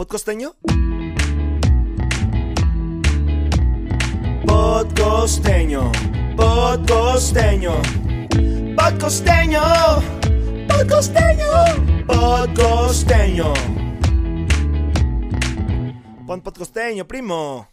¿Podcosteño? 0.00 0.56
Podcosteño, 4.46 5.92
podcosteño, 6.38 7.74
podcosteño, 8.78 9.62
podcosteño, 10.68 11.50
podcosteño. 12.06 13.52
Pon 16.26 16.40
podcosteño, 16.40 17.06
primo. 17.06 17.68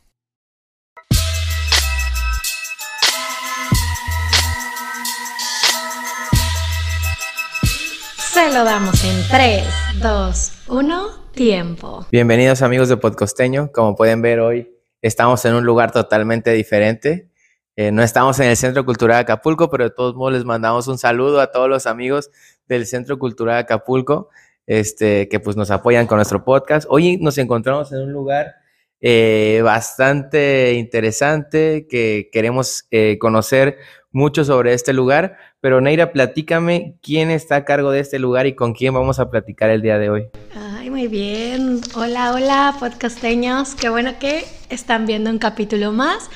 Se 8.34 8.54
lo 8.54 8.66
damos 8.66 9.02
en 9.06 9.28
3, 9.30 9.66
2, 10.02 10.57
1, 10.70 11.32
tiempo. 11.32 12.06
Bienvenidos 12.12 12.62
amigos 12.62 12.90
de 12.90 12.98
Podcosteño. 12.98 13.72
Como 13.72 13.96
pueden 13.96 14.22
ver 14.22 14.42
hoy 14.42 14.70
estamos 15.02 15.46
en 15.46 15.54
un 15.54 15.64
lugar 15.64 15.94
totalmente 15.94 16.52
diferente. 16.52 17.30
Eh, 17.78 17.92
no 17.94 18.04
estamos 18.04 18.38
en 18.42 18.50
el 18.50 18.58
Centro 18.58 18.84
Cultural 18.84 19.16
de 19.16 19.22
Acapulco, 19.22 19.70
pero 19.70 19.86
de 19.86 19.92
todos 19.92 20.16
modos 20.16 20.34
les 20.34 20.44
mandamos 20.44 20.90
un 20.90 20.98
saludo 20.98 21.40
a 21.40 21.52
todos 21.52 21.70
los 21.70 21.86
amigos 21.86 22.32
del 22.68 22.86
Centro 22.86 23.18
Cultural 23.18 23.56
de 23.56 23.60
Acapulco, 23.62 24.30
este, 24.66 25.30
que 25.30 25.40
pues 25.40 25.56
nos 25.56 25.72
apoyan 25.72 26.06
con 26.06 26.18
nuestro 26.18 26.44
podcast. 26.44 26.86
Hoy 26.90 27.18
nos 27.18 27.38
encontramos 27.38 27.94
en 27.94 28.02
un 28.02 28.12
lugar 28.12 28.56
eh, 29.00 29.62
bastante 29.64 30.74
interesante 30.74 31.88
que 31.90 32.30
queremos 32.34 32.88
eh, 32.92 33.18
conocer 33.20 33.78
mucho 34.18 34.44
sobre 34.44 34.74
este 34.74 34.94
lugar. 34.94 35.38
Pero 35.62 35.80
Neira, 35.80 36.12
platícame 36.12 36.96
quién 37.02 37.30
está 37.30 37.58
a 37.58 37.66
cargo 37.66 37.92
de 37.92 38.00
este 38.00 38.20
lugar 38.20 38.48
y 38.48 38.56
con 38.56 38.74
quién 38.74 38.94
vamos 38.94 39.20
a 39.20 39.30
platicar 39.30 39.70
el 39.70 39.82
día 39.82 40.00
de 40.00 40.10
hoy. 40.10 40.28
Ay, 40.56 40.90
muy 40.90 41.08
bien. 41.08 41.80
Hola, 41.96 42.34
hola, 42.34 42.76
podcasteños. 42.80 43.76
Qué 43.76 43.90
bueno 43.90 44.14
que 44.20 44.44
están 44.70 45.06
viendo 45.06 45.30
un 45.30 45.38
capítulo 45.38 45.92
más. 45.92 46.30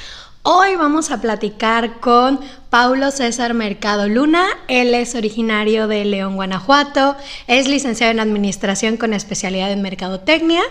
Hoy 0.43 0.75
vamos 0.75 1.11
a 1.11 1.21
platicar 1.21 1.99
con 1.99 2.39
Paulo 2.69 3.11
César 3.11 3.53
Mercado 3.53 4.07
Luna. 4.07 4.45
Él 4.67 4.93
es 4.95 5.13
originario 5.13 5.88
de 5.88 6.05
León, 6.05 6.35
Guanajuato. 6.35 7.16
Es 7.47 7.67
licenciado 7.67 8.11
en 8.11 8.19
Administración 8.19 8.97
con 8.97 9.13
especialidad 9.13 9.71
en 9.71 9.81
Mercadotecnia. 9.81 10.61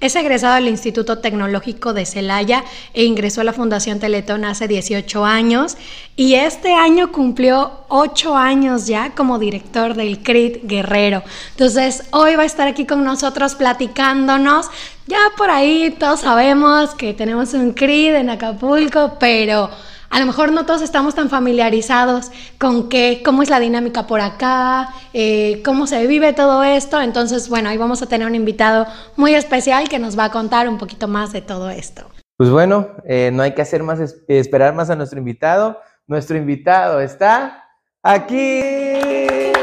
Es 0.00 0.14
egresado 0.14 0.54
del 0.54 0.68
Instituto 0.68 1.18
Tecnológico 1.18 1.92
de 1.92 2.06
Celaya 2.06 2.62
e 2.94 3.02
ingresó 3.02 3.40
a 3.40 3.44
la 3.44 3.52
Fundación 3.52 3.98
Teletón 3.98 4.44
hace 4.44 4.68
18 4.68 5.24
años. 5.24 5.76
Y 6.14 6.34
este 6.34 6.72
año 6.72 7.10
cumplió 7.10 7.84
8 7.88 8.36
años 8.36 8.86
ya 8.86 9.10
como 9.16 9.40
director 9.40 9.94
del 9.94 10.22
CRIT 10.22 10.62
Guerrero. 10.62 11.24
Entonces, 11.50 12.04
hoy 12.12 12.36
va 12.36 12.44
a 12.44 12.46
estar 12.46 12.68
aquí 12.68 12.86
con 12.86 13.02
nosotros 13.02 13.56
platicándonos. 13.56 14.66
Ya 15.08 15.18
por 15.36 15.50
ahí 15.50 15.96
todos 15.98 16.20
sabemos 16.20 16.94
que 16.94 17.12
tenemos 17.12 17.52
un 17.54 17.72
CRIT 17.72 18.14
en 18.14 18.30
Acapulco, 18.30 19.16
pero 19.18 19.68
a 20.10 20.20
lo 20.20 20.26
mejor 20.26 20.52
no 20.52 20.64
todos 20.64 20.82
estamos 20.82 21.14
tan 21.14 21.28
familiarizados 21.28 22.30
con 22.58 22.88
qué, 22.88 23.22
cómo 23.24 23.42
es 23.42 23.50
la 23.50 23.60
dinámica 23.60 24.06
por 24.06 24.20
acá, 24.20 24.88
eh, 25.12 25.62
cómo 25.64 25.86
se 25.86 26.06
vive 26.06 26.32
todo 26.32 26.64
esto. 26.64 27.00
Entonces, 27.00 27.48
bueno, 27.48 27.68
ahí 27.68 27.76
vamos 27.76 28.00
a 28.02 28.06
tener 28.06 28.26
un 28.26 28.34
invitado 28.34 28.86
muy 29.16 29.34
especial 29.34 29.88
que 29.88 29.98
nos 29.98 30.18
va 30.18 30.24
a 30.24 30.30
contar 30.30 30.68
un 30.68 30.78
poquito 30.78 31.08
más 31.08 31.32
de 31.32 31.42
todo 31.42 31.70
esto. 31.70 32.06
Pues 32.36 32.50
bueno, 32.50 32.88
eh, 33.04 33.30
no 33.32 33.42
hay 33.42 33.52
que 33.52 33.62
hacer 33.62 33.82
más, 33.82 33.98
esperar 34.28 34.74
más 34.74 34.90
a 34.90 34.96
nuestro 34.96 35.18
invitado. 35.18 35.78
Nuestro 36.06 36.38
invitado 36.38 37.00
está 37.00 37.64
aquí. 38.02 38.92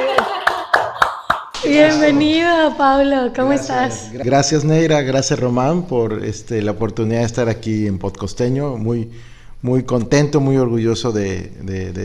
Bienvenido, 1.64 2.78
Pablo. 2.78 3.32
¿Cómo 3.36 3.54
estás? 3.54 4.12
Gracias, 4.14 4.64
Neira. 4.64 5.02
Gracias, 5.02 5.40
Román, 5.40 5.88
por 5.88 6.24
este, 6.24 6.62
la 6.62 6.72
oportunidad 6.72 7.22
de 7.22 7.26
estar 7.26 7.50
aquí 7.50 7.88
en 7.88 7.98
Podcosteño. 7.98 8.78
Muy, 8.78 9.10
muy 9.66 9.84
contento, 9.84 10.42
muy 10.42 10.58
orgulloso 10.58 11.12
de, 11.12 11.52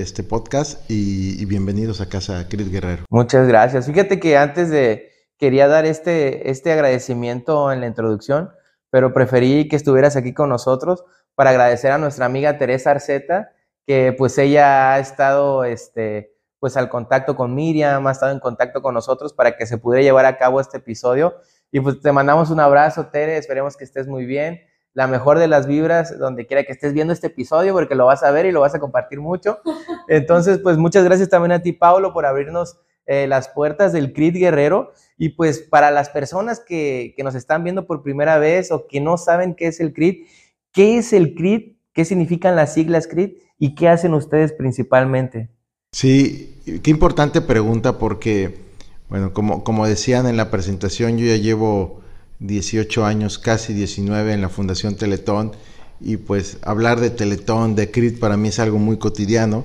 este 0.01 0.23
podcast 0.23 0.91
y, 0.91 1.45
bienvenidos 1.45 2.01
a 2.01 2.09
casa, 2.09 2.49
Cris 2.49 2.73
Guerrero. 2.73 3.05
Muchas 3.11 3.47
gracias. 3.47 3.85
Fíjate 3.85 4.19
que 4.19 4.39
antes 4.39 4.71
de, 4.71 5.11
quería 5.37 5.69
dar 5.69 5.85
este, 5.85 6.51
este 6.51 6.73
agradecimiento 6.73 7.71
en 7.71 7.83
la 7.83 7.87
introducción, 7.87 8.49
pero 8.89 9.13
preferí 9.13 9.69
que 9.69 9.77
estuvieras 9.77 10.17
aquí 10.17 10.33
con 10.33 10.49
nosotros 10.49 11.05
para 11.35 11.51
agradecer 11.51 11.93
a 11.93 11.99
nuestra 11.99 12.25
amiga 12.25 12.57
Teresa 12.57 12.93
Arceta, 12.93 13.53
que 13.87 14.15
pues 14.17 14.39
ella 14.39 14.95
ha 14.95 14.99
estado 14.99 15.65
este, 15.65 16.33
pues 16.61 16.79
al 16.79 16.89
contacto 16.89 17.37
con 17.37 17.55
Miriam, 17.55 18.07
ha 18.07 18.13
estado 18.13 18.33
en 18.33 18.41
contacto 18.41 18.81
con 18.81 18.95
nosotros 18.95 19.35
para 19.35 19.59
que 19.59 19.67
se 19.67 19.77
pudiera 19.77 20.03
llevar 20.03 20.25
a 20.25 20.39
cabo 20.39 20.63
este 20.63 20.79
episodio. 20.79 21.35
Y 21.71 21.81
pues 21.81 22.01
te 22.01 22.11
mandamos 22.11 22.49
un 22.49 22.61
abrazo, 22.61 23.09
Tere, 23.09 23.37
esperemos 23.37 23.77
que 23.77 23.85
estés 23.85 24.07
muy 24.07 24.25
bien 24.25 24.63
la 24.93 25.07
mejor 25.07 25.39
de 25.39 25.49
las 25.49 25.67
vibras 25.67 26.19
donde 26.19 26.47
quiera 26.47 26.65
que 26.65 26.73
estés 26.73 26.93
viendo 26.93 27.13
este 27.13 27.29
episodio, 27.29 27.73
porque 27.73 27.95
lo 27.95 28.07
vas 28.07 28.23
a 28.23 28.31
ver 28.31 28.47
y 28.47 28.53
lo 28.53 28.61
vas 28.61 28.75
a 28.75 28.81
compartir 28.81 29.21
mucho. 29.21 29.61
Entonces, 30.09 30.59
pues 30.59 30.77
muchas 30.77 31.05
gracias 31.05 31.29
también 31.29 31.53
a 31.53 31.63
ti, 31.63 31.73
Paulo, 31.73 32.13
por 32.13 32.27
abrirnos 32.27 32.79
eh, 33.07 33.27
las 33.27 33.49
puertas 33.49 33.93
del 33.93 34.13
CRIT 34.13 34.37
Guerrero. 34.37 34.93
Y 35.17 35.31
pues 35.31 35.61
para 35.61 35.91
las 35.91 36.09
personas 36.09 36.61
que, 36.61 37.15
que, 37.17 37.23
nos 37.23 37.35
están 37.35 37.63
viendo 37.63 37.87
por 37.87 38.03
primera 38.03 38.39
vez 38.39 38.73
o 38.73 38.87
que 38.87 39.01
no 39.01 39.17
saben 39.17 39.55
qué 39.55 39.69
es 39.69 39.81
el 39.81 39.93
CRIT, 39.93 40.27
¿qué 40.73 40.99
es 40.99 41.13
el 41.13 41.35
CRIT? 41.35 41.77
¿Qué 41.93 42.05
significan 42.05 42.57
las 42.57 42.75
siglas 42.75 43.07
CRIT? 43.07 43.39
¿Y 43.59 43.75
qué 43.75 43.89
hacen 43.89 44.15
ustedes 44.15 44.53
principalmente? 44.53 45.51
Sí, 45.93 46.81
qué 46.83 46.91
importante 46.91 47.41
pregunta 47.41 47.99
porque, 47.99 48.59
bueno, 49.09 49.33
como, 49.33 49.65
como 49.65 49.87
decían 49.87 50.27
en 50.27 50.37
la 50.37 50.51
presentación, 50.51 51.19
yo 51.19 51.27
ya 51.27 51.37
llevo 51.37 52.01
18 52.41 53.05
años, 53.05 53.39
casi 53.39 53.73
19 53.75 54.33
en 54.33 54.41
la 54.41 54.49
Fundación 54.49 54.97
Teletón 54.97 55.53
y 56.01 56.17
pues 56.17 56.59
hablar 56.63 57.01
de 57.01 57.11
Teletón, 57.11 57.75
de 57.75 57.91
CRIT 57.91 58.19
para 58.19 58.37
mí 58.37 58.49
es 58.49 58.59
algo 58.59 58.79
muy 58.79 58.97
cotidiano, 58.99 59.65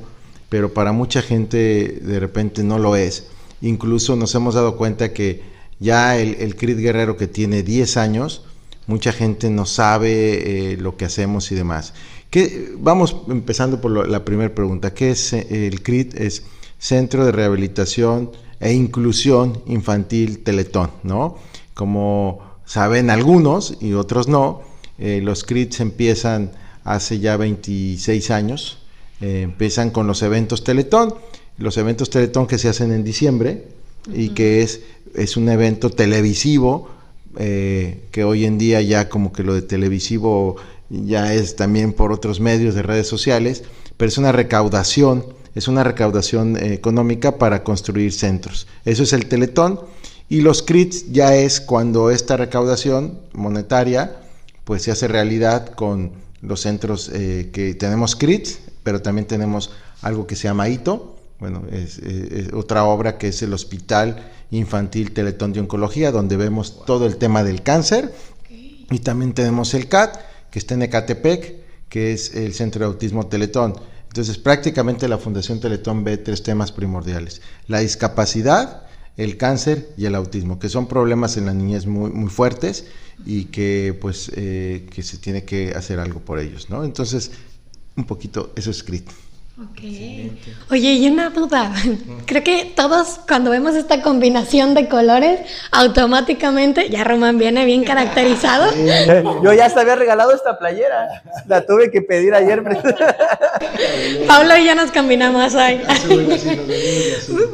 pero 0.50 0.74
para 0.74 0.92
mucha 0.92 1.22
gente 1.22 2.00
de 2.02 2.20
repente 2.20 2.64
no 2.64 2.78
lo 2.78 2.96
es. 2.96 3.28
Incluso 3.62 4.16
nos 4.16 4.36
hemos 4.36 4.56
dado 4.56 4.76
cuenta 4.76 5.14
que 5.14 5.42
ya 5.80 6.18
el, 6.18 6.36
el 6.36 6.56
CRIT 6.56 6.78
Guerrero 6.78 7.18
que 7.18 7.28
tiene 7.28 7.64
10 7.64 7.98
años, 7.98 8.44
mucha 8.88 9.14
gente 9.14 9.50
no 9.50 9.66
sabe 9.66 10.74
eh, 10.74 10.78
lo 10.78 10.98
que 10.98 11.06
hacemos 11.06 11.52
y 11.52 11.56
demás. 11.56 11.94
¿Qué, 12.30 12.74
vamos 12.78 13.16
empezando 13.30 13.80
por 13.80 14.10
la 14.10 14.26
primera 14.26 14.54
pregunta. 14.54 14.94
¿Qué 14.94 15.12
es 15.12 15.32
eh, 15.32 15.68
el 15.68 15.82
CRIT? 15.82 16.16
Es 16.16 16.44
Centro 16.78 17.26
de 17.26 17.32
Rehabilitación 17.32 18.32
e 18.60 18.74
Inclusión 18.74 19.62
Infantil 19.68 20.44
Teletón, 20.44 20.92
¿no? 21.04 21.38
Como 21.74 22.45
saben 22.66 23.10
algunos 23.10 23.78
y 23.80 23.94
otros 23.94 24.28
no. 24.28 24.62
Eh, 24.98 25.22
los 25.22 25.44
CRITs 25.44 25.80
empiezan 25.80 26.52
hace 26.84 27.20
ya 27.20 27.38
26 27.38 28.32
años, 28.32 28.80
eh, 29.22 29.42
empiezan 29.44 29.90
con 29.90 30.08
los 30.08 30.22
eventos 30.22 30.64
Teletón, 30.64 31.16
los 31.58 31.78
eventos 31.78 32.10
Teletón 32.10 32.48
que 32.48 32.58
se 32.58 32.70
hacen 32.70 32.92
en 32.92 33.04
diciembre 33.04 33.68
y 34.14 34.30
que 34.30 34.62
es, 34.62 34.82
es 35.16 35.36
un 35.38 35.50
evento 35.50 35.90
televisivo, 35.90 36.90
eh, 37.38 38.04
que 38.12 38.24
hoy 38.24 38.46
en 38.46 38.58
día 38.58 38.82
ya 38.82 39.10
como 39.10 39.34
que 39.34 39.44
lo 39.44 39.54
de 39.54 39.62
televisivo 39.62 40.56
ya 40.90 41.34
es 41.34 41.56
también 41.56 41.92
por 41.92 42.12
otros 42.12 42.40
medios 42.40 42.76
de 42.76 42.84
redes 42.84 43.08
sociales, 43.08 43.64
pero 43.98 44.08
es 44.08 44.18
una 44.18 44.32
recaudación, 44.32 45.26
es 45.56 45.68
una 45.68 45.84
recaudación 45.84 46.58
económica 46.58 47.38
para 47.38 47.64
construir 47.64 48.14
centros. 48.14 48.68
Eso 48.86 49.04
es 49.04 49.14
el 49.14 49.26
Teletón 49.26 49.80
y 50.30 50.42
los 50.42 50.64
CRITs 50.64 51.12
ya 51.12 51.36
es 51.36 51.62
cuando 51.62 52.12
esta 52.12 52.38
recaudación 52.38 53.20
monetaria 53.34 54.18
pues 54.64 54.84
se 54.84 54.92
hace 54.92 55.08
realidad 55.08 55.70
con 55.70 56.14
los 56.42 56.62
centros 56.62 57.10
eh, 57.14 57.50
que 57.54 57.76
tenemos 57.76 58.16
CRITs, 58.16 58.60
pero 58.84 59.02
también 59.02 59.28
tenemos 59.28 59.72
algo 60.02 60.26
que 60.28 60.36
se 60.36 60.44
llama 60.44 60.70
ITO, 60.70 61.16
bueno, 61.40 61.64
es, 61.72 62.00
otra 62.54 62.86
obra 62.86 63.18
que 63.18 63.28
es 63.30 63.42
el 63.42 63.54
Hospital 63.54 64.32
Infantil 64.52 65.12
Teletón 65.12 65.54
de 65.54 65.60
Oncología, 65.60 66.12
donde 66.12 66.38
vemos 66.38 66.86
todo 66.86 67.06
el 67.06 67.18
tema 67.18 67.44
del 67.44 67.62
cáncer. 67.62 68.14
Y 68.50 69.00
también 69.00 69.34
tenemos 69.34 69.74
el 69.74 69.88
CAT, 69.88 70.18
que 70.52 70.60
está 70.60 70.76
en 70.76 70.84
Ecatepec, 70.84 71.56
que 71.90 72.14
es 72.14 72.36
el 72.36 72.54
Centro 72.54 72.80
de 72.80 72.86
Autismo 72.86 73.28
Teletón. 73.28 73.74
Entonces, 74.08 74.38
prácticamente 74.38 75.08
la 75.08 75.18
Fundación 75.18 75.60
Teletón 75.60 76.04
ve 76.04 76.18
tres 76.18 76.42
temas 76.44 76.72
primordiales. 76.72 77.42
La 77.68 77.80
discapacidad, 77.80 78.84
el 79.18 79.38
cáncer 79.38 79.90
y 79.98 80.06
el 80.06 80.16
autismo, 80.16 80.60
que 80.60 80.70
son 80.70 80.88
problemas 80.88 81.38
en 81.38 81.46
la 81.46 81.54
niñez 81.54 81.86
muy, 81.86 82.12
muy 82.12 82.30
fuertes 82.30 82.86
y 83.26 83.46
que 83.46 83.98
pues 84.00 84.32
eh, 84.36 84.88
que 84.92 85.04
se 85.04 85.18
tiene 85.18 85.44
que 85.46 85.72
hacer 85.72 86.00
algo 86.00 86.20
por 86.20 86.40
ellos, 86.40 86.70
¿no? 86.70 86.84
Entonces, 86.84 87.32
un 87.96 88.06
poquito 88.06 88.52
eso 88.56 88.72
es 88.72 88.78
escrito. 88.78 89.12
Ok. 89.58 89.80
Oye, 90.70 90.94
y 90.96 91.08
una 91.08 91.30
duda. 91.30 91.72
Creo 92.26 92.44
que 92.44 92.74
todos 92.76 93.22
cuando 93.26 93.52
vemos 93.52 93.74
esta 93.76 94.02
combinación 94.02 94.74
de 94.74 94.90
colores, 94.90 95.40
automáticamente, 95.72 96.90
ya 96.90 97.06
Román 97.06 97.38
viene 97.38 97.64
bien 97.64 97.84
caracterizado. 97.86 98.70
Yo 99.42 99.54
ya 99.54 99.70
se 99.70 99.80
había 99.80 99.96
regalado 99.96 100.34
esta 100.34 100.60
playera. 100.60 101.24
La 101.48 101.66
tuve 101.66 101.90
que 101.90 102.02
pedir 102.02 102.34
ayer. 102.34 102.62
Pablo 104.28 104.58
y 104.58 104.66
yo 104.66 104.76
nos 104.76 104.92
combinamos 104.92 105.56
hoy. 105.56 105.80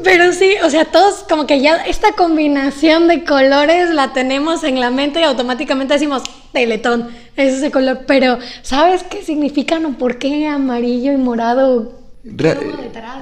Pero 0.04 0.34
sí, 0.34 0.56
o 0.64 0.72
sea, 0.72 0.86
todos 0.86 1.24
como 1.30 1.46
que 1.46 1.62
ya 1.62 1.84
esta 1.84 2.14
combinación 2.14 3.08
de 3.08 3.24
colores 3.24 3.92
la 3.92 4.12
tenemos 4.12 4.64
en 4.64 4.80
la 4.80 4.90
mente 4.90 5.20
y 5.20 5.24
automáticamente 5.24 5.94
decimos 5.94 6.24
Teletón, 6.52 7.10
es 7.36 7.54
ese 7.54 7.72
color. 7.72 8.02
Pero, 8.08 8.38
¿sabes 8.62 9.04
qué 9.04 9.24
significan 9.24 9.86
o 9.86 9.98
por 9.98 10.18
qué 10.18 10.48
amarillo 10.48 11.12
y 11.12 11.18
morado? 11.18 12.00
Re- 12.24 12.58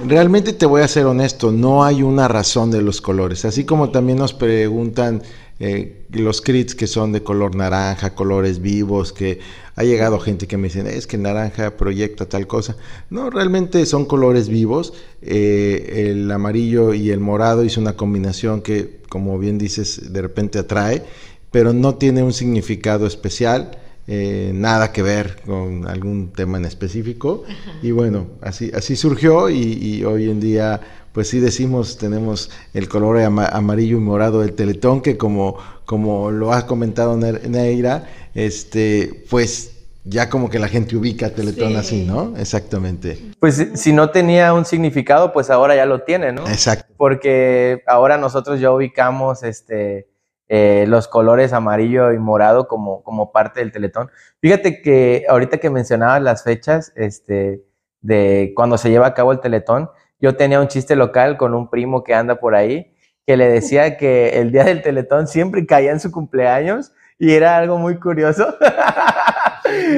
realmente 0.06 0.52
te 0.52 0.66
voy 0.66 0.82
a 0.82 0.88
ser 0.88 1.06
honesto, 1.06 1.50
no 1.52 1.84
hay 1.84 2.02
una 2.02 2.28
razón 2.28 2.70
de 2.70 2.82
los 2.82 3.00
colores. 3.00 3.44
Así 3.46 3.64
como 3.64 3.90
también 3.90 4.18
nos 4.18 4.34
preguntan 4.34 5.22
eh, 5.58 6.04
los 6.10 6.42
crits 6.42 6.74
que 6.74 6.86
son 6.86 7.12
de 7.12 7.22
color 7.22 7.54
naranja, 7.54 8.14
colores 8.14 8.60
vivos, 8.60 9.14
que 9.14 9.40
ha 9.74 9.84
llegado 9.84 10.18
gente 10.20 10.46
que 10.46 10.58
me 10.58 10.68
dicen, 10.68 10.86
es 10.86 11.06
que 11.06 11.16
naranja 11.16 11.78
proyecta 11.78 12.26
tal 12.26 12.46
cosa. 12.46 12.76
No, 13.08 13.30
realmente 13.30 13.86
son 13.86 14.04
colores 14.04 14.50
vivos. 14.50 14.92
Eh, 15.22 16.08
el 16.10 16.30
amarillo 16.30 16.92
y 16.92 17.10
el 17.10 17.20
morado 17.20 17.64
hizo 17.64 17.80
una 17.80 17.94
combinación 17.96 18.60
que, 18.60 19.00
como 19.08 19.38
bien 19.38 19.56
dices, 19.56 20.12
de 20.12 20.20
repente 20.20 20.58
atrae, 20.58 21.04
pero 21.50 21.72
no 21.72 21.94
tiene 21.94 22.22
un 22.22 22.34
significado 22.34 23.06
especial. 23.06 23.78
Eh, 24.06 24.50
nada 24.54 24.92
que 24.92 25.02
ver 25.02 25.40
con 25.46 25.86
algún 25.88 26.32
tema 26.32 26.58
en 26.58 26.64
específico. 26.64 27.44
Y 27.82 27.90
bueno 27.92 28.26
así 28.42 28.70
así 28.74 28.96
surgió 28.96 29.48
y, 29.50 29.60
y 29.60 30.04
hoy 30.04 30.30
en 30.30 30.40
día 30.40 30.80
pues 31.12 31.28
sí 31.28 31.40
decimos 31.40 31.96
tenemos 31.98 32.50
el 32.74 32.88
color 32.88 33.18
ama- 33.20 33.46
amarillo 33.46 33.96
y 33.96 34.00
morado 34.00 34.40
del 34.40 34.52
Teletón 34.54 35.00
que 35.00 35.16
como 35.16 35.56
como 35.84 36.30
lo 36.30 36.52
ha 36.52 36.66
comentado 36.66 37.16
Ne- 37.16 37.48
Neira 37.48 38.06
este 38.34 39.24
pues 39.28 39.72
ya 40.04 40.30
como 40.30 40.48
que 40.48 40.58
la 40.58 40.68
gente 40.68 40.96
ubica 40.96 41.26
a 41.26 41.30
Teletón 41.30 41.70
Sí. 41.72 41.76
así 41.76 42.04
no 42.06 42.34
exactamente. 42.38 43.18
Pues 43.38 43.56
si- 43.56 43.76
si 43.76 43.92
no 43.92 44.10
tenía 44.10 44.54
un 44.54 44.64
significado, 44.64 45.32
pues 45.32 45.50
ahora 45.50 45.76
ya 45.76 45.84
lo 45.84 46.00
tiene, 46.02 46.32
¿no? 46.32 46.48
exacto. 46.48 46.92
Porque 46.96 47.82
ahora 47.86 48.16
nosotros 48.16 48.60
ya 48.60 48.70
ubicamos 48.72 49.42
este, 49.42 50.08
eh, 50.50 50.84
los 50.88 51.08
colores 51.08 51.52
amarillo 51.54 52.12
y 52.12 52.18
morado 52.18 52.68
como, 52.68 53.02
como 53.04 53.32
parte 53.32 53.60
del 53.60 53.72
Teletón. 53.72 54.10
Fíjate 54.40 54.82
que 54.82 55.24
ahorita 55.28 55.58
que 55.58 55.70
mencionabas 55.70 56.20
las 56.20 56.42
fechas 56.44 56.92
este, 56.96 57.62
de 58.02 58.52
cuando 58.56 58.76
se 58.76 58.90
lleva 58.90 59.06
a 59.06 59.14
cabo 59.14 59.32
el 59.32 59.40
Teletón, 59.40 59.88
yo 60.20 60.36
tenía 60.36 60.60
un 60.60 60.68
chiste 60.68 60.96
local 60.96 61.36
con 61.38 61.54
un 61.54 61.70
primo 61.70 62.04
que 62.04 62.14
anda 62.14 62.40
por 62.40 62.54
ahí 62.54 62.92
que 63.26 63.36
le 63.36 63.48
decía 63.48 63.96
que 63.96 64.40
el 64.40 64.50
día 64.50 64.64
del 64.64 64.82
Teletón 64.82 65.28
siempre 65.28 65.64
caía 65.64 65.92
en 65.92 66.00
su 66.00 66.10
cumpleaños 66.10 66.92
y 67.16 67.32
era 67.32 67.56
algo 67.56 67.78
muy 67.78 67.96
curioso. 68.00 68.44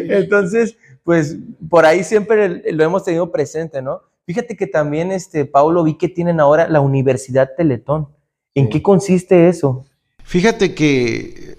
Entonces, 0.08 0.76
pues 1.02 1.36
por 1.70 1.86
ahí 1.86 2.04
siempre 2.04 2.62
lo 2.72 2.84
hemos 2.84 3.04
tenido 3.04 3.30
presente, 3.32 3.80
¿no? 3.80 4.02
Fíjate 4.26 4.56
que 4.56 4.66
también, 4.66 5.12
este, 5.12 5.44
Paulo, 5.44 5.82
vi 5.82 5.96
que 5.96 6.08
tienen 6.08 6.40
ahora 6.40 6.68
la 6.68 6.80
Universidad 6.80 7.50
Teletón. 7.56 8.08
¿En 8.54 8.66
Sí. 8.66 8.70
qué 8.70 8.82
consiste 8.82 9.48
eso? 9.48 9.84
Fíjate 10.24 10.74
que, 10.74 11.56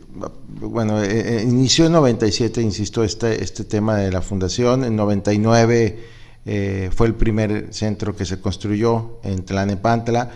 bueno, 0.60 1.02
eh, 1.04 1.40
eh, 1.40 1.44
inició 1.44 1.86
en 1.86 1.94
97, 1.94 2.62
insisto, 2.62 3.04
este, 3.04 3.44
este 3.44 3.64
tema 3.64 3.98
de 3.98 4.12
la 4.12 4.22
fundación. 4.22 4.84
En 4.84 4.96
99 4.96 6.00
eh, 6.46 6.90
fue 6.94 7.08
el 7.08 7.16
primer 7.16 7.74
centro 7.74 8.16
que 8.16 8.26
se 8.26 8.40
construyó 8.40 9.20
en 9.24 9.44
Tlanepantla. 9.44 10.32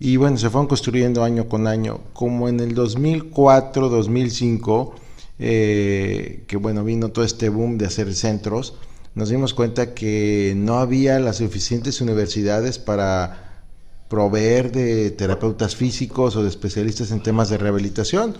Y 0.00 0.16
bueno, 0.16 0.36
se 0.36 0.50
fueron 0.50 0.66
construyendo 0.66 1.22
año 1.22 1.48
con 1.48 1.66
año. 1.66 2.00
Como 2.12 2.48
en 2.48 2.60
el 2.60 2.74
2004, 2.74 3.88
2005, 3.88 4.94
eh, 5.38 6.44
que 6.46 6.56
bueno, 6.56 6.84
vino 6.84 7.10
todo 7.10 7.24
este 7.24 7.48
boom 7.48 7.78
de 7.78 7.86
hacer 7.86 8.14
centros, 8.14 8.74
nos 9.14 9.28
dimos 9.28 9.54
cuenta 9.54 9.94
que 9.94 10.54
no 10.56 10.78
había 10.78 11.18
las 11.20 11.36
suficientes 11.36 12.00
universidades 12.00 12.78
para 12.78 13.53
proveer 14.08 14.70
de 14.72 15.10
terapeutas 15.10 15.76
físicos 15.76 16.36
o 16.36 16.42
de 16.42 16.48
especialistas 16.48 17.10
en 17.10 17.22
temas 17.22 17.48
de 17.48 17.58
rehabilitación. 17.58 18.36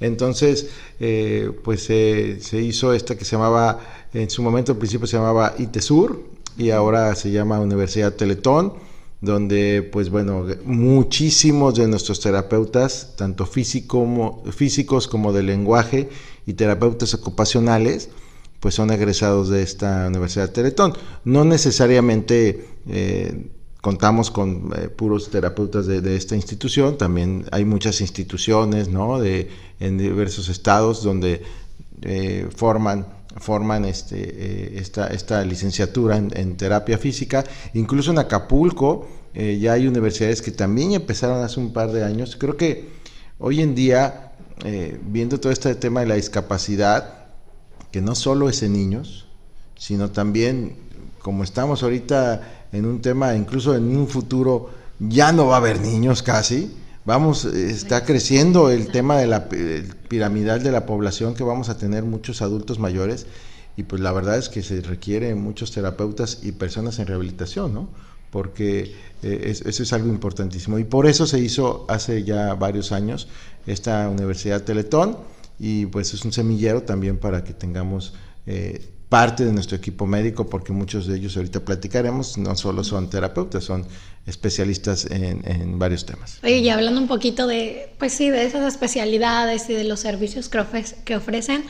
Entonces, 0.00 0.68
eh, 1.00 1.52
pues 1.62 1.84
se 1.84 2.60
hizo 2.60 2.92
esta 2.92 3.16
que 3.16 3.24
se 3.24 3.36
llamaba, 3.36 3.80
en 4.12 4.28
su 4.28 4.42
momento 4.42 4.72
al 4.72 4.78
principio 4.78 5.06
se 5.06 5.16
llamaba 5.16 5.54
ITESUR 5.58 6.20
y 6.58 6.70
ahora 6.70 7.14
se 7.14 7.30
llama 7.30 7.60
Universidad 7.60 8.12
Teletón, 8.14 8.74
donde 9.20 9.88
pues 9.90 10.10
bueno, 10.10 10.46
muchísimos 10.64 11.76
de 11.76 11.86
nuestros 11.88 12.20
terapeutas, 12.20 13.14
tanto 13.16 13.46
físico 13.46 13.98
como- 14.00 14.42
físicos 14.52 15.08
como 15.08 15.32
de 15.32 15.42
lenguaje 15.42 16.10
y 16.44 16.54
terapeutas 16.54 17.14
ocupacionales, 17.14 18.10
pues 18.60 18.74
son 18.74 18.90
egresados 18.90 19.48
de 19.48 19.62
esta 19.62 20.06
Universidad 20.08 20.50
Teletón. 20.50 20.94
No 21.24 21.44
necesariamente 21.44 22.66
eh, 22.88 23.46
contamos 23.84 24.30
con 24.30 24.72
eh, 24.78 24.88
puros 24.88 25.28
terapeutas 25.28 25.86
de, 25.86 26.16
esta 26.16 26.34
institución, 26.34 26.96
también 26.96 27.44
hay 27.52 27.66
muchas 27.66 28.00
instituciones 28.00 28.88
¿no? 28.88 29.20
de, 29.20 29.50
en 29.78 29.98
diversos 29.98 30.48
estados 30.48 31.02
donde 31.02 31.42
eh, 32.00 32.48
forman, 32.56 33.06
forman 33.36 33.84
este, 33.84 34.16
eh, 34.16 34.78
esta, 34.78 35.08
esta 35.08 35.44
licenciatura 35.44 36.16
en, 36.16 36.56
terapia 36.56 36.96
física. 36.96 37.44
Incluso 37.74 38.10
en 38.12 38.20
Acapulco 38.20 39.06
ya 39.34 39.74
hay 39.74 39.86
universidades 39.86 40.40
que 40.40 40.52
también 40.52 40.92
empezaron 40.92 41.42
hace 41.44 41.60
un 41.60 41.74
par 41.74 41.92
de 41.92 42.04
años. 42.04 42.36
Creo 42.36 42.56
que 42.56 42.88
hoy 43.38 43.60
en 43.60 43.74
día, 43.74 44.32
viendo 45.02 45.38
todo 45.40 45.52
este 45.52 45.74
tema 45.74 46.00
de 46.00 46.06
la 46.06 46.14
discapacidad, 46.14 47.26
que 47.90 48.00
no 48.00 48.14
solo 48.14 48.48
es 48.48 48.62
en 48.62 48.72
niños, 48.72 49.26
sino 49.76 50.10
también, 50.10 50.76
como 51.20 51.44
estamos 51.44 51.82
ahorita 51.82 52.63
en 52.74 52.86
un 52.86 53.00
tema, 53.00 53.34
incluso 53.36 53.74
en 53.76 53.96
un 53.96 54.08
futuro, 54.08 54.70
ya 54.98 55.32
no 55.32 55.46
va 55.46 55.54
a 55.54 55.58
haber 55.58 55.80
niños 55.80 56.22
casi. 56.22 56.72
Vamos, 57.04 57.44
eh, 57.44 57.70
está 57.70 58.04
creciendo 58.04 58.70
el 58.70 58.88
tema 58.88 59.16
de 59.18 59.26
la 59.26 59.48
piramidal 60.08 60.62
de 60.62 60.72
la 60.72 60.84
población, 60.86 61.34
que 61.34 61.44
vamos 61.44 61.68
a 61.68 61.78
tener 61.78 62.02
muchos 62.02 62.42
adultos 62.42 62.78
mayores, 62.78 63.26
y 63.76 63.84
pues 63.84 64.00
la 64.02 64.12
verdad 64.12 64.38
es 64.38 64.48
que 64.48 64.62
se 64.62 64.80
requiere 64.80 65.34
muchos 65.34 65.70
terapeutas 65.72 66.40
y 66.42 66.52
personas 66.52 66.98
en 66.98 67.06
rehabilitación, 67.06 67.74
¿no? 67.74 67.88
Porque 68.30 68.94
eh, 69.22 69.44
es- 69.50 69.62
eso 69.62 69.82
es 69.82 69.92
algo 69.92 70.08
importantísimo. 70.08 70.78
Y 70.78 70.84
por 70.84 71.06
eso 71.06 71.26
se 71.26 71.38
hizo 71.38 71.86
hace 71.88 72.24
ya 72.24 72.54
varios 72.54 72.90
años 72.92 73.28
esta 73.66 74.08
Universidad 74.08 74.62
Teletón, 74.62 75.16
y 75.58 75.86
pues 75.86 76.12
es 76.14 76.24
un 76.24 76.32
semillero 76.32 76.82
también 76.82 77.16
para 77.18 77.44
que 77.44 77.52
tengamos 77.52 78.14
eh, 78.46 78.90
parte 79.08 79.44
de 79.44 79.52
nuestro 79.52 79.76
equipo 79.76 80.06
médico, 80.06 80.48
porque 80.48 80.72
muchos 80.72 81.06
de 81.06 81.16
ellos 81.16 81.36
ahorita 81.36 81.60
platicaremos, 81.60 82.36
no 82.38 82.56
solo 82.56 82.82
son 82.82 83.10
terapeutas, 83.10 83.64
son 83.64 83.86
especialistas 84.26 85.04
en, 85.10 85.42
en 85.48 85.78
varios 85.78 86.06
temas. 86.06 86.38
Oye, 86.42 86.58
y 86.58 86.68
hablando 86.70 87.00
un 87.00 87.06
poquito 87.06 87.46
de, 87.46 87.90
pues 87.98 88.12
sí, 88.14 88.30
de 88.30 88.44
esas 88.44 88.66
especialidades 88.66 89.68
y 89.68 89.74
de 89.74 89.84
los 89.84 90.00
servicios 90.00 90.48
que, 90.48 90.58
ofre- 90.58 90.94
que 91.04 91.16
ofrecen, 91.16 91.64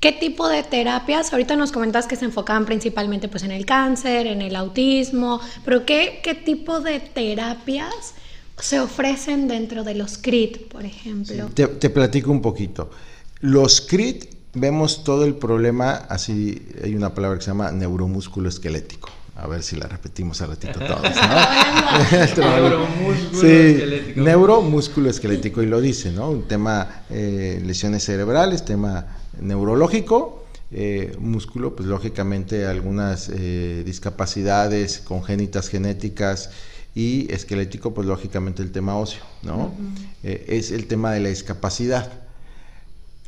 ¿qué 0.00 0.12
tipo 0.12 0.48
de 0.48 0.62
terapias? 0.62 1.32
Ahorita 1.32 1.54
nos 1.54 1.70
comentas 1.70 2.06
que 2.06 2.16
se 2.16 2.24
enfocaban 2.24 2.64
principalmente 2.64 3.28
pues 3.28 3.42
en 3.42 3.50
el 3.50 3.66
cáncer, 3.66 4.26
en 4.26 4.40
el 4.40 4.56
autismo, 4.56 5.40
pero 5.64 5.84
¿qué, 5.84 6.20
qué 6.22 6.34
tipo 6.34 6.80
de 6.80 6.98
terapias 7.00 8.14
se 8.58 8.80
ofrecen 8.80 9.46
dentro 9.46 9.84
de 9.84 9.94
los 9.94 10.18
CRIT, 10.18 10.68
por 10.68 10.84
ejemplo? 10.84 11.50
Te, 11.54 11.66
te 11.66 11.90
platico 11.90 12.32
un 12.32 12.40
poquito. 12.40 12.90
Los 13.40 13.82
CRIT 13.82 14.37
vemos 14.58 15.04
todo 15.04 15.24
el 15.24 15.34
problema, 15.34 15.92
así 16.08 16.66
hay 16.82 16.94
una 16.94 17.14
palabra 17.14 17.38
que 17.38 17.44
se 17.44 17.50
llama 17.50 17.70
neuromusculo 17.72 18.48
esquelético. 18.48 19.10
A 19.36 19.46
ver 19.46 19.62
si 19.62 19.76
la 19.76 19.86
repetimos 19.86 20.40
al 20.42 20.48
ratito 20.48 20.80
todos, 20.80 21.02
¿no? 21.02 21.08
Neuromúsculo 22.36 23.40
Sí, 23.40 23.46
esquelético. 23.46 24.20
neuromúsculo 24.20 25.10
esquelético 25.10 25.62
y 25.62 25.66
lo 25.66 25.80
dice, 25.80 26.10
¿no? 26.10 26.30
Un 26.30 26.48
tema 26.48 27.02
eh, 27.10 27.62
lesiones 27.64 28.04
cerebrales, 28.04 28.64
tema 28.64 29.06
neurológico, 29.40 30.44
eh, 30.72 31.14
músculo, 31.20 31.76
pues 31.76 31.88
lógicamente 31.88 32.66
algunas 32.66 33.30
eh, 33.32 33.82
discapacidades 33.86 34.98
congénitas 34.98 35.68
genéticas 35.68 36.50
y 36.94 37.32
esquelético, 37.32 37.94
pues 37.94 38.06
lógicamente 38.08 38.62
el 38.62 38.72
tema 38.72 38.96
óseo, 38.96 39.22
¿no? 39.42 39.72
Eh, 40.24 40.46
es 40.48 40.72
el 40.72 40.86
tema 40.86 41.12
de 41.12 41.20
la 41.20 41.28
discapacidad. 41.28 42.10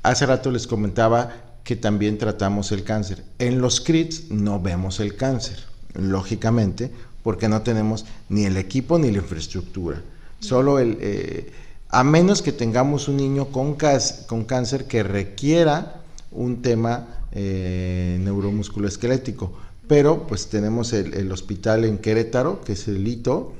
Hace 0.02 0.26
rato 0.26 0.50
les 0.50 0.66
comentaba 0.66 1.30
que 1.64 1.76
también 1.76 2.18
tratamos 2.18 2.72
el 2.72 2.84
cáncer. 2.84 3.22
En 3.38 3.60
los 3.60 3.80
CRITs 3.80 4.30
no 4.30 4.60
vemos 4.60 5.00
el 5.00 5.14
cáncer, 5.16 5.58
lógicamente, 5.94 6.90
porque 7.22 7.48
no 7.48 7.62
tenemos 7.62 8.06
ni 8.28 8.44
el 8.44 8.56
equipo 8.56 8.98
ni 8.98 9.10
la 9.10 9.18
infraestructura. 9.18 10.02
Solo 10.40 10.78
el, 10.78 10.96
eh, 11.00 11.52
a 11.90 12.02
menos 12.02 12.40
que 12.40 12.52
tengamos 12.52 13.08
un 13.08 13.18
niño 13.18 13.46
con, 13.46 13.74
cáncer 13.74 14.86
que 14.86 15.02
requiera 15.02 16.00
un 16.32 16.62
tema 16.62 17.06
eh, 17.32 18.18
neuromusculoesquelético. 18.20 19.52
pero 19.86 20.26
pues 20.28 20.46
tenemos 20.46 20.92
el, 20.92 21.32
hospital 21.32 21.84
en 21.84 21.98
Querétaro, 21.98 22.62
que 22.62 22.74
es 22.74 22.86
el 22.86 23.02
Lito, 23.02 23.54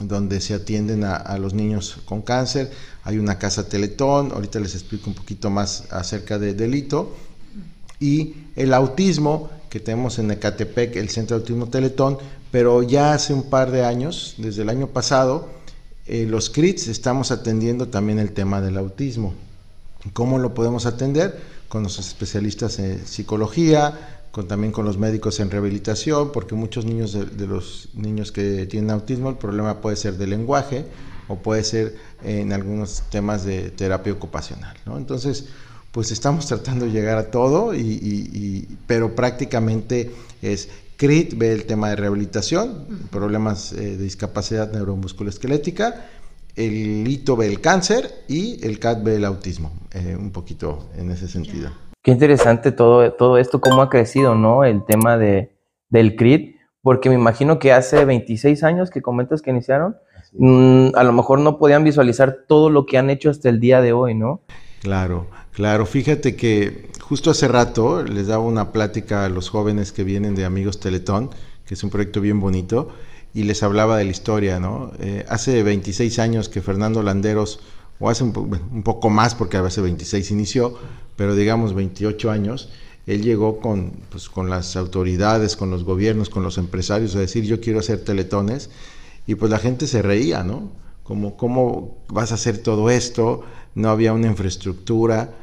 donde 0.00 0.40
se 0.40 0.54
atienden 0.54 1.04
a, 1.04 1.36
los 1.38 1.54
niños 1.54 1.98
con 2.04 2.22
cáncer. 2.22 2.70
Hay 3.04 3.18
una 3.18 3.38
casa 3.38 3.68
Teletón, 3.68 4.32
ahorita 4.32 4.60
les 4.60 4.74
explico 4.74 5.10
un 5.10 5.14
poquito 5.14 5.50
más 5.50 5.84
acerca 5.90 6.38
de, 6.38 6.54
del 6.54 6.70
Lito. 6.70 7.16
Y 8.00 8.34
el 8.54 8.74
autismo, 8.74 9.50
que 9.70 9.80
tenemos 9.80 10.18
en 10.18 10.30
Ecatepec, 10.30 10.96
el 10.96 11.08
Centro 11.08 11.36
de 11.36 11.42
Autismo 11.42 11.68
Teletón, 11.68 12.18
pero 12.50 12.82
ya 12.82 13.12
hace 13.12 13.34
un 13.34 13.44
par 13.44 13.70
de 13.70 13.84
años, 13.84 14.34
desde 14.38 14.62
el 14.62 14.68
año 14.68 14.88
pasado, 14.88 15.48
eh, 16.06 16.26
los 16.28 16.48
CRITs 16.48 16.88
estamos 16.88 17.30
atendiendo 17.30 17.88
también 17.88 18.18
el 18.18 18.32
tema 18.32 18.60
del 18.60 18.78
autismo. 18.78 19.34
¿Cómo 20.12 20.38
lo 20.38 20.54
podemos 20.54 20.86
atender? 20.86 21.38
Con 21.68 21.82
los 21.82 21.98
especialistas 21.98 22.78
en 22.78 23.06
psicología, 23.06 24.17
también 24.46 24.72
con 24.72 24.84
los 24.84 24.98
médicos 24.98 25.40
en 25.40 25.50
rehabilitación, 25.50 26.32
porque 26.32 26.54
muchos 26.54 26.84
niños 26.84 27.12
de, 27.12 27.46
los 27.46 27.88
niños 27.94 28.30
que 28.30 28.66
tienen 28.66 28.90
autismo, 28.90 29.30
el 29.30 29.36
problema 29.36 29.80
puede 29.80 29.96
ser 29.96 30.16
de 30.16 30.26
lenguaje 30.26 30.84
o 31.28 31.36
puede 31.36 31.64
ser 31.64 31.96
en 32.24 32.52
algunos 32.52 33.02
temas 33.10 33.44
de 33.44 33.70
terapia 33.70 34.12
ocupacional. 34.12 34.76
Entonces, 34.96 35.46
pues 35.92 36.12
estamos 36.12 36.46
tratando 36.46 36.84
de 36.84 36.92
llegar 36.92 37.18
a 37.18 37.30
todo, 37.30 37.74
y, 37.74 38.68
pero 38.86 39.14
prácticamente 39.14 40.12
es 40.42 40.68
CRIT 40.96 41.36
ve 41.36 41.52
el 41.52 41.64
tema 41.64 41.90
de 41.90 41.96
rehabilitación, 41.96 43.08
problemas 43.10 43.72
eh, 43.72 43.96
de 43.96 43.98
discapacidad 43.98 44.72
neuromusculoesquelética, 44.72 46.06
el 46.56 47.06
ITO 47.06 47.36
ve 47.36 47.46
el 47.46 47.60
cáncer 47.60 48.24
y 48.26 48.64
el 48.66 48.80
CAT 48.80 49.04
ve 49.04 49.14
el 49.14 49.24
autismo, 49.24 49.72
eh, 49.92 50.16
un 50.18 50.32
poquito 50.32 50.90
en 50.96 51.10
ese 51.12 51.28
sentido. 51.28 51.70
Qué 52.08 52.12
interesante 52.12 52.72
todo, 52.72 53.12
todo 53.12 53.36
esto, 53.36 53.60
cómo 53.60 53.82
ha 53.82 53.90
crecido, 53.90 54.34
¿no? 54.34 54.64
El 54.64 54.82
tema 54.82 55.18
de, 55.18 55.52
del 55.90 56.16
CRIT, 56.16 56.56
porque 56.80 57.10
me 57.10 57.14
imagino 57.14 57.58
que 57.58 57.70
hace 57.70 58.06
26 58.06 58.64
años 58.64 58.88
que 58.88 59.02
comentas 59.02 59.42
que 59.42 59.50
iniciaron, 59.50 59.94
mm, 60.32 60.92
a 60.94 61.04
lo 61.04 61.12
mejor 61.12 61.38
no 61.38 61.58
podían 61.58 61.84
visualizar 61.84 62.46
todo 62.48 62.70
lo 62.70 62.86
que 62.86 62.96
han 62.96 63.10
hecho 63.10 63.28
hasta 63.28 63.50
el 63.50 63.60
día 63.60 63.82
de 63.82 63.92
hoy, 63.92 64.14
¿no? 64.14 64.40
Claro, 64.80 65.26
claro. 65.52 65.84
Fíjate 65.84 66.34
que 66.34 66.88
justo 67.02 67.30
hace 67.30 67.46
rato 67.46 68.02
les 68.02 68.28
daba 68.28 68.42
una 68.42 68.72
plática 68.72 69.26
a 69.26 69.28
los 69.28 69.50
jóvenes 69.50 69.92
que 69.92 70.02
vienen 70.02 70.34
de 70.34 70.46
Amigos 70.46 70.80
Teletón, 70.80 71.28
que 71.66 71.74
es 71.74 71.84
un 71.84 71.90
proyecto 71.90 72.22
bien 72.22 72.40
bonito, 72.40 72.88
y 73.34 73.42
les 73.42 73.62
hablaba 73.62 73.98
de 73.98 74.06
la 74.06 74.10
historia, 74.10 74.58
¿no? 74.58 74.92
Eh, 74.98 75.26
hace 75.28 75.62
26 75.62 76.18
años 76.20 76.48
que 76.48 76.62
Fernando 76.62 77.02
Landeros 77.02 77.60
o 78.00 78.08
hace 78.08 78.24
un, 78.24 78.32
poco 78.84 79.10
más 79.10 79.34
porque 79.34 79.60
veces 79.60 79.82
26 79.82 80.30
inició, 80.30 80.74
pero 81.16 81.34
digamos 81.34 81.74
28 81.74 82.30
años, 82.30 82.70
él 83.06 83.22
llegó 83.22 83.58
con, 83.58 83.92
pues, 84.10 84.28
con 84.28 84.50
las 84.50 84.76
autoridades, 84.76 85.56
con 85.56 85.70
los 85.70 85.84
gobiernos, 85.84 86.28
con 86.28 86.42
los 86.42 86.58
empresarios 86.58 87.16
a 87.16 87.20
decir 87.20 87.44
yo 87.44 87.60
quiero 87.60 87.80
hacer 87.80 88.04
teletones 88.04 88.70
y 89.26 89.34
pues 89.34 89.50
la 89.50 89.58
gente 89.58 89.86
se 89.86 90.02
reía, 90.02 90.42
¿no? 90.42 90.70
Como, 91.02 91.36
¿cómo 91.36 91.98
vas 92.08 92.32
a 92.32 92.34
hacer 92.34 92.58
todo 92.58 92.90
esto? 92.90 93.42
No 93.74 93.90
había 93.90 94.12
una 94.12 94.26
infraestructura. 94.26 95.34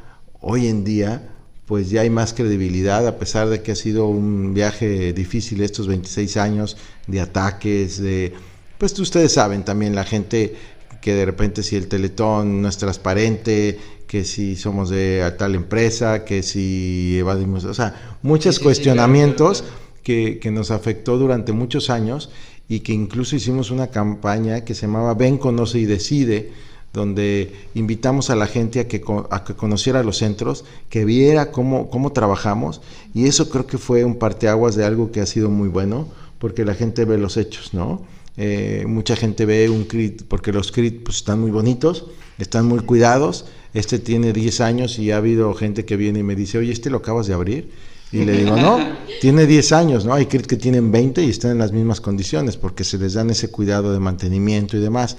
Hoy 0.41 0.67
en 0.67 0.83
día, 0.83 1.29
pues 1.65 1.89
ya 1.89 2.01
hay 2.01 2.09
más 2.09 2.33
credibilidad, 2.33 3.07
a 3.07 3.17
pesar 3.17 3.50
de 3.50 3.62
que 3.62 3.71
ha 3.71 3.75
sido 3.75 4.07
un 4.07 4.53
viaje 4.53 5.12
difícil 5.13 5.62
estos 5.62 5.88
26 5.88 6.38
años 6.38 6.77
de 7.07 7.21
ataques, 7.21 8.01
de... 8.01 8.33
Pues 8.77 8.97
ustedes 9.00 9.33
saben 9.33 9.63
también, 9.63 9.95
la 9.95 10.03
gente 10.03 10.55
que 11.02 11.14
de 11.14 11.25
repente 11.25 11.64
si 11.64 11.75
el 11.75 11.88
teletón 11.88 12.62
no 12.62 12.68
es 12.68 12.78
transparente, 12.78 13.78
que 14.08 14.24
si 14.24 14.56
somos 14.56 14.90
de 14.90 15.34
tal 15.38 15.56
empresa, 15.56 16.25
que 16.25 16.44
si 16.44 17.18
evadimos, 17.18 17.66
o 17.66 17.74
sea, 17.74 18.18
muchos 18.22 18.60
cuestionamientos 18.60 19.64
que, 20.04 20.40
que, 20.40 20.52
nos 20.52 20.72
afectó 20.72 21.18
durante 21.18 21.52
muchos 21.52 21.90
años 21.90 22.30
y 22.68 22.82
que 22.82 22.94
incluso 22.94 23.36
hicimos 23.36 23.72
una 23.72 23.88
campaña 23.88 24.64
que 24.64 24.75
se 24.75 24.84
llamaba 24.84 25.14
Ven, 25.14 25.38
conoce 25.38 25.80
y 25.80 25.86
decide, 25.86 26.52
donde 26.96 27.54
invitamos 27.75 28.30
a 28.30 28.36
la 28.36 28.48
gente 28.48 28.80
a 28.80 28.88
que, 28.88 29.04
a 29.30 29.44
que 29.44 29.54
conociera 29.54 30.02
los 30.02 30.18
centros, 30.18 30.66
que 30.90 31.06
viera 31.06 31.52
cómo, 31.52 31.90
cómo 31.90 32.12
trabajamos 32.12 32.82
y 33.14 33.28
eso 33.28 33.50
creo 33.50 33.68
que 33.68 33.78
fue 33.78 34.04
un 34.04 34.16
parteaguas 34.16 34.75
de 34.75 34.86
algo 34.86 35.12
que 35.12 35.22
ha 35.22 35.25
sido 35.25 35.50
muy 35.50 35.68
bueno, 35.68 36.08
porque 36.40 36.66
la 36.66 36.74
gente 36.74 37.06
ve 37.06 37.18
los 37.18 37.38
hechos, 37.38 37.74
¿no? 37.74 38.02
Eh, 38.38 38.84
mucha 38.88 39.15
gente 39.15 39.46
ve 39.46 39.70
un 39.70 39.86
CRIT 39.86 40.24
porque 40.24 40.51
los 40.51 40.72
CRIT 40.72 41.04
pues, 41.04 41.18
están 41.18 41.39
muy 41.39 41.51
bonitos, 41.51 42.06
están 42.38 42.65
muy 42.65 42.80
cuidados. 42.80 43.46
Este 43.74 44.00
tiene 44.00 44.34
10 44.34 44.62
años 44.62 45.00
y 45.00 45.12
ha 45.12 45.18
habido 45.18 45.54
gente 45.54 45.86
que 45.86 45.98
viene 45.98 46.20
y 46.20 46.24
me 46.24 46.36
dice, 46.36 46.58
oye, 46.58 46.72
¿este 46.72 46.89
lo 46.89 46.98
acabas 46.98 47.27
de 47.27 47.34
abrir? 47.34 47.72
Y 48.12 48.24
le 48.24 48.34
digo, 48.38 48.56
no, 48.56 48.80
tiene 49.22 49.46
10 49.46 49.72
años, 49.72 50.06
¿no? 50.06 50.13
Hay 50.13 50.27
CRIT 50.27 50.46
que 50.46 50.58
tienen 50.58 50.92
20 50.92 51.24
y 51.24 51.30
están 51.30 51.51
en 51.51 51.58
las 51.58 51.72
mismas 51.72 52.01
condiciones 52.01 52.56
porque 52.56 52.84
se 52.84 52.98
les 52.98 53.13
dan 53.13 53.30
ese 53.30 53.50
cuidado 53.50 53.92
de 53.92 54.00
mantenimiento 54.00 54.77
y 54.77 54.80
demás, 54.80 55.18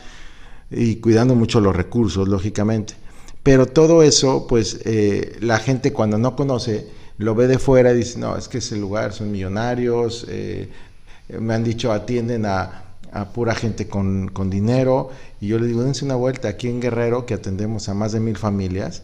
y 0.70 0.96
cuidando 0.96 1.34
mucho 1.34 1.60
los 1.60 1.76
recursos, 1.76 2.28
lógicamente. 2.28 2.94
Pero 3.42 3.66
todo 3.66 4.02
eso, 4.02 4.46
pues 4.48 4.80
eh, 4.84 5.36
la 5.40 5.58
gente 5.58 5.92
cuando 5.92 6.18
no 6.18 6.34
conoce, 6.34 6.88
lo 7.18 7.34
ve 7.34 7.46
de 7.46 7.58
fuera 7.58 7.92
y 7.92 7.96
dice, 7.96 8.18
no, 8.18 8.36
es 8.36 8.48
que 8.48 8.58
ese 8.58 8.76
lugar 8.76 9.12
son 9.12 9.30
millonarios, 9.30 10.26
eh, 10.28 10.68
me 11.28 11.54
han 11.54 11.64
dicho, 11.64 11.92
atienden 11.92 12.46
a 12.46 12.85
a 13.16 13.32
pura 13.32 13.54
gente 13.54 13.88
con, 13.88 14.50
dinero. 14.50 15.10
Y 15.40 15.48
yo 15.48 15.58
le 15.58 15.66
digo, 15.66 15.82
dense 15.82 16.04
una 16.04 16.16
vuelta 16.16 16.48
aquí 16.48 16.68
en 16.68 16.80
Guerrero, 16.80 17.26
que 17.26 17.34
atendemos 17.34 17.88
a 17.88 17.94
más 17.94 18.12
de 18.12 18.20
mil 18.20 18.36
familias. 18.36 19.02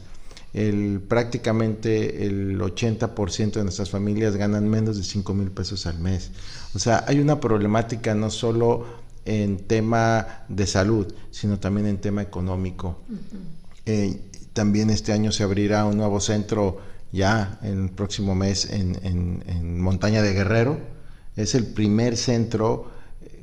El, 0.53 1.01
prácticamente 1.01 2.27
el 2.27 2.61
80% 2.61 3.53
de 3.53 3.63
nuestras 3.63 3.89
familias 3.89 4.37
ganan 4.37 4.69
menos 4.69 4.99
de 4.99 5.03
5 5.03 5.33
mil 5.33 5.51
pesos 5.51 5.87
al 5.87 5.99
mes. 5.99 6.31
O 6.75 6.79
sea, 6.79 7.05
hay 7.09 7.21
una 7.21 7.41
problemática 7.41 8.15
no 8.15 8.29
solo 8.29 8.85
en 9.25 9.67
tema 9.67 10.45
de 10.49 10.67
salud, 10.67 11.13
sino 11.31 11.59
también 11.59 11.87
en 11.87 11.99
tema 11.99 12.21
económico. 12.21 12.99
Eh, 13.87 14.21
también 14.53 14.91
este 14.91 15.13
año 15.13 15.33
se 15.33 15.43
abrirá 15.43 15.87
un 15.87 15.97
nuevo 15.97 16.21
centro 16.21 16.81
ya 17.13 17.59
en 17.63 17.85
el 17.85 17.91
próximo 17.91 18.35
mes 18.35 18.69
en, 18.71 18.99
en 19.47 19.81
Montaña 19.81 20.21
de 20.21 20.35
Guerrero. 20.35 20.79
Es 21.35 21.55
el 21.55 21.65
primer 21.65 22.19
centro 22.19 22.91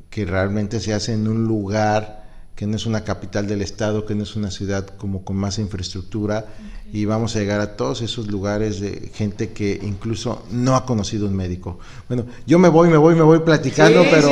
que 0.09 0.25
realmente 0.25 0.79
se 0.79 0.93
hace 0.93 1.13
en 1.13 1.27
un 1.27 1.45
lugar 1.45 2.19
que 2.59 2.67
no 2.67 2.75
es 2.75 2.85
una 2.85 3.05
capital 3.05 3.47
del 3.47 3.61
estado, 3.61 4.05
que 4.05 4.15
no 4.15 4.23
es 4.23 4.35
una 4.35 4.51
ciudad 4.51 4.85
como 4.85 5.23
con 5.23 5.37
más 5.37 5.59
infraestructura 5.59 6.45
y 6.91 7.05
vamos 7.05 7.33
a 7.35 7.39
llegar 7.39 7.61
a 7.61 7.77
todos 7.77 8.01
esos 8.01 8.27
lugares 8.27 8.81
de 8.81 9.11
gente 9.13 9.53
que 9.53 9.79
incluso 9.81 10.43
no 10.51 10.75
ha 10.75 10.85
conocido 10.85 11.25
un 11.25 11.37
médico. 11.37 11.79
Bueno, 12.09 12.25
yo 12.45 12.59
me 12.59 12.67
voy, 12.67 12.89
me 12.89 12.97
voy, 12.97 13.15
me 13.15 13.21
voy 13.21 13.39
platicando, 13.39 14.03
pero 14.11 14.29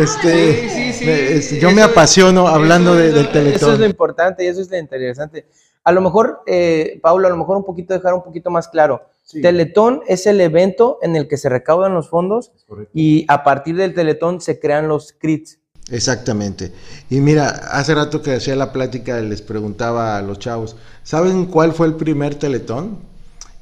este, 0.00 1.58
yo 1.60 1.72
me 1.72 1.82
apasiono 1.82 2.46
hablando 2.46 2.94
de, 2.94 3.10
del 3.10 3.32
teletón. 3.32 3.56
Eso 3.56 3.72
es 3.72 3.78
lo 3.80 3.86
importante 3.86 4.44
y 4.44 4.46
eso 4.46 4.60
es 4.60 4.70
lo 4.70 4.78
interesante. 4.78 5.46
A 5.84 5.92
lo 5.92 6.00
mejor, 6.00 6.40
eh, 6.46 6.98
Paulo, 7.02 7.28
a 7.28 7.30
lo 7.30 7.36
mejor 7.36 7.58
un 7.58 7.64
poquito 7.64 7.92
dejar 7.92 8.14
un 8.14 8.24
poquito 8.24 8.50
más 8.50 8.68
claro. 8.68 9.02
Teletón 9.30 10.00
es 10.06 10.26
el 10.26 10.40
evento 10.40 10.98
en 11.02 11.16
el 11.16 11.28
que 11.28 11.36
se 11.36 11.48
recaudan 11.48 11.94
los 11.94 12.08
fondos 12.08 12.52
y 12.92 13.24
a 13.28 13.42
partir 13.42 13.76
del 13.76 13.94
Teletón 13.94 14.40
se 14.40 14.58
crean 14.58 14.88
los 14.88 15.12
CRITs. 15.12 15.58
Exactamente. 15.90 16.72
Y 17.10 17.20
mira, 17.20 17.48
hace 17.48 17.94
rato 17.94 18.22
que 18.22 18.34
hacía 18.34 18.56
la 18.56 18.72
plática 18.72 19.20
les 19.20 19.42
preguntaba 19.42 20.16
a 20.16 20.22
los 20.22 20.38
chavos, 20.38 20.76
¿saben 21.02 21.46
cuál 21.46 21.72
fue 21.72 21.86
el 21.86 21.94
primer 21.94 22.34
Teletón? 22.36 22.98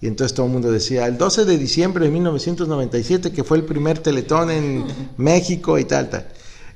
Y 0.00 0.06
entonces 0.06 0.34
todo 0.34 0.46
el 0.46 0.52
mundo 0.52 0.70
decía, 0.70 1.06
el 1.06 1.16
12 1.16 1.44
de 1.44 1.58
diciembre 1.58 2.04
de 2.04 2.10
1997, 2.10 3.32
que 3.32 3.44
fue 3.44 3.56
el 3.56 3.64
primer 3.64 3.98
Teletón 3.98 4.50
en 4.50 4.84
México 5.16 5.78
y 5.78 5.84
tal, 5.84 6.10
tal. 6.10 6.28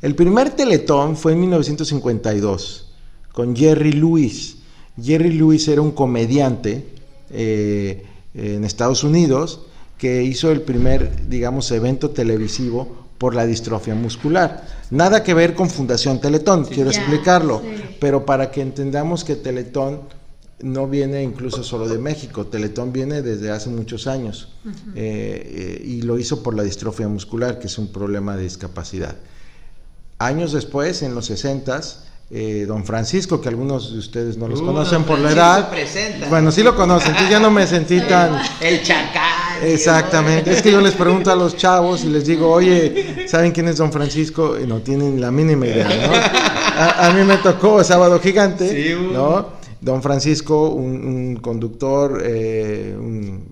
El 0.02 0.14
primer 0.14 0.50
Teletón 0.50 1.16
fue 1.16 1.32
en 1.32 1.40
1952, 1.40 2.92
con 3.32 3.56
Jerry 3.56 3.92
Lewis. 3.92 4.55
Jerry 5.00 5.32
Lewis 5.32 5.68
era 5.68 5.80
un 5.80 5.92
comediante 5.92 6.86
eh, 7.30 8.04
en 8.34 8.64
Estados 8.64 9.04
Unidos 9.04 9.60
que 9.98 10.22
hizo 10.22 10.50
el 10.50 10.62
primer, 10.62 11.28
digamos, 11.28 11.70
evento 11.70 12.10
televisivo 12.10 13.06
por 13.18 13.34
la 13.34 13.46
distrofia 13.46 13.94
muscular. 13.94 14.66
Nada 14.90 15.22
que 15.22 15.34
ver 15.34 15.54
con 15.54 15.70
Fundación 15.70 16.20
Teletón, 16.20 16.64
quiero 16.64 16.90
explicarlo, 16.90 17.62
pero 17.98 18.26
para 18.26 18.50
que 18.50 18.60
entendamos 18.60 19.24
que 19.24 19.36
Teletón 19.36 20.02
no 20.60 20.86
viene 20.86 21.22
incluso 21.22 21.62
solo 21.62 21.88
de 21.88 21.98
México, 21.98 22.46
Teletón 22.46 22.92
viene 22.92 23.22
desde 23.22 23.50
hace 23.50 23.68
muchos 23.70 24.06
años 24.06 24.48
eh, 24.94 25.80
eh, 25.80 25.82
y 25.84 26.02
lo 26.02 26.18
hizo 26.18 26.42
por 26.42 26.54
la 26.54 26.62
distrofia 26.62 27.08
muscular, 27.08 27.58
que 27.58 27.66
es 27.66 27.78
un 27.78 27.88
problema 27.88 28.36
de 28.36 28.44
discapacidad. 28.44 29.16
Años 30.18 30.52
después, 30.52 31.02
en 31.02 31.14
los 31.14 31.30
60s, 31.30 32.05
eh, 32.28 32.64
don 32.66 32.84
Francisco, 32.84 33.40
que 33.40 33.48
algunos 33.48 33.92
de 33.92 33.98
ustedes 33.98 34.36
no 34.36 34.48
los 34.48 34.60
uh, 34.60 34.66
conocen 34.66 35.04
por 35.04 35.18
la 35.18 35.30
edad. 35.30 35.70
Bueno, 36.28 36.50
sí 36.50 36.62
lo 36.62 36.74
conocen, 36.74 37.10
entonces 37.10 37.30
ya 37.30 37.38
no 37.38 37.52
me 37.52 37.66
sentí 37.66 38.00
tan... 38.00 38.40
El 38.60 38.82
chacal. 38.82 39.62
Exactamente, 39.62 40.52
es 40.52 40.60
que 40.60 40.72
yo 40.72 40.80
les 40.80 40.94
pregunto 40.94 41.30
a 41.30 41.36
los 41.36 41.56
chavos 41.56 42.04
y 42.04 42.08
les 42.08 42.26
digo, 42.26 42.50
oye, 42.50 43.26
¿saben 43.28 43.52
quién 43.52 43.68
es 43.68 43.76
don 43.76 43.92
Francisco? 43.92 44.56
Y 44.60 44.66
no 44.66 44.80
tienen 44.80 45.20
la 45.20 45.30
mínima 45.30 45.66
idea, 45.66 45.88
¿no? 45.88 46.12
A, 46.78 47.10
mí 47.14 47.24
me 47.24 47.38
tocó 47.38 47.82
Sábado 47.82 48.20
Gigante, 48.20 48.96
¿no? 49.12 49.56
Don 49.80 50.02
Francisco, 50.02 50.70
un, 50.70 51.36
conductor, 51.36 52.20
eh, 52.24 52.96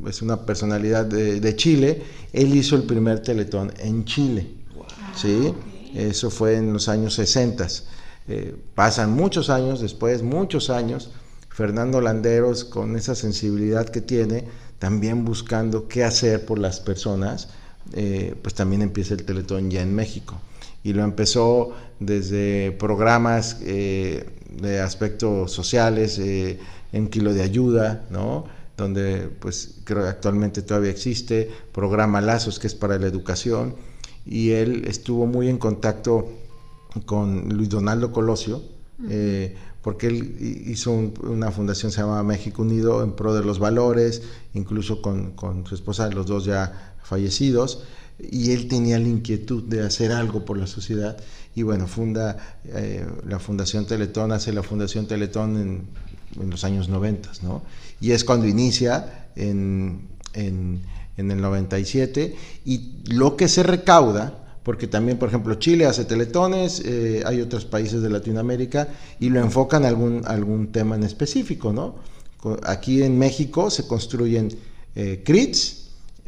es 0.09 0.21
una 0.21 0.45
personalidad 0.45 1.07
de, 1.07 1.57
Chile, 1.57 2.02
él 2.33 2.54
hizo 2.57 2.75
el 2.76 2.83
primer 2.83 3.21
teletón 3.21 3.73
en 3.78 4.04
Chile. 4.04 4.49
¿sí? 5.14 5.54
Eso 5.95 6.31
fue 6.31 6.57
en 6.57 6.73
los 6.73 6.88
años 6.88 7.14
60. 7.14 7.69
Eh, 8.28 8.57
pasan 8.75 9.12
muchos 9.12 9.50
años 9.50 9.81
después, 9.81 10.23
muchos 10.23 10.71
años, 10.71 11.11
Fernando 11.50 12.00
Landeros, 12.00 12.64
con 12.64 12.97
esa 12.97 13.14
sensibilidad 13.14 13.88
que 13.88 14.00
tiene, 14.00 14.45
también 14.78 15.25
buscando 15.25 15.88
qué 15.88 16.04
hacer 16.04 16.45
por 16.45 16.59
las 16.59 16.81
personas, 16.81 17.49
eh, 17.93 18.35
pues 18.43 18.54
también 18.54 18.83
empieza 18.83 19.14
el 19.14 19.25
Teletón 19.25 19.71
ya 19.71 19.83
en 19.83 19.95
México. 19.95 20.40
Y 20.83 20.93
lo 20.93 21.02
empezó 21.02 21.73
desde 22.00 22.73
programas 22.73 23.59
eh, 23.62 24.28
de 24.50 24.81
aspectos 24.81 25.52
sociales, 25.52 26.19
eh, 26.19 26.59
en 26.93 27.09
Kilo 27.09 27.33
de 27.35 27.43
Ayuda, 27.43 28.04
¿no? 28.11 28.45
donde 28.76 29.28
pues 29.40 29.76
creo 29.85 30.02
que 30.02 30.09
actualmente 30.09 30.62
todavía 30.62 30.90
existe, 30.90 31.50
programa 31.73 32.21
Lazos, 32.21 32.59
que 32.59 32.66
es 32.66 32.75
para 32.75 32.99
la 32.99 33.07
educación, 33.07 33.76
y 34.26 34.50
él 34.50 34.85
estuvo 34.87 35.26
muy 35.26 35.49
en 35.49 35.59
contacto 35.59 36.28
con 37.07 37.49
Luis 37.51 37.69
Donaldo 37.69 38.13
Colosio, 38.13 38.63
porque 39.85 40.07
él 40.07 40.63
hizo 40.67 40.93
una 40.93 41.51
fundación 41.51 41.93
se 41.93 42.01
llama 42.01 42.23
México 42.23 42.63
Unido 42.63 43.05
en 43.05 43.13
pro 43.13 43.35
de 43.35 43.45
los 43.45 43.59
valores, 43.59 44.23
incluso 44.55 45.03
con, 45.03 45.35
su 45.67 45.75
esposa, 45.75 46.09
los 46.09 46.27
dos 46.27 46.47
ya 46.47 46.95
fallecidos, 47.03 47.85
y 48.19 48.53
él 48.53 48.67
tenía 48.67 48.99
la 48.99 49.09
inquietud 49.09 49.65
de 49.65 49.83
hacer 49.83 50.11
algo 50.11 50.47
por 50.47 50.57
la 50.57 50.67
sociedad, 50.67 51.19
y 51.55 51.63
bueno, 51.63 51.87
funda 51.87 52.57
eh, 52.65 53.07
la 53.29 53.39
Fundación 53.39 53.87
Teletón, 53.87 54.33
hace 54.33 54.55
la 54.55 54.63
Fundación 54.63 55.07
Teletón 55.07 55.57
en, 55.59 55.83
en 56.41 56.51
los 56.51 56.65
años 56.65 56.89
90, 56.89 57.31
¿no? 57.43 57.63
Y 58.01 58.13
es 58.13 58.25
cuando 58.25 58.47
inicia 58.47 59.29
en, 59.37 60.09
en, 60.33 60.81
en 61.19 61.31
el 61.31 61.43
97, 61.43 62.35
y 62.65 63.03
lo 63.09 63.37
que 63.37 63.49
se 63.49 63.63
recauda, 63.63 64.44
porque 64.64 64.88
también, 64.88 65.18
por 65.18 65.28
ejemplo, 65.28 65.54
Chile 65.56 65.87
hace 65.87 66.04
teletones, 66.04 66.80
eh, 66.85 67.23
hay 67.25 67.40
otros 67.40 67.64
países 67.64 68.02
de 68.02 68.11
Latinoamérica 68.11 68.88
y 69.21 69.28
lo 69.28 69.40
enfocan 69.40 69.83
en 69.83 69.88
algún, 69.88 70.23
algún 70.25 70.73
tema 70.73 70.97
en 70.97 71.04
específico, 71.04 71.73
¿no? 71.73 71.94
Aquí 72.64 73.02
en 73.02 73.18
México 73.18 73.71
se 73.71 73.87
construyen 73.87 74.49
eh, 74.97 75.23
CRITS, 75.25 75.85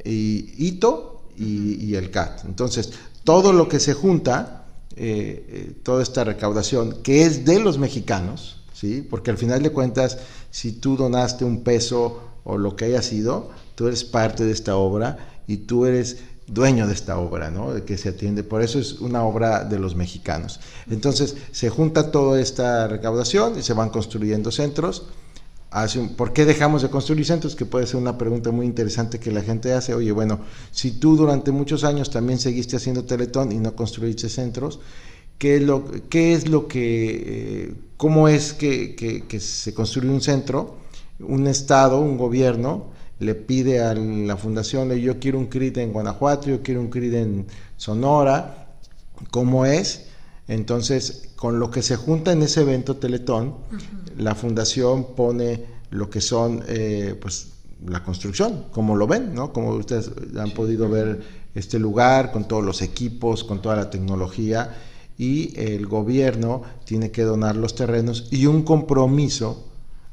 y 0.06 0.54
ITO 0.58 1.22
y, 1.36 1.94
el 1.94 2.10
CAT. 2.10 2.44
Entonces, 2.44 2.92
todo 3.24 3.52
lo 3.52 3.68
que 3.68 3.80
se 3.80 3.92
junta, 3.92 4.66
eh, 4.96 5.46
eh, 5.48 5.72
toda 5.82 6.02
esta 6.02 6.24
recaudación, 6.24 7.02
que 7.02 7.22
es 7.22 7.44
de 7.44 7.58
los 7.60 7.78
mexicanos, 7.78 8.62
¿sí? 8.72 9.06
Porque 9.08 9.30
al 9.30 9.38
final 9.38 9.62
de 9.62 9.70
cuentas, 9.70 10.18
si 10.50 10.72
tú 10.72 10.96
donaste 10.96 11.44
un 11.44 11.62
peso 11.62 12.20
o 12.44 12.56
lo 12.56 12.76
que 12.76 12.86
haya 12.86 13.02
sido, 13.02 13.50
tú 13.74 13.88
eres 13.88 14.04
parte 14.04 14.44
de 14.44 14.52
esta 14.52 14.76
obra 14.76 15.42
y 15.46 15.58
tú 15.58 15.84
eres 15.84 16.18
dueño 16.46 16.86
de 16.86 16.94
esta 16.94 17.18
obra, 17.18 17.50
¿no? 17.50 17.84
Que 17.84 17.98
se 17.98 18.10
atiende. 18.10 18.44
Por 18.44 18.62
eso 18.62 18.78
es 18.78 19.00
una 19.00 19.24
obra 19.24 19.64
de 19.64 19.78
los 19.78 19.96
mexicanos. 19.96 20.60
Entonces, 20.90 21.36
se 21.52 21.70
junta 21.70 22.10
toda 22.10 22.40
esta 22.40 22.86
recaudación 22.88 23.58
y 23.58 23.62
se 23.62 23.72
van 23.72 23.90
construyendo 23.90 24.50
centros. 24.50 25.06
¿Por 26.16 26.32
qué 26.32 26.46
dejamos 26.46 26.82
de 26.82 26.88
construir 26.88 27.26
centros? 27.26 27.54
Que 27.54 27.66
puede 27.66 27.86
ser 27.86 27.96
una 27.96 28.16
pregunta 28.16 28.50
muy 28.50 28.64
interesante 28.64 29.18
que 29.18 29.30
la 29.30 29.42
gente 29.42 29.72
hace. 29.72 29.94
Oye, 29.94 30.12
bueno, 30.12 30.40
si 30.70 30.92
tú 30.92 31.16
durante 31.16 31.50
muchos 31.50 31.84
años 31.84 32.10
también 32.10 32.38
seguiste 32.38 32.76
haciendo 32.76 33.04
teletón 33.04 33.52
y 33.52 33.58
no 33.58 33.74
construiste 33.74 34.28
centros, 34.28 34.78
¿qué 35.38 35.56
es 35.56 35.62
lo, 35.62 35.84
qué 36.08 36.32
es 36.32 36.48
lo 36.48 36.66
que, 36.68 37.64
eh, 37.66 37.74
cómo 37.96 38.28
es 38.28 38.54
que, 38.54 38.94
que 38.96 39.40
se 39.40 39.74
construye 39.74 40.08
un 40.08 40.22
centro? 40.22 40.76
Un 41.18 41.46
Estado, 41.46 41.98
un 42.00 42.16
gobierno, 42.16 42.95
le 43.18 43.34
pide 43.34 43.80
a 43.80 43.94
la 43.94 44.36
fundación, 44.36 44.92
yo 44.92 45.18
quiero 45.18 45.38
un 45.38 45.46
CRIT 45.46 45.78
en 45.78 45.92
Guanajuato, 45.92 46.48
yo 46.48 46.62
quiero 46.62 46.80
un 46.80 46.88
CRIT 46.88 47.14
en 47.14 47.46
Sonora, 47.76 48.68
¿cómo 49.30 49.64
es? 49.64 50.06
Entonces, 50.48 51.30
con 51.34 51.58
lo 51.58 51.70
que 51.70 51.82
se 51.82 51.96
junta 51.96 52.32
en 52.32 52.42
ese 52.42 52.60
evento 52.60 52.96
Teletón, 52.96 53.54
la 54.16 54.34
fundación 54.34 55.14
pone 55.14 55.64
lo 55.90 56.10
que 56.10 56.20
son, 56.20 56.62
eh, 56.68 57.18
pues, 57.20 57.48
la 57.86 58.02
construcción, 58.02 58.66
como 58.70 58.96
lo 58.96 59.06
ven, 59.06 59.34
¿no? 59.34 59.52
Como 59.52 59.70
ustedes 59.70 60.10
han 60.38 60.50
podido 60.52 60.88
ver 60.88 61.20
este 61.54 61.78
lugar 61.78 62.32
con 62.32 62.46
todos 62.46 62.64
los 62.64 62.82
equipos, 62.82 63.44
con 63.44 63.60
toda 63.60 63.76
la 63.76 63.90
tecnología, 63.90 64.74
y 65.18 65.58
el 65.58 65.86
gobierno 65.86 66.62
tiene 66.84 67.10
que 67.10 67.22
donar 67.22 67.56
los 67.56 67.74
terrenos 67.74 68.28
y 68.30 68.46
un 68.46 68.62
compromiso 68.62 69.65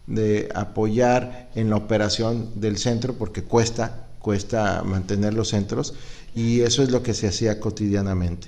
de 0.07 0.49
apoyar 0.53 1.49
en 1.55 1.69
la 1.69 1.77
operación 1.77 2.49
del 2.55 2.77
centro 2.77 3.13
porque 3.13 3.43
cuesta, 3.43 4.07
cuesta 4.19 4.83
mantener 4.83 5.33
los 5.33 5.49
centros 5.49 5.93
y 6.35 6.61
eso 6.61 6.83
es 6.83 6.91
lo 6.91 7.03
que 7.03 7.13
se 7.13 7.27
hacía 7.27 7.59
cotidianamente. 7.59 8.47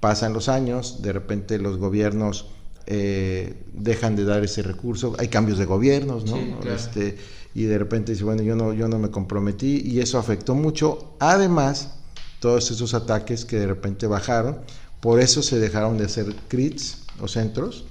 Pasan 0.00 0.32
los 0.32 0.48
años, 0.48 1.02
de 1.02 1.12
repente 1.12 1.58
los 1.58 1.78
gobiernos 1.78 2.46
eh, 2.86 3.54
dejan 3.72 4.16
de 4.16 4.24
dar 4.24 4.44
ese 4.44 4.62
recurso, 4.62 5.16
hay 5.18 5.28
cambios 5.28 5.58
de 5.58 5.64
gobiernos, 5.64 6.24
¿no? 6.24 6.38
este, 6.70 7.18
y 7.54 7.64
de 7.64 7.78
repente 7.78 8.12
dice, 8.12 8.24
bueno, 8.24 8.42
yo 8.42 8.54
no, 8.54 8.72
yo 8.72 8.88
no 8.88 8.98
me 8.98 9.10
comprometí 9.10 9.82
y 9.84 10.00
eso 10.00 10.18
afectó 10.18 10.54
mucho. 10.54 11.16
Además, 11.18 11.94
todos 12.40 12.70
esos 12.70 12.94
ataques 12.94 13.44
que 13.44 13.58
de 13.58 13.66
repente 13.66 14.06
bajaron, 14.06 14.58
por 15.00 15.20
eso 15.20 15.42
se 15.42 15.58
dejaron 15.58 15.98
de 15.98 16.04
hacer 16.04 16.34
CRITs 16.48 17.04
o 17.20 17.28
centros. 17.28 17.84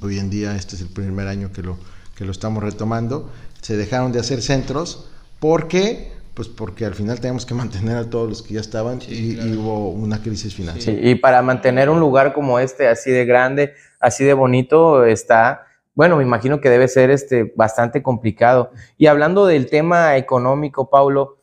Hoy 0.00 0.18
en 0.18 0.30
día 0.30 0.54
este 0.56 0.76
es 0.76 0.82
el 0.82 0.88
primer 0.88 1.26
año 1.26 1.50
que 1.52 1.62
lo, 1.62 1.78
que 2.18 2.24
lo 2.24 2.32
estamos 2.32 2.64
retomando, 2.64 3.30
se 3.62 3.76
dejaron 3.76 4.10
de 4.10 4.18
hacer 4.18 4.42
centros 4.42 5.08
porque 5.38 6.10
pues 6.34 6.48
porque 6.48 6.84
al 6.84 6.94
final 6.94 7.20
tenemos 7.20 7.46
que 7.46 7.54
mantener 7.62 7.96
a 7.96 8.10
todos 8.10 8.28
los 8.28 8.42
que 8.42 8.54
ya 8.54 8.60
estaban 8.60 8.98
y, 9.08 9.38
hubo 9.56 9.90
una 9.90 10.20
crisis 10.20 10.54
financiera. 10.54 11.00
y 11.00 11.14
para 11.14 11.42
mantener 11.42 11.88
un 11.88 12.00
lugar 12.00 12.32
como 12.32 12.58
este, 12.58 12.88
así 12.88 13.12
de 13.12 13.24
grande, 13.24 13.74
así 14.00 14.24
de 14.24 14.34
bonito, 14.34 15.04
está, 15.04 15.62
bueno, 15.94 16.16
me 16.16 16.24
imagino 16.24 16.60
que 16.60 16.70
debe 16.70 16.88
ser 16.88 17.10
este, 17.10 17.52
bastante 17.56 18.02
complicado. 18.02 18.70
Y 18.96 19.06
hablando 19.06 19.46
del 19.46 19.66
tema 19.66 20.16
económico, 20.16 20.90
Paulo, 20.90 21.38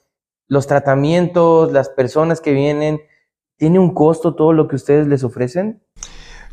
los 0.47 0.67
tratamientos, 0.67 1.71
las 1.73 1.89
personas 1.89 2.39
que 2.39 2.53
vienen, 2.53 3.01
¿tiene 3.57 3.79
un 3.79 3.93
costo 3.93 4.35
todo 4.35 4.53
lo 4.53 4.67
que 4.67 4.75
ustedes 4.75 5.07
les 5.07 5.23
ofrecen? 5.23 5.81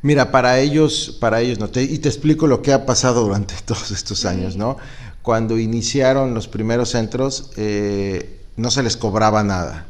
Mira, 0.03 0.33
para 0.33 0.59
ellos, 0.59 1.17
para 1.21 1.41
ellos 1.41 1.61
no. 1.61 1.71
y 1.81 1.99
te 1.99 2.09
explico 2.09 2.49
lo 2.49 2.61
que 2.61 2.73
ha 2.73 2.85
pasado 2.85 3.25
durante 3.25 3.55
todos 3.65 3.93
estos 3.93 4.25
años, 4.25 4.57
¿no? 4.57 4.77
Cuando 5.23 5.59
iniciaron 5.59 6.35
los 6.35 6.49
primeros 6.49 6.91
centros, 6.91 7.51
eh, 7.57 8.41
no 8.57 8.71
se 8.73 8.83
les 8.83 8.97
cobraba 8.97 9.45
nada. 9.45 9.87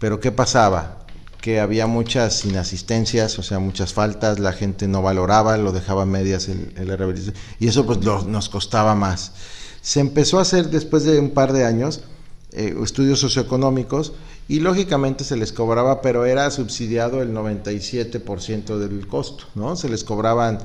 Pero 0.00 0.18
¿qué 0.18 0.32
pasaba? 0.32 1.06
Que 1.40 1.60
había 1.60 1.86
muchas 1.86 2.44
inasistencias, 2.44 3.38
o 3.38 3.44
sea, 3.44 3.60
muchas 3.60 3.92
faltas, 3.92 4.40
la 4.40 4.52
gente 4.52 4.88
no 4.88 5.02
valoraba, 5.02 5.56
lo 5.56 5.70
dejaba 5.70 6.04
medias 6.04 6.48
el, 6.48 6.72
el 6.76 7.32
y 7.60 7.68
eso 7.68 7.86
pues 7.86 8.00
nos 8.00 8.48
costaba 8.48 8.96
más. 8.96 9.32
Se 9.80 10.00
empezó 10.00 10.40
a 10.40 10.42
hacer 10.42 10.70
después 10.70 11.04
de 11.04 11.20
un 11.20 11.30
par 11.30 11.52
de 11.52 11.64
años 11.64 12.02
eh, 12.52 12.74
estudios 12.82 13.20
socioeconómicos 13.20 14.12
y 14.48 14.60
lógicamente 14.60 15.24
se 15.24 15.36
les 15.36 15.52
cobraba, 15.52 16.00
pero 16.00 16.24
era 16.24 16.50
subsidiado 16.50 17.20
el 17.20 17.34
97% 17.34 18.78
del 18.78 19.06
costo, 19.06 19.44
¿no? 19.54 19.76
Se 19.76 19.90
les 19.90 20.04
cobraban 20.04 20.58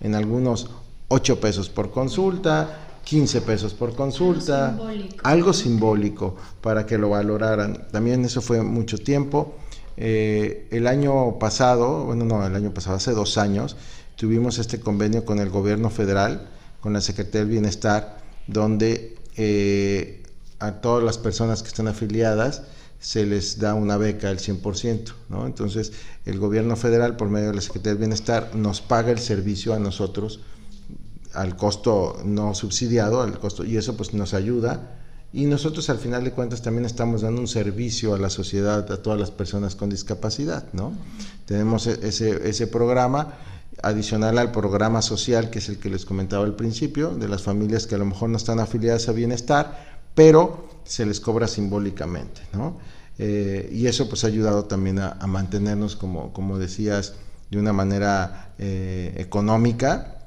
en 0.00 0.14
algunos 0.14 0.70
8 1.08 1.40
pesos 1.40 1.68
por 1.68 1.90
consulta, 1.90 2.98
15 3.02 3.40
pesos 3.40 3.74
por 3.74 3.96
consulta, 3.96 4.78
algo 5.24 5.52
simbólico, 5.52 6.36
para 6.60 6.86
que 6.86 6.96
lo 6.96 7.10
valoraran. 7.10 7.88
También 7.90 8.24
eso 8.24 8.40
fue 8.40 8.62
mucho 8.62 8.98
tiempo. 8.98 9.56
Eh, 9.96 10.68
el 10.70 10.86
año 10.86 11.38
pasado, 11.40 12.04
bueno, 12.04 12.24
no, 12.24 12.46
el 12.46 12.54
año 12.54 12.72
pasado, 12.72 12.96
hace 12.96 13.12
dos 13.12 13.36
años, 13.36 13.76
tuvimos 14.14 14.58
este 14.58 14.78
convenio 14.78 15.24
con 15.24 15.40
el 15.40 15.50
gobierno 15.50 15.90
federal, 15.90 16.48
con 16.80 16.92
la 16.92 17.00
Secretaría 17.00 17.40
del 17.40 17.50
Bienestar, 17.50 18.18
donde 18.46 19.16
eh, 19.36 20.22
a 20.60 20.72
todas 20.80 21.02
las 21.02 21.18
personas 21.18 21.62
que 21.62 21.68
están 21.68 21.88
afiliadas 21.88 22.62
se 23.04 23.26
les 23.26 23.58
da 23.58 23.74
una 23.74 23.98
beca 23.98 24.30
al 24.30 24.38
100%, 24.38 25.12
¿no? 25.28 25.44
Entonces, 25.44 25.92
el 26.24 26.38
gobierno 26.38 26.74
federal, 26.74 27.16
por 27.16 27.28
medio 27.28 27.48
de 27.48 27.54
la 27.54 27.60
Secretaría 27.60 27.92
del 27.92 27.98
Bienestar, 27.98 28.52
nos 28.54 28.80
paga 28.80 29.12
el 29.12 29.18
servicio 29.18 29.74
a 29.74 29.78
nosotros 29.78 30.40
al 31.34 31.54
costo 31.54 32.16
no 32.24 32.54
subsidiado, 32.54 33.20
al 33.20 33.38
costo, 33.38 33.62
y 33.62 33.76
eso 33.76 33.94
pues 33.94 34.14
nos 34.14 34.32
ayuda. 34.32 35.00
Y 35.34 35.44
nosotros 35.44 35.90
al 35.90 35.98
final 35.98 36.24
de 36.24 36.30
cuentas 36.30 36.62
también 36.62 36.86
estamos 36.86 37.20
dando 37.20 37.42
un 37.42 37.48
servicio 37.48 38.14
a 38.14 38.18
la 38.18 38.30
sociedad, 38.30 38.90
a 38.90 39.02
todas 39.02 39.20
las 39.20 39.30
personas 39.30 39.74
con 39.74 39.90
discapacidad, 39.90 40.64
¿no? 40.72 40.94
Tenemos 41.44 41.86
e-, 41.86 41.98
ese, 42.08 42.48
ese 42.48 42.66
programa 42.68 43.34
adicional 43.82 44.38
al 44.38 44.50
programa 44.50 45.02
social, 45.02 45.50
que 45.50 45.58
es 45.58 45.68
el 45.68 45.78
que 45.78 45.90
les 45.90 46.06
comentaba 46.06 46.44
al 46.44 46.56
principio, 46.56 47.10
de 47.10 47.28
las 47.28 47.42
familias 47.42 47.86
que 47.86 47.96
a 47.96 47.98
lo 47.98 48.06
mejor 48.06 48.30
no 48.30 48.38
están 48.38 48.60
afiliadas 48.60 49.10
a 49.10 49.12
bienestar, 49.12 49.93
pero 50.14 50.64
se 50.84 51.06
les 51.06 51.20
cobra 51.20 51.46
simbólicamente, 51.46 52.42
¿no? 52.52 52.76
Eh, 53.18 53.68
y 53.72 53.86
eso 53.86 54.08
pues 54.08 54.24
ha 54.24 54.26
ayudado 54.26 54.64
también 54.64 54.98
a, 54.98 55.14
mantenernos, 55.26 55.96
como, 55.96 56.32
como 56.32 56.58
decías, 56.58 57.16
de 57.50 57.58
una 57.58 57.72
manera 57.72 58.54
eh, 58.58 59.14
económica 59.18 60.18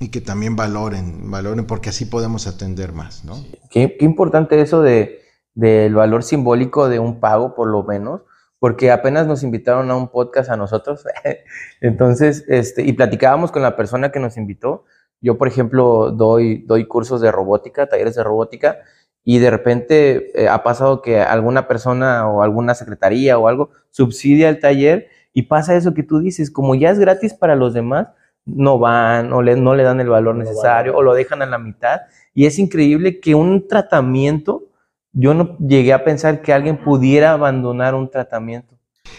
y 0.00 0.08
que 0.08 0.20
también 0.20 0.56
valoren, 0.56 1.30
valoren 1.30 1.66
porque 1.66 1.90
así 1.90 2.06
podemos 2.06 2.46
atender 2.46 2.92
más, 2.92 3.24
¿no? 3.24 3.34
Qué, 3.70 3.96
qué 3.96 4.04
importante 4.04 4.60
eso 4.60 4.82
de, 4.82 5.22
del 5.54 5.94
valor 5.94 6.22
simbólico 6.22 6.88
de 6.88 6.98
un 6.98 7.20
pago, 7.20 7.54
por 7.54 7.68
lo 7.68 7.82
menos, 7.84 8.22
porque 8.58 8.90
apenas 8.90 9.26
nos 9.26 9.42
invitaron 9.42 9.90
a 9.90 9.96
un 9.96 10.08
podcast 10.08 10.50
a 10.50 10.56
nosotros, 10.56 11.04
entonces, 11.80 12.44
este, 12.48 12.82
y 12.82 12.92
platicábamos 12.92 13.52
con 13.52 13.62
la 13.62 13.76
persona 13.76 14.10
que 14.10 14.20
nos 14.20 14.36
invitó. 14.36 14.84
Yo, 15.20 15.38
por 15.38 15.46
ejemplo, 15.46 16.10
doy, 16.10 16.64
doy 16.66 16.86
cursos 16.88 17.20
de 17.20 17.30
robótica, 17.30 17.86
talleres 17.86 18.16
de 18.16 18.24
robótica, 18.24 18.78
y 19.24 19.38
de 19.38 19.50
repente 19.50 20.42
eh, 20.42 20.48
ha 20.48 20.62
pasado 20.62 21.00
que 21.00 21.20
alguna 21.20 21.68
persona 21.68 22.28
o 22.28 22.42
alguna 22.42 22.74
secretaría 22.74 23.38
o 23.38 23.48
algo 23.48 23.70
subsidia 23.90 24.48
el 24.48 24.58
taller 24.58 25.08
y 25.32 25.42
pasa 25.42 25.76
eso 25.76 25.94
que 25.94 26.02
tú 26.02 26.18
dices, 26.18 26.50
como 26.50 26.74
ya 26.74 26.90
es 26.90 26.98
gratis 26.98 27.34
para 27.34 27.56
los 27.56 27.72
demás, 27.72 28.08
no 28.44 28.78
van 28.78 29.32
o 29.32 29.42
le, 29.42 29.56
no 29.56 29.74
le 29.74 29.82
dan 29.82 30.00
el 30.00 30.08
valor 30.08 30.34
necesario 30.34 30.96
o 30.96 31.02
lo 31.02 31.14
dejan 31.14 31.42
a 31.42 31.46
la 31.46 31.58
mitad. 31.58 32.00
Y 32.34 32.46
es 32.46 32.58
increíble 32.58 33.20
que 33.20 33.34
un 33.34 33.68
tratamiento, 33.68 34.64
yo 35.12 35.34
no 35.34 35.56
llegué 35.58 35.92
a 35.92 36.04
pensar 36.04 36.42
que 36.42 36.52
alguien 36.52 36.82
pudiera 36.82 37.32
abandonar 37.32 37.94
un 37.94 38.10
tratamiento. 38.10 38.74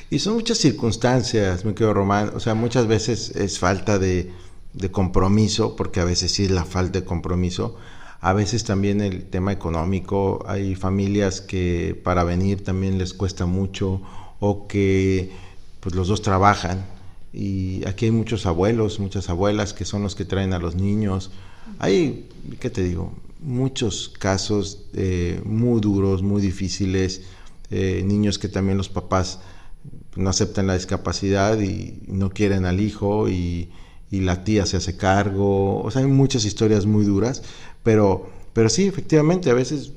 Y 0.09 0.19
son 0.19 0.33
muchas 0.35 0.57
circunstancias, 0.57 1.65
me 1.65 1.73
quedo 1.73 1.93
Román, 1.93 2.31
o 2.35 2.39
sea, 2.39 2.53
muchas 2.53 2.87
veces 2.87 3.35
es 3.35 3.59
falta 3.59 3.97
de, 3.99 4.31
de 4.73 4.91
compromiso, 4.91 5.75
porque 5.75 5.99
a 5.99 6.05
veces 6.05 6.31
sí 6.31 6.45
es 6.45 6.51
la 6.51 6.65
falta 6.65 6.99
de 6.99 7.05
compromiso, 7.05 7.77
a 8.23 8.31
veces 8.31 8.63
también 8.63 9.01
el 9.01 9.25
tema 9.25 9.51
económico, 9.51 10.45
hay 10.47 10.75
familias 10.75 11.41
que 11.41 11.99
para 12.05 12.23
venir 12.23 12.63
también 12.63 12.97
les 12.97 13.13
cuesta 13.13 13.45
mucho 13.45 14.01
o 14.39 14.65
que 14.65 15.29
pues 15.81 15.93
los 15.93 16.07
dos 16.07 16.21
trabajan 16.21 16.85
y 17.33 17.85
aquí 17.85 18.05
hay 18.05 18.11
muchos 18.11 18.45
abuelos, 18.45 19.01
muchas 19.01 19.29
abuelas 19.29 19.73
que 19.73 19.83
son 19.83 20.03
los 20.03 20.15
que 20.15 20.23
traen 20.23 20.53
a 20.53 20.59
los 20.59 20.75
niños. 20.75 21.31
Hay, 21.79 22.29
¿qué 22.61 22.69
te 22.69 22.81
digo? 22.81 23.11
Muchos 23.41 24.07
casos 24.07 24.85
eh, 24.93 25.41
muy 25.43 25.81
duros, 25.81 26.23
muy 26.23 26.41
difíciles, 26.41 27.23
eh, 27.71 28.03
niños 28.05 28.39
que 28.39 28.47
también 28.47 28.77
los 28.77 28.87
papás 28.87 29.39
no 30.15 30.29
aceptan 30.29 30.67
la 30.67 30.75
discapacidad 30.75 31.59
y 31.59 31.99
no 32.07 32.29
quieren 32.29 32.63
al 32.63 32.79
hijo 32.79 33.27
y, 33.27 33.69
y 34.13 34.21
la 34.21 34.43
tía 34.43 34.65
se 34.67 34.77
hace 34.77 34.95
cargo. 34.95 35.81
O 35.81 35.89
sea, 35.89 36.03
hay 36.03 36.07
muchas 36.07 36.45
historias 36.45 36.85
muy 36.85 37.03
duras, 37.03 37.41
pero, 37.83 38.29
pero 38.53 38.69
sí, 38.69 38.87
efectivamente, 38.87 39.49
a 39.49 39.53
veces 39.53 39.93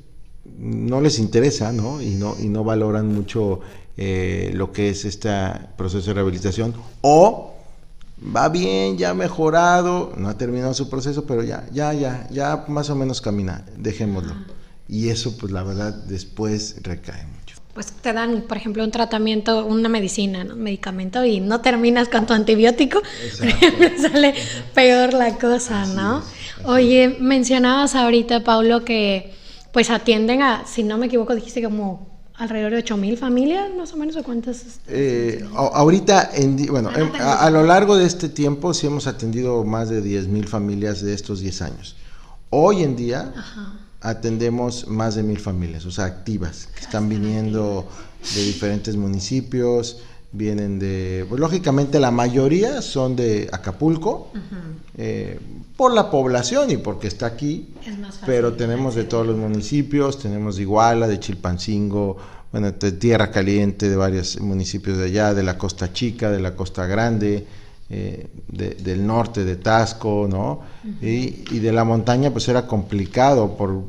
no 0.59 1.01
les 1.01 1.19
interesa, 1.19 1.73
¿no? 1.73 2.03
Y 2.03 2.15
no, 2.15 2.37
y 2.39 2.49
no 2.49 2.65
valoran 2.65 3.13
mucho 3.13 3.61
eh, 3.97 4.51
lo 4.55 4.73
que 4.73 4.91
es 4.91 5.05
este 5.05 5.31
proceso 5.77 6.09
de 6.09 6.15
rehabilitación, 6.15 6.75
o 7.01 7.55
va 8.35 8.49
bien, 8.49 8.97
ya 8.97 9.11
ha 9.11 9.15
mejorado, 9.15 10.13
no 10.17 10.29
ha 10.29 10.39
terminado 10.39 10.75
su 10.75 10.89
proceso, 10.89 11.27
pero 11.27 11.43
ya, 11.43 11.67
ya, 11.73 11.93
ya, 11.93 12.29
ya 12.31 12.65
más 12.69 12.91
o 12.91 12.97
menos 12.97 13.21
camina, 13.21 13.65
dejémoslo. 13.77 14.35
Y 14.89 15.09
eso, 15.09 15.37
pues 15.37 15.53
la 15.53 15.63
verdad, 15.63 15.93
después 15.93 16.77
recae. 16.83 17.27
Pues 17.77 17.93
te 17.93 18.15
dan, 18.15 18.45
por 18.49 18.57
ejemplo, 18.57 18.83
un 18.83 18.91
tratamiento, 18.91 19.67
una 19.67 19.91
medicina, 19.91 20.47
un 20.51 20.63
medicamento, 20.63 21.23
y 21.27 21.41
no 21.41 21.61
terminas 21.61 22.09
con 22.09 22.25
tu 22.25 22.33
antibiótico, 22.33 23.03
sale 24.01 24.35
peor 24.73 25.13
la 25.13 25.37
cosa, 25.37 25.85
¿no? 25.85 26.23
Oye, 26.65 27.19
mencionabas 27.21 27.95
ahorita, 27.95 28.43
Paulo, 28.43 28.83
que 28.83 29.35
pues 29.73 29.91
atienden 29.91 30.41
a, 30.41 30.65
si 30.67 30.85
no 30.85 30.97
me 30.97 31.05
equivoco, 31.05 31.35
dijiste 31.35 31.63
como 31.63 32.17
alrededor 32.33 32.73
de 32.73 32.83
8.000 32.83 33.19
familias, 33.19 33.69
más 33.77 33.93
o 33.93 33.99
menos, 33.99 34.17
o 34.17 34.23
cuántas? 34.23 34.81
Eh, 34.89 35.47
ahorita, 35.55 36.31
en, 36.33 36.57
bueno, 36.69 36.89
a, 37.21 37.51
lo 37.51 37.63
largo 37.63 37.99
de 37.99 38.07
este 38.07 38.31
tiempo 38.31 38.73
sí 38.73 38.87
hemos 38.87 39.07
atendido 39.07 39.65
más 39.65 39.91
de 39.91 40.03
10.000 40.03 40.47
familias 40.47 41.03
de 41.03 41.13
estos 41.13 41.41
10 41.41 41.61
años. 41.61 41.95
Hoy 42.49 42.83
en 42.85 42.97
día 42.97 43.35
atendemos 44.01 44.87
más 44.89 45.15
de 45.15 45.25
1.000 45.25 45.39
familias, 45.39 45.87
o 45.87 45.91
sea, 45.91 46.05
activas, 46.05 46.69
que 46.75 46.81
están 46.81 47.09
viniendo 47.09 47.89
de 48.35 48.43
diferentes 48.45 48.97
municipios, 48.97 49.99
vienen 50.33 50.79
de, 50.79 51.25
pues 51.29 51.41
lógicamente 51.41 51.99
la 51.99 52.11
mayoría 52.11 52.83
son 52.83 53.17
de 53.17 53.49
Acapulco, 53.53 54.31
eh, 54.97 55.39
por 55.77 55.95
la 55.95 56.11
población 56.11 56.71
y 56.71 56.77
porque 56.77 57.07
está 57.07 57.27
aquí, 57.27 57.69
pero 58.25 58.55
tenemos 58.55 58.95
de 58.95 59.05
todos 59.05 59.27
los 59.27 59.37
municipios, 59.37 60.19
tenemos 60.19 60.57
de 60.57 60.63
Iguala, 60.63 61.07
de 61.07 61.21
Chilpancingo, 61.21 62.17
bueno, 62.53 62.73
de 62.73 62.93
Tierra 62.93 63.31
Caliente, 63.31 63.89
de 63.89 63.97
varios 63.97 64.41
municipios 64.41 64.99
de 64.99 65.07
allá, 65.07 65.35
de 65.35 65.43
la 65.43 65.59
Costa 65.59 65.93
Chica, 65.93 66.31
de 66.31 66.41
la 66.41 66.55
Costa 66.57 66.87
Grande, 66.87 67.47
eh, 67.89 68.27
del 68.49 69.07
norte 69.07 69.45
de 69.45 69.57
Tasco, 69.57 70.27
¿no? 70.29 70.61
y, 71.01 71.45
y, 71.55 71.61
de 71.61 71.73
la 71.73 71.85
montaña 71.85 72.33
pues 72.33 72.49
era 72.49 72.67
complicado 72.67 73.57
por, 73.57 73.85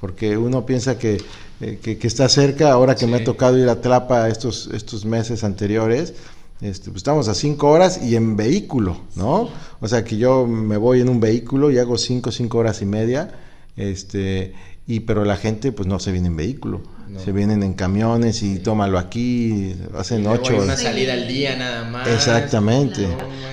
porque 0.00 0.36
uno 0.36 0.66
piensa 0.66 0.98
que, 0.98 1.18
eh, 1.60 1.78
que, 1.82 1.98
está 2.06 2.28
cerca, 2.28 2.70
ahora 2.72 2.94
que 2.94 3.06
me 3.06 3.16
ha 3.16 3.24
tocado 3.24 3.58
ir 3.58 3.68
a 3.68 3.80
Tlapa 3.80 4.28
estos, 4.28 4.68
estos 4.72 5.04
meses 5.04 5.44
anteriores, 5.44 6.14
este, 6.60 6.90
pues 6.90 6.98
estamos 6.98 7.28
a 7.28 7.34
cinco 7.34 7.70
horas 7.70 8.02
y 8.02 8.16
en 8.16 8.36
vehículo, 8.36 9.00
¿no? 9.16 9.48
O 9.80 9.88
sea 9.88 10.04
que 10.04 10.16
yo 10.16 10.46
me 10.46 10.76
voy 10.76 11.00
en 11.00 11.08
un 11.08 11.20
vehículo 11.20 11.70
y 11.70 11.78
hago 11.78 11.98
cinco, 11.98 12.30
cinco 12.30 12.58
horas 12.58 12.82
y 12.82 12.86
media, 12.86 13.32
este, 13.76 14.54
y 14.86 15.00
pero 15.00 15.24
la 15.24 15.36
gente 15.36 15.72
pues 15.72 15.88
no 15.88 15.98
se 15.98 16.12
viene 16.12 16.28
en 16.28 16.36
vehículo, 16.36 16.80
se 17.16 17.32
vienen 17.32 17.62
en 17.62 17.74
camiones 17.74 18.42
y 18.42 18.58
tómalo 18.58 18.98
aquí, 18.98 19.74
hacen 19.96 20.26
ocho. 20.26 20.56
una 20.56 20.76
salida 20.76 21.14
al 21.14 21.26
día 21.26 21.56
nada 21.56 21.84
más. 21.84 22.08
Exactamente. 22.08 23.06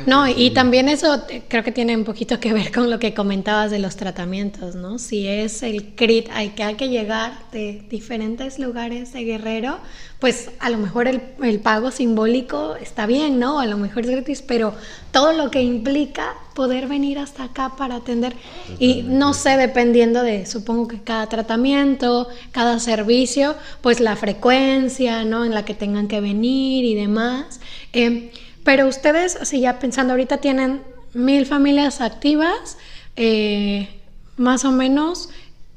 No, 0.05 0.27
y 0.27 0.51
también 0.51 0.89
eso 0.89 1.23
creo 1.47 1.63
que 1.63 1.71
tiene 1.71 1.95
un 1.95 2.03
poquito 2.03 2.39
que 2.39 2.53
ver 2.53 2.71
con 2.71 2.89
lo 2.89 2.99
que 2.99 3.13
comentabas 3.13 3.71
de 3.71 3.79
los 3.79 3.95
tratamientos, 3.95 4.75
¿no? 4.75 4.99
Si 4.99 5.27
es 5.27 5.63
el 5.63 5.95
CRIT 5.95 6.29
hay 6.31 6.49
que 6.49 6.63
hay 6.63 6.75
que 6.75 6.89
llegar 6.89 7.33
de 7.51 7.83
diferentes 7.89 8.59
lugares 8.59 9.13
de 9.13 9.23
Guerrero, 9.23 9.79
pues 10.19 10.49
a 10.59 10.69
lo 10.69 10.77
mejor 10.77 11.07
el, 11.07 11.21
el, 11.43 11.59
pago 11.59 11.91
simbólico 11.91 12.75
está 12.75 13.05
bien, 13.05 13.37
¿no? 13.37 13.59
A 13.59 13.65
lo 13.65 13.77
mejor 13.77 14.05
es 14.05 14.09
gratis, 14.09 14.41
pero 14.41 14.73
todo 15.11 15.33
lo 15.33 15.51
que 15.51 15.61
implica 15.61 16.33
poder 16.53 16.87
venir 16.87 17.19
hasta 17.19 17.43
acá 17.43 17.73
para 17.77 17.95
atender, 17.95 18.33
y 18.79 19.03
no 19.03 19.33
sé, 19.33 19.57
dependiendo 19.57 20.23
de, 20.23 20.45
supongo 20.45 20.87
que 20.87 21.01
cada 21.01 21.27
tratamiento, 21.27 22.29
cada 22.51 22.79
servicio, 22.79 23.55
pues 23.81 23.99
la 23.99 24.15
frecuencia, 24.15 25.25
¿no? 25.25 25.43
En 25.43 25.53
la 25.53 25.65
que 25.65 25.73
tengan 25.73 26.07
que 26.07 26.21
venir 26.21 26.85
y 26.85 26.95
demás. 26.95 27.59
Eh, 27.91 28.31
pero 28.63 28.87
ustedes, 28.87 29.35
así 29.35 29.59
ya 29.59 29.79
pensando, 29.79 30.13
ahorita 30.13 30.37
tienen 30.37 30.81
mil 31.13 31.45
familias 31.45 32.01
activas, 32.01 32.77
eh, 33.15 33.89
más 34.37 34.65
o 34.65 34.71
menos. 34.71 35.29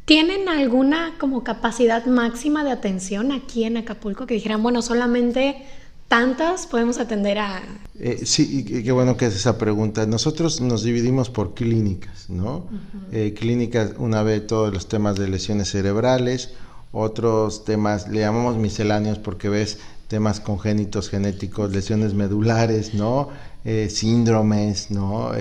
¿Tienen 0.08 0.48
alguna 0.48 1.16
como 1.18 1.44
capacidad 1.44 2.06
máxima 2.06 2.64
de 2.64 2.70
atención 2.70 3.30
aquí 3.30 3.64
en 3.64 3.76
Acapulco 3.76 4.24
que 4.24 4.32
dijeran, 4.32 4.62
bueno, 4.62 4.80
solamente 4.80 5.66
tantas 6.08 6.66
podemos 6.66 6.98
atender 6.98 7.38
a... 7.38 7.60
Eh, 8.00 8.20
sí, 8.24 8.64
y 8.66 8.82
qué 8.82 8.90
bueno 8.90 9.18
que 9.18 9.26
es 9.26 9.36
esa 9.36 9.58
pregunta. 9.58 10.06
Nosotros 10.06 10.62
nos 10.62 10.82
dividimos 10.82 11.28
por 11.28 11.52
clínicas, 11.52 12.30
¿no? 12.30 12.64
Eh, 13.12 13.34
clínicas, 13.38 13.92
una 13.98 14.22
vez 14.22 14.46
todos 14.46 14.72
los 14.72 14.88
temas 14.88 15.18
de 15.18 15.28
lesiones 15.28 15.72
cerebrales, 15.72 16.54
otros 16.90 17.66
temas, 17.66 18.08
le 18.08 18.20
llamamos 18.20 18.56
misceláneos 18.56 19.18
porque 19.18 19.50
ves 19.50 19.78
temas 20.06 20.40
congénitos 20.40 21.10
genéticos, 21.10 21.70
lesiones 21.70 22.14
medulares, 22.14 22.94
¿no? 22.94 23.28
Eh, 23.66 23.90
síndromes, 23.90 24.90
¿no? 24.90 25.32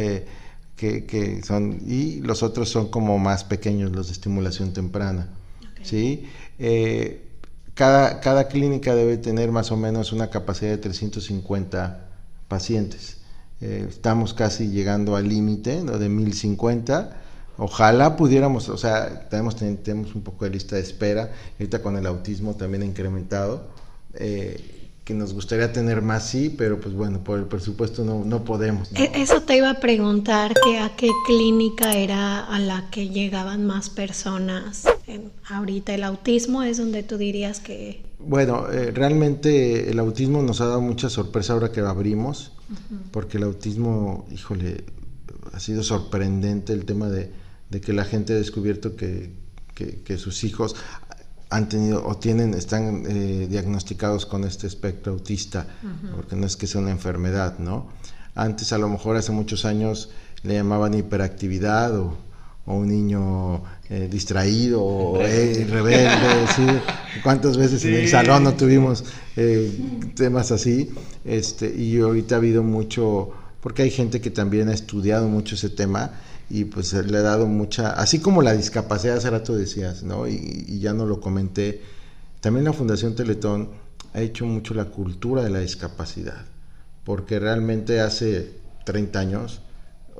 Que, 0.77 1.41
son, 1.43 1.81
y 1.87 2.21
los 2.21 2.43
otros 2.43 2.69
son 2.69 2.89
como 2.89 3.17
más 3.17 3.43
pequeños, 3.43 3.91
los 3.91 4.07
de 4.07 4.13
estimulación 4.13 4.73
temprana. 4.73 5.29
¿sí? 5.81 6.27
Eh, 6.59 7.23
cada, 7.73 8.19
cada 8.19 8.47
clínica 8.47 8.95
debe 8.95 9.17
tener 9.17 9.51
más 9.51 9.71
o 9.71 9.77
menos 9.77 10.13
una 10.13 10.29
capacidad 10.29 10.71
de 10.71 10.77
350 10.77 12.07
pacientes. 12.47 13.17
Eh, 13.59 13.87
estamos 13.89 14.35
casi 14.35 14.69
llegando 14.69 15.15
al 15.15 15.27
límite 15.27 15.83
¿no? 15.83 15.97
de 15.97 16.09
1050. 16.09 17.21
Ojalá 17.57 18.15
pudiéramos, 18.15 18.69
o 18.69 18.77
sea, 18.77 19.27
tenemos, 19.29 19.55
tenemos 19.55 20.13
un 20.13 20.21
poco 20.21 20.45
de 20.45 20.51
lista 20.51 20.75
de 20.75 20.83
espera. 20.83 21.31
Ahorita 21.59 21.81
con 21.81 21.97
el 21.97 22.05
autismo 22.05 22.55
también 22.55 22.83
ha 22.83 22.85
incrementado. 22.85 23.67
Eh, 24.13 24.76
que 25.07 25.13
nos 25.13 25.33
gustaría 25.33 25.71
tener 25.71 26.01
más, 26.01 26.27
sí, 26.27 26.53
pero 26.57 26.81
pues 26.81 26.93
bueno, 26.93 27.23
por 27.23 27.39
el 27.39 27.45
presupuesto 27.45 28.03
no, 28.03 28.25
no 28.25 28.43
podemos. 28.43 28.89
E, 28.93 29.09
eso 29.15 29.41
te 29.41 29.55
iba 29.55 29.69
a 29.69 29.79
preguntar, 29.79 30.53
que 30.65 30.79
a 30.79 30.97
qué 30.97 31.09
clínica 31.25 31.93
era 31.93 32.45
a 32.45 32.59
la 32.59 32.89
que 32.91 33.07
llegaban 33.07 33.65
más 33.65 33.89
personas. 33.89 34.83
ahorita 35.47 35.95
el 35.95 36.03
autismo 36.03 36.61
es 36.61 36.77
donde 36.77 37.03
tú 37.03 37.17
dirías 37.17 37.61
que... 37.61 38.03
Bueno, 38.19 38.69
eh, 38.69 38.91
realmente 38.91 39.89
el 39.89 39.97
autismo 39.99 40.41
nos 40.41 40.59
ha 40.59 40.65
dado 40.65 40.81
mucha 40.81 41.09
sorpresa 41.09 41.53
ahora 41.53 41.71
que 41.71 41.79
lo 41.79 41.87
abrimos, 41.87 42.51
porque 43.11 43.37
el 43.37 43.43
autismo, 43.43 44.27
híjole, 44.29 44.83
ha 45.53 45.59
sido 45.61 45.83
sorprendente 45.83 46.73
el 46.73 46.83
tema 46.83 47.07
de, 47.07 47.31
de 47.69 47.79
que 47.79 47.93
la 47.93 48.03
gente 48.03 48.33
ha 48.33 48.35
descubierto 48.35 48.97
que, 48.97 49.31
que, 49.73 50.01
que 50.03 50.17
sus 50.17 50.43
hijos 50.43 50.75
han 51.49 51.69
tenido 51.69 52.05
o 52.05 52.17
tienen, 52.17 52.53
están 52.53 53.03
eh, 53.07 53.47
diagnosticados 53.49 54.25
con 54.25 54.43
este 54.43 54.67
espectro 54.67 55.13
autista, 55.13 55.65
porque 56.15 56.35
no 56.35 56.45
es 56.45 56.57
que 56.57 56.67
sea 56.67 56.81
una 56.81 56.91
enfermedad, 56.91 57.57
¿no? 57.59 57.87
Antes, 58.35 58.73
a 58.73 58.77
lo 58.77 58.89
mejor 58.89 59.15
hace 59.15 59.31
muchos 59.31 59.65
años, 59.65 60.11
le 60.43 60.55
llamaban 60.55 60.93
hiperactividad 60.93 61.97
o, 61.97 62.17
un 62.65 62.89
niño 62.89 63.63
eh, 63.89 64.09
distraído 64.11 64.83
o 64.83 65.21
eh, 65.21 65.65
rebelde. 65.69 66.47
¿sí? 66.55 66.65
¿Cuántas 67.23 67.55
veces 67.55 67.85
en 67.85 67.93
el 67.93 68.09
salón 68.09 68.43
no 68.43 68.55
tuvimos 68.55 69.05
temas 70.15 70.51
así? 70.51 70.91
Este, 71.23 71.73
y 71.73 71.97
ahorita 71.97 72.35
ha 72.35 72.39
habido 72.39 72.63
mucho, 72.63 73.31
porque 73.61 73.83
hay 73.83 73.89
gente 73.89 74.19
que 74.19 74.31
también 74.31 74.67
ha 74.67 74.73
estudiado 74.73 75.29
mucho 75.29 75.55
ese 75.55 75.69
tema 75.69 76.11
y 76.49 76.65
pues 76.65 76.93
le 76.93 77.17
ha 77.17 77.21
dado 77.21 77.47
mucha, 77.47 77.91
así 77.91 78.19
como 78.19 78.41
la 78.41 78.53
discapacidad, 78.53 79.17
hace 79.17 79.29
rato 79.29 79.55
decías, 79.55 80.03
¿no? 80.03 80.27
Y, 80.27 80.79
ya 80.79 80.93
no 80.93 81.05
lo 81.05 81.19
comenté, 81.19 81.81
también 82.39 82.65
la 82.65 82.73
Fundación 82.73 83.15
Teletón 83.15 83.69
ha 84.13 84.21
hecho 84.21 84.45
mucho 84.45 84.73
la 84.73 84.85
cultura 84.85 85.43
de 85.43 85.49
la 85.49 85.59
discapacidad, 85.59 86.45
porque 87.03 87.39
realmente 87.39 87.99
hace 87.99 88.51
30 88.85 89.19
años, 89.19 89.61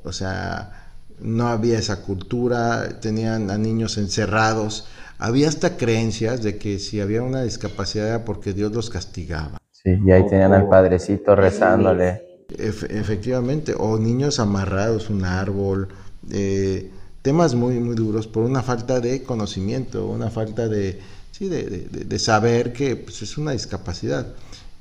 o 0.04 0.12
sea, 0.12 0.92
no 1.20 1.48
había 1.48 1.78
esa 1.78 2.02
cultura, 2.02 3.00
tenían 3.00 3.50
a 3.50 3.56
niños 3.56 3.96
encerrados, 3.96 4.86
había 5.18 5.48
hasta 5.48 5.76
creencias 5.76 6.42
de 6.42 6.58
que 6.58 6.78
si 6.78 7.00
había 7.00 7.22
una 7.22 7.42
discapacidad 7.42 8.08
era 8.08 8.24
porque 8.24 8.52
Dios 8.52 8.72
los 8.72 8.90
castigaba. 8.90 9.58
Sí, 9.72 9.98
y 10.04 10.10
ahí 10.12 10.26
tenían 10.28 10.52
al 10.52 10.68
padrecito 10.68 11.34
rezándole. 11.34 12.22
efectivamente, 12.50 13.74
o 13.76 13.98
niños 13.98 14.38
amarrados 14.38 15.08
a 15.08 15.12
un 15.12 15.24
árbol, 15.24 15.88
eh, 16.30 16.90
temas 17.22 17.54
muy, 17.54 17.74
muy 17.80 17.94
duros 17.94 18.26
por 18.26 18.44
una 18.44 18.62
falta 18.62 19.00
de 19.00 19.22
conocimiento, 19.22 20.06
una 20.06 20.30
falta 20.30 20.68
de, 20.68 21.00
sí, 21.32 21.48
de, 21.48 22.18
saber 22.18 22.72
que 22.72 22.96
pues, 22.96 23.22
es 23.22 23.36
una 23.38 23.52
discapacidad. 23.52 24.34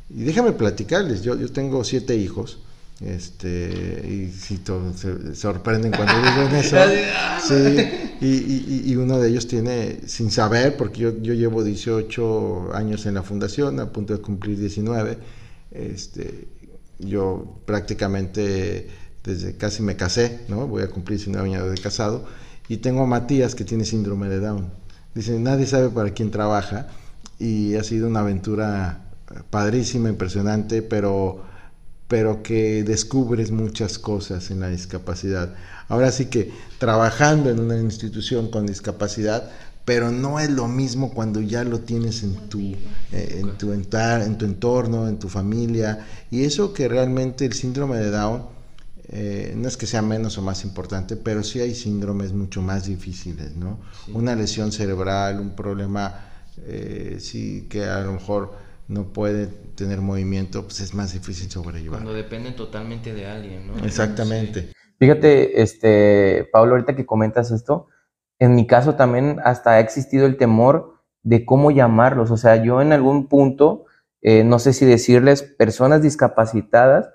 Y 0.10 0.23
déjame 0.23 0.54
platicarles, 0.54 1.21
yo, 1.21 1.36
yo 1.36 1.52
tengo 1.52 1.84
siete 1.84 2.15
hijos, 2.15 2.60
este, 3.02 4.04
y 4.08 4.32
si 4.32 4.60
se 4.95 5.36
sorprenden 5.36 5.91
cuando 5.91 6.13
en 6.50 6.56
eso, 6.56 6.78
sí, 7.45 7.89
y, 8.21 8.91
y, 8.91 8.95
uno 8.95 9.19
de 9.19 9.30
ellos 9.30 9.47
tiene, 9.47 10.00
sin 10.08 10.32
saber, 10.32 10.78
porque 10.78 11.02
yo, 11.02 11.17
yo 11.21 11.34
llevo 11.34 11.63
18 11.63 12.73
años 12.73 13.06
en 13.06 13.15
la 13.15 13.23
fundación, 13.23 13.80
a 13.80 13.91
punto 13.91 14.13
de 14.13 14.21
cumplir 14.21 14.58
19, 14.58 15.17
este, 15.71 16.47
yo 17.00 17.60
prácticamente 17.65 18.88
desde 19.28 19.56
casi 19.58 19.84
me 19.84 19.96
casé, 19.96 20.40
¿no? 20.48 20.66
Voy 20.68 20.82
a 20.82 20.90
cumplir 20.90 21.20
19 21.20 21.50
años 21.50 21.70
de 21.70 21.78
casado, 21.78 22.26
y 22.70 22.78
tengo 22.78 23.04
a 23.04 23.06
Matías 23.06 23.54
que 23.54 23.66
tiene 23.66 23.86
síndrome 23.86 24.30
de 24.30 24.40
Down. 24.40 24.72
Dice, 25.13 25.38
nadie 25.40 25.68
sabe 25.68 25.90
para 25.90 26.12
quién 26.12 26.32
trabaja, 26.32 26.88
y 27.38 27.76
ha 27.76 27.84
sido 27.84 28.08
una 28.08 28.22
aventura 28.22 29.04
padrísima, 29.50 30.10
impresionante, 30.10 30.82
pero, 30.82 31.44
pero 32.08 32.42
que 32.42 32.84
descubres 32.84 33.52
muchas 33.52 34.00
cosas 34.00 34.50
en 34.50 34.62
la 34.62 34.70
discapacidad. 34.70 35.54
Ahora 35.90 36.12
sí 36.12 36.26
que 36.28 36.52
trabajando 36.80 37.50
en 37.50 37.60
una 37.60 37.78
institución 37.78 38.50
con 38.50 38.66
discapacidad, 38.66 39.52
pero 39.86 40.12
no 40.12 40.40
es 40.40 40.50
lo 40.50 40.68
mismo 40.68 41.13
cuando 41.13 41.42
ya 41.42 41.63
lo 41.63 41.80
tienes 41.80 42.24
en 42.24 42.36
tu, 42.50 42.60
eh, 43.12 43.42
en, 43.42 43.58
tu 43.58 43.72
en 43.72 44.38
tu 44.38 44.46
entorno, 44.46 45.08
en 45.08 45.20
tu 45.20 45.30
familia, 45.30 46.06
y 46.32 46.44
eso 46.44 46.74
que 46.74 46.88
realmente 46.88 47.46
el 47.46 47.54
síndrome 47.54 47.98
de 47.98 48.12
Down 48.12 48.57
eh, 49.10 49.54
no 49.56 49.67
es 49.67 49.78
que 49.78 49.86
sea 49.86 50.02
menos 50.02 50.38
o 50.38 50.41
más 50.41 50.65
importante, 50.65 51.15
pero 51.15 51.43
sí 51.43 51.62
hay 51.62 51.74
síndromes 51.74 52.34
mucho 52.34 52.62
más 52.62 52.86
difíciles, 52.86 53.56
¿no? 53.56 53.80
Una 54.13 54.36
lesión 54.36 54.72
cerebral, 54.72 55.39
un 55.39 55.56
problema, 55.56 56.13
eh, 56.65 57.17
sí, 57.20 57.67
que 57.70 57.86
a 57.86 58.02
lo 58.02 58.13
mejor 58.13 58.54
no 58.89 59.06
puede 59.13 59.48
tener 59.48 60.02
movimiento, 60.02 60.63
pues 60.63 60.82
es 60.82 60.93
más 60.93 61.13
difícil 61.13 61.50
sobrellevar. 61.50 62.00
Cuando 62.00 62.13
dependen 62.13 62.56
totalmente 62.56 63.13
de 63.13 63.28
alguien, 63.28 63.67
¿no? 63.67 63.86
Exactamente. 63.86 64.74
Fíjate, 65.00 65.62
este, 65.62 66.50
Pablo, 66.52 66.74
ahorita 66.74 66.96
que 66.96 67.06
comentas 67.06 67.52
esto, 67.52 67.88
en 68.39 68.56
mi 68.56 68.67
caso 68.67 68.96
también 68.96 69.39
hasta 69.43 69.72
ha 69.72 69.80
existido 69.80 70.26
el 70.26 70.38
temor 70.38 70.96
de 71.24 71.46
cómo 71.46 71.72
llamarlos. 71.72 72.32
O 72.32 72.38
sea, 72.38 72.62
yo 72.63 72.82
en 72.82 72.91
algún 72.91 73.28
punto, 73.28 73.86
eh, 74.22 74.43
no 74.43 74.60
sé 74.60 74.74
si 74.74 74.86
decirles 74.86 75.43
personas 75.43 76.02
discapacitadas 76.02 77.10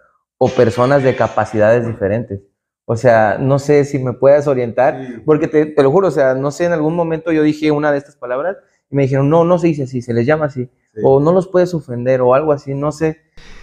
o 0.44 0.48
personas 0.48 1.05
de 1.05 1.14
capacidades 1.14 1.87
diferentes. 1.87 2.40
O 2.85 2.96
sea, 2.96 3.38
no 3.38 3.61
sé 3.61 3.85
si 3.85 4.00
me 4.00 4.12
puedas 4.12 4.48
orientar, 4.48 5.22
porque 5.24 5.46
te, 5.46 5.72
lo 5.81 5.88
juro, 5.92 6.09
o 6.09 6.11
sea, 6.11 6.35
no 6.35 6.50
sé, 6.50 6.64
en 6.64 6.72
algún 6.72 6.96
momento 6.96 7.31
yo 7.31 7.44
dije 7.44 7.70
una 7.70 7.92
de 7.92 7.98
estas 7.98 8.16
palabras 8.16 8.57
y 8.90 8.96
me 8.96 9.02
dijeron, 9.02 9.31
no, 9.31 9.44
no 9.44 9.61
se 9.61 9.68
dice 9.68 9.85
así, 9.85 10.02
se 10.02 10.12
les 10.12 10.26
llama 10.26 10.46
así, 10.46 10.68
o 11.05 11.20
no 11.20 11.31
los 11.31 11.46
puedes 11.46 11.72
ofender 11.74 12.22
o 12.22 12.35
algo 12.35 12.50
así, 12.50 12.74
no 12.74 12.90
sé. 12.90 13.20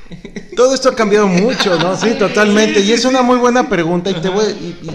Todo 0.55 0.73
esto 0.73 0.87
ha 0.87 0.95
cambiado 0.95 1.27
mucho, 1.27 1.77
¿no? 1.79 1.97
Sí, 1.97 2.17
totalmente. 2.17 2.79
Y 2.79 2.93
es 2.93 3.03
una 3.03 3.23
muy 3.23 3.35
buena 3.39 3.67
pregunta 3.67 4.09
y, 4.09 4.13
te 4.13 4.29
voy, 4.29 4.45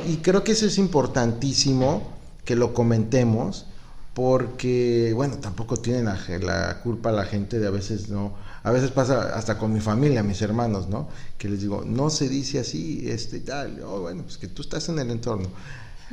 y, 0.08 0.20
creo 0.22 0.42
que 0.42 0.52
eso 0.52 0.64
es 0.64 0.78
importantísimo 0.78 2.14
que 2.46 2.56
lo 2.56 2.72
comentemos 2.72 3.66
porque, 4.14 5.12
bueno, 5.14 5.36
tampoco 5.36 5.76
tienen 5.76 6.06
la, 6.06 6.18
la 6.40 6.80
culpa 6.80 7.12
la 7.12 7.26
gente 7.26 7.58
de 7.58 7.66
a 7.66 7.70
veces 7.70 8.08
no 8.08 8.32
a 8.64 8.70
veces 8.70 8.90
pasa 8.90 9.36
hasta 9.36 9.58
con 9.58 9.72
mi 9.72 9.80
familia, 9.80 10.22
mis 10.22 10.40
hermanos, 10.40 10.88
¿no? 10.88 11.06
Que 11.36 11.50
les 11.50 11.60
digo, 11.60 11.84
no 11.86 12.08
se 12.08 12.30
dice 12.30 12.58
así, 12.58 13.04
este 13.06 13.36
y 13.36 13.40
tal. 13.40 13.82
Oh, 13.82 14.00
bueno, 14.00 14.22
pues 14.22 14.38
que 14.38 14.48
tú 14.48 14.62
estás 14.62 14.88
en 14.88 14.98
el 14.98 15.10
entorno. 15.10 15.48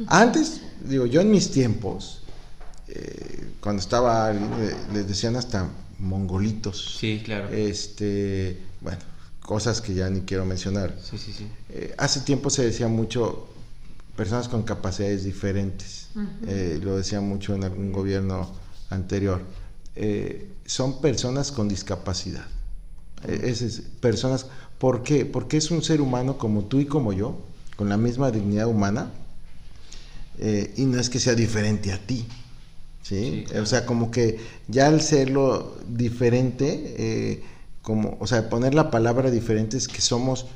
Antes, 0.07 0.59
digo, 0.81 1.05
yo 1.05 1.21
en 1.21 1.31
mis 1.31 1.49
tiempos, 1.49 2.23
eh, 2.89 3.53
cuando 3.61 3.81
estaba, 3.81 4.33
les 4.93 5.07
decían 5.07 5.37
hasta 5.37 5.69
mongolitos. 5.99 6.97
Sí, 6.99 7.21
claro. 7.23 7.47
Este, 7.49 8.59
bueno, 8.81 8.99
cosas 9.41 9.79
que 9.79 9.93
ya 9.93 10.09
ni 10.09 10.21
quiero 10.21 10.45
mencionar. 10.45 10.93
Sí, 11.01 11.17
sí, 11.17 11.31
sí. 11.31 11.47
Eh, 11.69 11.95
hace 11.97 12.19
tiempo 12.19 12.49
se 12.49 12.65
decía 12.65 12.89
mucho 12.89 13.47
personas 14.17 14.49
con 14.49 14.63
capacidades 14.63 15.23
diferentes. 15.23 16.09
Eh, 16.47 16.81
lo 16.83 16.97
decía 16.97 17.21
mucho 17.21 17.55
en 17.55 17.63
algún 17.63 17.93
gobierno 17.93 18.51
anterior. 18.89 19.41
Eh, 19.95 20.47
son 20.65 21.01
personas 21.01 21.51
con 21.51 21.67
discapacidad. 21.67 22.45
Eh, 23.27 23.41
es, 23.43 23.81
personas, 23.99 24.47
¿Por 24.77 25.03
qué? 25.03 25.25
Porque 25.25 25.57
es 25.57 25.69
un 25.71 25.83
ser 25.83 26.01
humano 26.01 26.37
como 26.37 26.63
tú 26.63 26.79
y 26.79 26.85
como 26.85 27.13
yo, 27.13 27.39
con 27.75 27.89
la 27.89 27.97
misma 27.97 28.31
dignidad 28.31 28.67
humana, 28.67 29.11
eh, 30.39 30.73
y 30.77 30.85
no 30.85 30.99
es 30.99 31.09
que 31.09 31.19
sea 31.19 31.35
diferente 31.35 31.91
a 31.91 31.99
ti. 31.99 32.25
¿sí? 33.03 33.45
O 33.61 33.65
sea, 33.65 33.85
como 33.85 34.09
que 34.09 34.39
ya 34.67 34.87
al 34.87 35.01
serlo 35.01 35.77
diferente, 35.87 37.43
como, 37.81 38.17
o 38.19 38.27
sea, 38.27 38.49
poner 38.49 38.73
la 38.73 38.89
palabra 38.89 39.29
diferente 39.29 39.77
es 39.77 39.87
que 39.87 40.01
somos 40.01 40.47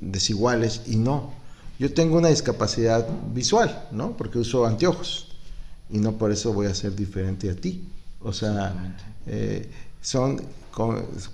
desiguales 0.00 0.82
y 0.86 0.96
no. 0.96 1.32
Yo 1.78 1.92
tengo 1.92 2.16
una 2.16 2.28
discapacidad 2.28 3.06
visual, 3.34 3.88
¿no? 3.92 4.16
Porque 4.16 4.38
uso 4.38 4.66
anteojos 4.66 5.28
y 5.90 5.98
no 5.98 6.12
por 6.12 6.32
eso 6.32 6.52
voy 6.52 6.66
a 6.66 6.74
ser 6.74 6.94
diferente 6.94 7.50
a 7.50 7.56
ti. 7.56 7.84
O 8.24 8.32
sea, 8.32 8.96
eh, 9.26 9.68
son 10.00 10.40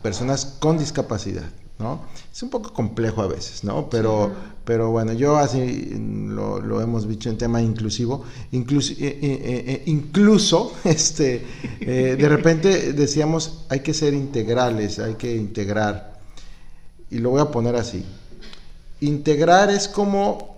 personas 0.02 0.56
con 0.58 0.78
discapacidad, 0.78 1.48
¿no? 1.78 2.02
Es 2.32 2.42
un 2.42 2.50
poco 2.50 2.72
complejo 2.72 3.22
a 3.22 3.28
veces, 3.28 3.64
¿no? 3.64 3.88
Pero, 3.90 4.32
pero 4.64 4.90
bueno, 4.90 5.12
yo 5.12 5.36
así 5.36 5.90
lo, 5.98 6.80
hemos 6.80 7.08
dicho 7.08 7.30
en 7.30 7.38
tema 7.38 7.62
inclusivo, 7.62 8.24
incluso, 8.52 8.92
eh, 8.92 9.18
eh, 9.22 9.82
incluso 9.86 10.72
este, 10.84 11.44
de 11.80 12.28
repente 12.28 12.92
decíamos, 12.92 13.64
hay 13.68 13.80
que 13.80 13.94
ser 13.94 14.14
integrales, 14.14 14.98
hay 14.98 15.14
que 15.14 15.34
integrar, 15.36 16.20
y 17.10 17.18
lo 17.18 17.30
voy 17.30 17.40
a 17.40 17.50
poner 17.50 17.76
así. 17.76 18.04
Integrar 19.00 19.70
es 19.70 19.88
como, 19.88 20.56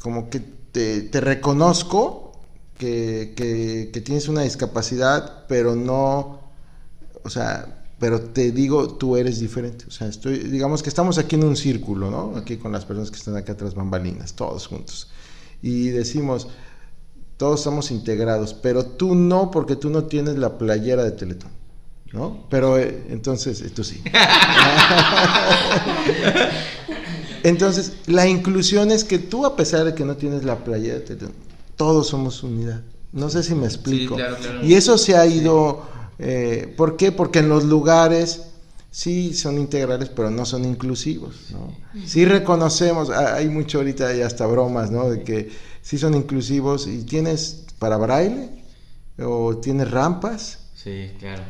como 0.00 0.30
que 0.30 0.40
te, 0.72 1.02
te 1.02 1.20
reconozco 1.20 2.31
que, 3.34 4.02
tienes 4.04 4.28
una 4.28 4.42
discapacidad, 4.42 5.44
pero 5.46 5.76
no, 5.76 6.40
o 7.22 7.30
sea, 7.30 7.84
pero 7.98 8.20
te 8.20 8.50
digo, 8.50 8.94
tú 8.94 9.16
eres 9.16 9.38
diferente. 9.38 9.84
O 9.86 9.90
sea, 9.90 10.08
estoy, 10.08 10.38
digamos 10.38 10.82
que 10.82 10.88
estamos 10.88 11.18
aquí 11.18 11.36
en 11.36 11.44
un 11.44 11.56
círculo, 11.56 12.10
¿no? 12.10 12.36
Aquí 12.36 12.56
con 12.56 12.72
las 12.72 12.84
personas 12.84 13.10
que 13.10 13.18
están 13.18 13.36
acá 13.36 13.52
atrás 13.52 13.74
bambalinas, 13.74 14.34
todos 14.34 14.66
juntos. 14.66 15.10
Y 15.62 15.88
decimos, 15.88 16.48
todos 17.36 17.60
estamos 17.60 17.90
integrados, 17.92 18.54
pero 18.54 18.84
tú 18.84 19.14
no, 19.14 19.50
porque 19.50 19.76
tú 19.76 19.90
no 19.90 20.04
tienes 20.04 20.36
la 20.36 20.58
playera 20.58 21.04
de 21.04 21.12
Teletón, 21.12 21.52
¿no? 22.12 22.46
Pero 22.50 22.78
eh, 22.78 23.04
entonces, 23.10 23.62
tú 23.72 23.84
sí. 23.84 24.02
entonces, 27.44 27.92
la 28.06 28.26
inclusión 28.26 28.90
es 28.90 29.04
que 29.04 29.20
tú, 29.20 29.46
a 29.46 29.54
pesar 29.54 29.84
de 29.84 29.94
que 29.94 30.04
no 30.04 30.16
tienes 30.16 30.42
la 30.42 30.64
playera 30.64 30.94
de 30.94 31.00
Teletón, 31.02 31.51
todos 31.82 32.06
somos 32.06 32.44
unidad. 32.44 32.80
No 33.10 33.28
sé 33.28 33.42
si 33.42 33.56
me 33.56 33.66
explico. 33.66 34.16
Y 34.62 34.74
eso 34.74 34.96
se 34.96 35.16
ha 35.16 35.26
ido, 35.26 35.82
eh, 36.20 36.72
¿por 36.76 36.96
qué? 36.96 37.10
Porque 37.10 37.40
en 37.40 37.48
los 37.48 37.64
lugares 37.64 38.52
sí 38.92 39.34
son 39.34 39.58
integrales, 39.58 40.08
pero 40.08 40.30
no 40.30 40.44
son 40.44 40.64
inclusivos. 40.64 41.48
¿no? 41.50 41.76
Sí 42.06 42.24
reconocemos, 42.24 43.10
hay 43.10 43.48
mucho 43.48 43.78
ahorita 43.78 44.14
y 44.14 44.22
hasta 44.22 44.46
bromas, 44.46 44.92
¿no? 44.92 45.10
De 45.10 45.24
que 45.24 45.50
sí 45.80 45.98
son 45.98 46.14
inclusivos 46.14 46.86
y 46.86 47.02
tienes 47.02 47.66
para 47.80 47.96
braille 47.96 48.62
o 49.18 49.56
tienes 49.56 49.90
rampas. 49.90 50.70
Sí, 50.76 51.10
claro. 51.18 51.42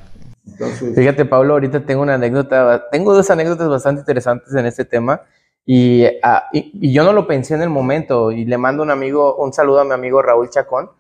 Fíjate, 0.95 1.27
Pablo, 1.27 1.53
ahorita 1.53 1.85
tengo 1.85 2.01
una 2.01 2.14
anécdota, 2.14 2.87
tengo 2.90 3.14
dos 3.14 3.29
anécdotas 3.31 3.68
bastante 3.68 4.01
interesantes 4.01 4.55
en 4.55 4.64
este 4.64 4.87
tema. 4.87 5.21
Y, 5.64 6.05
ah, 6.22 6.44
y, 6.53 6.88
y 6.88 6.92
yo 6.92 7.05
no 7.05 7.12
lo 7.12 7.27
pensé 7.27 7.55
en 7.55 7.62
el 7.62 7.70
momento 7.70 8.33
y 8.33 8.44
le 8.44 8.59
mando 8.59 8.83
un 8.83 8.90
amigo, 8.90 9.37
un 9.37 9.53
saludo 9.53 9.81
a 9.81 9.85
mi 9.85 9.92
amigo 9.92 10.20
Raúl 10.22 10.51
Chacón. 10.51 10.90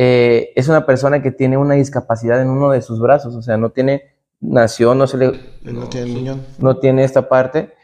Eh, 0.00 0.52
es 0.54 0.68
una 0.68 0.86
persona 0.86 1.20
que 1.22 1.32
tiene 1.32 1.56
una 1.56 1.74
discapacidad 1.74 2.40
en 2.40 2.48
uno 2.48 2.70
de 2.70 2.82
sus 2.82 3.00
brazos, 3.00 3.34
o 3.34 3.42
sea, 3.42 3.56
no 3.56 3.70
tiene, 3.70 4.14
nació, 4.38 4.94
no 4.94 5.08
se 5.08 5.16
le, 5.16 5.26
Él 5.26 5.74
no 5.74 5.88
tiene 5.88 6.12
muñón. 6.12 6.46
no 6.60 6.78
tiene 6.78 7.02
esta 7.02 7.28
parte. 7.28 7.74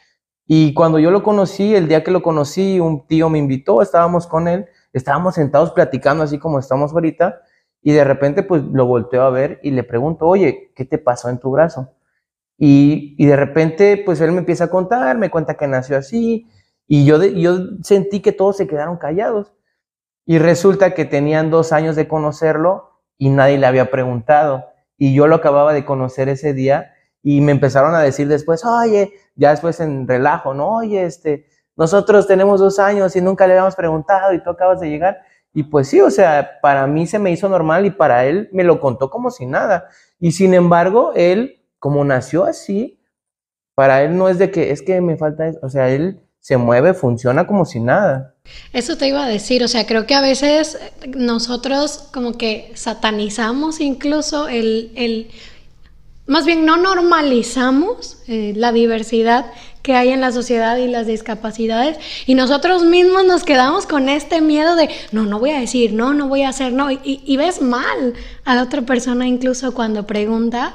Y 0.46 0.74
cuando 0.74 1.00
yo 1.00 1.10
lo 1.10 1.24
conocí, 1.24 1.74
el 1.74 1.88
día 1.88 2.04
que 2.04 2.12
lo 2.12 2.22
conocí, 2.22 2.78
un 2.78 3.06
tío 3.08 3.30
me 3.30 3.38
invitó, 3.38 3.82
estábamos 3.82 4.28
con 4.28 4.46
él, 4.46 4.66
estábamos 4.92 5.34
sentados 5.34 5.72
platicando 5.72 6.22
así 6.22 6.38
como 6.38 6.60
estamos 6.60 6.92
ahorita, 6.92 7.40
y 7.82 7.92
de 7.92 8.04
repente 8.04 8.44
pues 8.44 8.62
lo 8.62 8.86
volteo 8.86 9.22
a 9.22 9.30
ver 9.30 9.58
y 9.64 9.72
le 9.72 9.82
pregunto, 9.82 10.26
oye, 10.26 10.72
¿qué 10.76 10.84
te 10.84 10.98
pasó 10.98 11.28
en 11.30 11.38
tu 11.38 11.50
brazo? 11.50 11.90
Y, 12.58 13.16
de 13.26 13.36
repente 13.36 14.02
pues 14.04 14.20
él 14.20 14.32
me 14.32 14.38
empieza 14.38 14.64
a 14.64 14.70
contar, 14.70 15.18
me 15.18 15.30
cuenta 15.30 15.54
que 15.54 15.66
nació 15.66 15.96
así, 15.98 16.46
y 16.86 17.04
yo, 17.04 17.18
de- 17.18 17.38
yo 17.40 17.58
sentí 17.82 18.20
que 18.20 18.32
todos 18.32 18.56
se 18.56 18.66
quedaron 18.66 18.96
callados. 18.98 19.52
Y 20.26 20.38
resulta 20.38 20.94
que 20.94 21.04
tenían 21.04 21.50
dos 21.50 21.72
años 21.72 21.96
de 21.96 22.08
conocerlo 22.08 23.00
y 23.18 23.30
nadie 23.30 23.58
le 23.58 23.66
había 23.66 23.90
preguntado. 23.90 24.64
Y 24.96 25.14
yo 25.14 25.26
lo 25.26 25.36
acababa 25.36 25.72
de 25.74 25.84
conocer 25.84 26.28
ese 26.28 26.54
día 26.54 26.92
y 27.22 27.40
me 27.40 27.52
empezaron 27.52 27.94
a 27.94 28.00
decir 28.00 28.28
después, 28.28 28.64
oye, 28.64 29.12
ya 29.36 29.50
después 29.50 29.80
en 29.80 30.06
relajo, 30.08 30.54
¿no? 30.54 30.76
Oye, 30.76 31.04
este, 31.04 31.46
nosotros 31.76 32.26
tenemos 32.26 32.60
dos 32.60 32.78
años 32.78 33.16
y 33.16 33.20
nunca 33.20 33.46
le 33.46 33.54
habíamos 33.54 33.76
preguntado 33.76 34.32
y 34.32 34.42
tú 34.42 34.50
acabas 34.50 34.80
de 34.80 34.88
llegar. 34.90 35.18
Y 35.52 35.64
pues 35.64 35.88
sí, 35.88 36.00
o 36.00 36.10
sea, 36.10 36.58
para 36.62 36.86
mí 36.86 37.06
se 37.06 37.18
me 37.18 37.30
hizo 37.30 37.48
normal 37.48 37.86
y 37.86 37.90
para 37.90 38.24
él 38.26 38.48
me 38.52 38.64
lo 38.64 38.80
contó 38.80 39.10
como 39.10 39.30
si 39.30 39.46
nada. 39.46 39.88
Y 40.18 40.32
sin 40.32 40.54
embargo, 40.54 41.12
él, 41.14 41.63
como 41.84 42.02
nació 42.02 42.44
así, 42.44 42.98
para 43.74 44.02
él 44.04 44.16
no 44.16 44.30
es 44.30 44.38
de 44.38 44.50
que 44.50 44.70
es 44.70 44.80
que 44.80 45.02
me 45.02 45.18
falta, 45.18 45.46
eso", 45.46 45.58
o 45.62 45.68
sea, 45.68 45.90
él 45.90 46.18
se 46.40 46.56
mueve, 46.56 46.94
funciona 46.94 47.46
como 47.46 47.66
si 47.66 47.78
nada. 47.78 48.36
Eso 48.72 48.96
te 48.96 49.08
iba 49.08 49.22
a 49.22 49.28
decir, 49.28 49.62
o 49.62 49.68
sea, 49.68 49.84
creo 49.84 50.06
que 50.06 50.14
a 50.14 50.22
veces 50.22 50.78
nosotros 51.14 52.08
como 52.10 52.38
que 52.38 52.72
satanizamos 52.74 53.82
incluso 53.82 54.48
el, 54.48 54.92
el 54.96 55.30
más 56.26 56.46
bien 56.46 56.64
no 56.64 56.78
normalizamos 56.78 58.16
eh, 58.28 58.54
la 58.56 58.72
diversidad 58.72 59.44
que 59.82 59.92
hay 59.92 60.08
en 60.08 60.22
la 60.22 60.32
sociedad 60.32 60.78
y 60.78 60.88
las 60.88 61.06
discapacidades 61.06 61.98
y 62.24 62.34
nosotros 62.34 62.82
mismos 62.84 63.26
nos 63.26 63.44
quedamos 63.44 63.84
con 63.84 64.08
este 64.08 64.40
miedo 64.40 64.74
de 64.74 64.88
no, 65.12 65.24
no 65.24 65.38
voy 65.38 65.50
a 65.50 65.60
decir, 65.60 65.92
no, 65.92 66.14
no 66.14 66.28
voy 66.28 66.44
a 66.44 66.48
hacer, 66.48 66.72
no, 66.72 66.90
y 66.90 67.36
ves 67.36 67.60
mal 67.60 68.14
a 68.46 68.54
la 68.54 68.62
otra 68.62 68.80
persona 68.80 69.28
incluso 69.28 69.74
cuando 69.74 70.06
pregunta, 70.06 70.74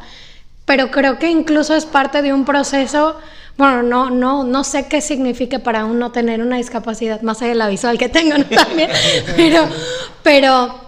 pero 0.69 0.91
creo 0.91 1.17
que 1.17 1.31
incluso 1.31 1.73
es 1.75 1.87
parte 1.87 2.21
de 2.21 2.31
un 2.31 2.45
proceso, 2.45 3.17
bueno, 3.57 3.81
no, 3.81 4.11
no, 4.11 4.43
no 4.43 4.63
sé 4.63 4.87
qué 4.87 5.01
significa 5.01 5.57
para 5.57 5.85
uno 5.85 6.11
tener 6.11 6.43
una 6.43 6.57
discapacidad, 6.57 7.23
más 7.23 7.41
allá 7.41 7.49
de 7.49 7.55
la 7.55 7.69
visual 7.69 7.97
que 7.97 8.07
tengo 8.07 8.37
¿no? 8.37 8.45
también, 8.55 8.87
pero, 9.35 9.67
pero 10.21 10.79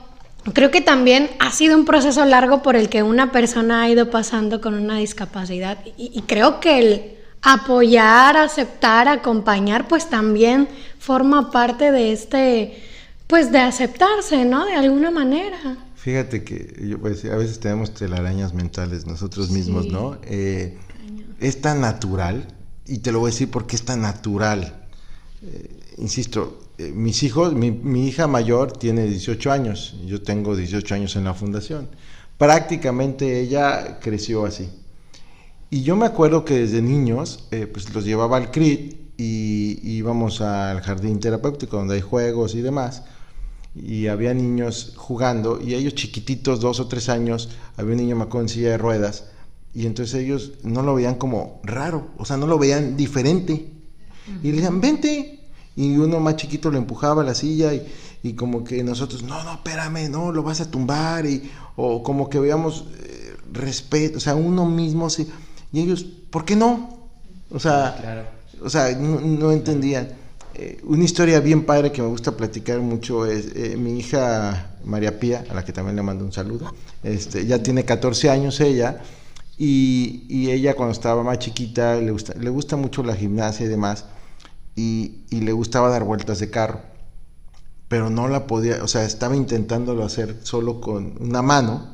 creo 0.54 0.70
que 0.70 0.82
también 0.82 1.32
ha 1.40 1.52
sido 1.52 1.76
un 1.76 1.86
proceso 1.86 2.24
largo 2.26 2.62
por 2.62 2.76
el 2.76 2.90
que 2.90 3.02
una 3.02 3.32
persona 3.32 3.82
ha 3.82 3.90
ido 3.90 4.12
pasando 4.12 4.62
con 4.62 4.76
una 4.76 4.98
discapacidad 4.98 5.80
y, 5.98 6.12
y 6.14 6.22
creo 6.28 6.60
que 6.60 6.78
el 6.78 7.18
apoyar, 7.42 8.38
aceptar, 8.38 9.08
acompañar, 9.08 9.88
pues 9.88 10.12
también 10.12 10.70
forma 11.00 11.50
parte 11.50 11.92
de 11.92 12.12
este, 12.12 12.84
pues 13.26 13.52
de 13.52 13.58
aceptarse, 13.58 14.46
¿no? 14.46 14.64
De 14.64 14.76
alguna 14.76 15.10
manera. 15.10 15.58
Fíjate 16.02 16.44
que 16.44 16.88
yo, 16.90 16.98
pues, 17.00 17.24
a 17.26 17.36
veces 17.36 17.60
tenemos 17.60 17.94
telarañas 17.94 18.56
mentales 18.56 19.06
nosotros 19.06 19.52
mismos, 19.52 19.84
Sí, 19.84 19.92
¿no? 19.92 20.18
Eh, 20.24 20.76
es 21.40 21.62
tan 21.62 21.80
natural, 21.80 22.48
y 22.88 23.00
te 23.00 23.12
lo 23.12 23.20
voy 23.20 23.30
a 23.30 23.32
decir 23.34 23.52
porque 23.52 23.76
es 23.76 23.84
tan 23.84 24.02
natural. 24.02 24.88
Eh, 25.44 25.70
insisto, 26.00 26.60
eh, 26.80 26.92
mis 26.92 27.22
hijos, 27.22 27.54
mi, 27.54 27.70
mi 27.70 28.08
hija 28.08 28.26
mayor 28.26 28.72
tiene 28.72 29.06
18 29.06 29.52
años, 29.52 29.96
yo 30.08 30.24
tengo 30.24 30.56
18 30.56 30.96
años 30.96 31.16
en 31.16 31.26
la 31.26 31.36
fundación. 31.36 31.88
Prácticamente 32.36 33.40
ella 33.40 34.00
creció 34.00 34.48
así. 34.48 34.70
Y 35.70 35.84
yo 35.84 35.96
me 35.96 36.08
acuerdo 36.08 36.44
que 36.46 36.56
desde 36.56 36.82
niños, 36.82 37.48
pues 37.72 37.94
los 37.94 38.06
llevaba 38.06 38.38
al 38.38 38.50
CRIT 38.50 38.96
y 39.18 39.80
y 39.84 39.98
íbamos 39.98 40.42
al 40.42 40.82
jardín 40.82 41.20
terapéutico 41.20 41.78
donde 41.78 41.96
hay 41.96 42.02
juegos 42.02 42.56
y 42.56 42.62
demás. 42.62 43.04
Y 43.76 44.08
había 44.08 44.34
niños 44.34 44.94
jugando 44.98 45.60
y 45.62 45.76
ellos 45.76 45.96
chiquititos, 45.96 46.60
dos 46.60 46.80
o 46.80 46.88
tres 46.88 47.08
años, 47.10 47.50
había 47.78 47.92
un 47.94 47.98
niño 47.98 48.16
me 48.16 48.24
acuerdo, 48.24 48.42
en 48.48 48.50
silla 48.50 48.70
de 48.72 48.78
ruedas 48.78 49.26
y 49.74 49.86
entonces 49.86 50.16
ellos 50.16 50.52
no 50.64 50.82
lo 50.82 50.96
veían 50.96 51.16
como 51.16 51.62
raro, 51.64 52.10
o 52.18 52.26
sea, 52.26 52.38
no 52.38 52.48
lo 52.48 52.60
veían 52.60 52.98
diferente. 52.98 53.68
Y 54.44 54.48
le 54.50 54.58
decían, 54.58 54.82
vente. 54.82 55.40
Y 55.76 55.96
uno 55.98 56.20
más 56.20 56.36
chiquito 56.36 56.70
le 56.70 56.78
empujaba 56.78 57.22
a 57.22 57.26
la 57.26 57.34
silla 57.34 57.74
y, 57.74 57.88
y 58.24 58.34
como 58.34 58.64
que 58.66 58.84
nosotros, 58.84 59.24
no, 59.24 59.42
no, 59.44 59.54
espérame, 59.54 60.10
no, 60.10 60.32
lo 60.34 60.44
vas 60.44 60.60
a 60.60 60.70
tumbar. 60.70 61.26
Y, 61.26 61.50
o 61.78 62.04
como 62.04 62.30
que 62.30 62.40
veíamos 62.40 62.86
eh, 63.00 63.36
respeto, 63.54 64.18
o 64.18 64.20
sea, 64.20 64.36
uno 64.36 64.66
mismo, 64.66 65.10
sí. 65.10 65.28
Y 65.72 65.80
ellos, 65.80 66.04
¿por 66.04 66.44
qué 66.44 66.58
no? 66.58 67.08
O 67.50 67.60
sea, 67.60 67.96
Claro. 68.00 68.24
o 68.62 68.70
sea, 68.70 68.92
no, 68.98 69.22
no 69.22 69.52
entendían. 69.52 70.10
Eh, 70.56 70.80
una 70.84 71.04
historia 71.04 71.40
bien 71.40 71.66
padre 71.66 71.92
que 71.92 72.02
me 72.02 72.08
gusta 72.08 72.36
platicar 72.36 72.80
mucho 72.80 73.26
es 73.26 73.56
eh, 73.56 73.78
mi 73.78 73.98
hija 73.98 74.76
María 74.84 75.20
Pía, 75.20 75.46
a 75.50 75.54
la 75.54 75.64
que 75.64 75.72
también 75.72 75.96
le 75.96 76.02
mando 76.02 76.26
un 76.26 76.34
saludo. 76.34 76.74
Este, 77.04 77.46
ya 77.46 77.64
tiene 77.64 77.86
14 77.86 78.30
años 78.30 78.60
ella 78.60 79.02
y, 79.58 80.26
y 80.28 80.52
ella 80.52 80.76
cuando 80.76 80.92
estaba 80.92 81.24
más 81.24 81.40
chiquita 81.40 81.96
le 81.96 82.12
gusta, 82.12 82.34
le 82.34 82.50
gusta 82.50 82.76
mucho 82.76 83.04
la 83.04 83.16
gimnasia 83.16 83.66
y 83.66 83.70
demás 83.70 84.06
y, 84.76 85.24
y 85.30 85.42
le 85.42 85.52
gustaba 85.52 85.90
dar 85.90 86.04
vueltas 86.04 86.40
de 86.40 86.50
carro, 86.50 86.82
pero 87.88 88.10
no 88.10 88.28
la 88.28 88.48
podía, 88.48 88.84
o 88.84 88.88
sea, 88.88 89.04
estaba 89.06 89.36
intentándolo 89.36 90.04
hacer 90.04 90.38
solo 90.44 90.82
con 90.82 91.16
una 91.20 91.42
mano, 91.42 91.94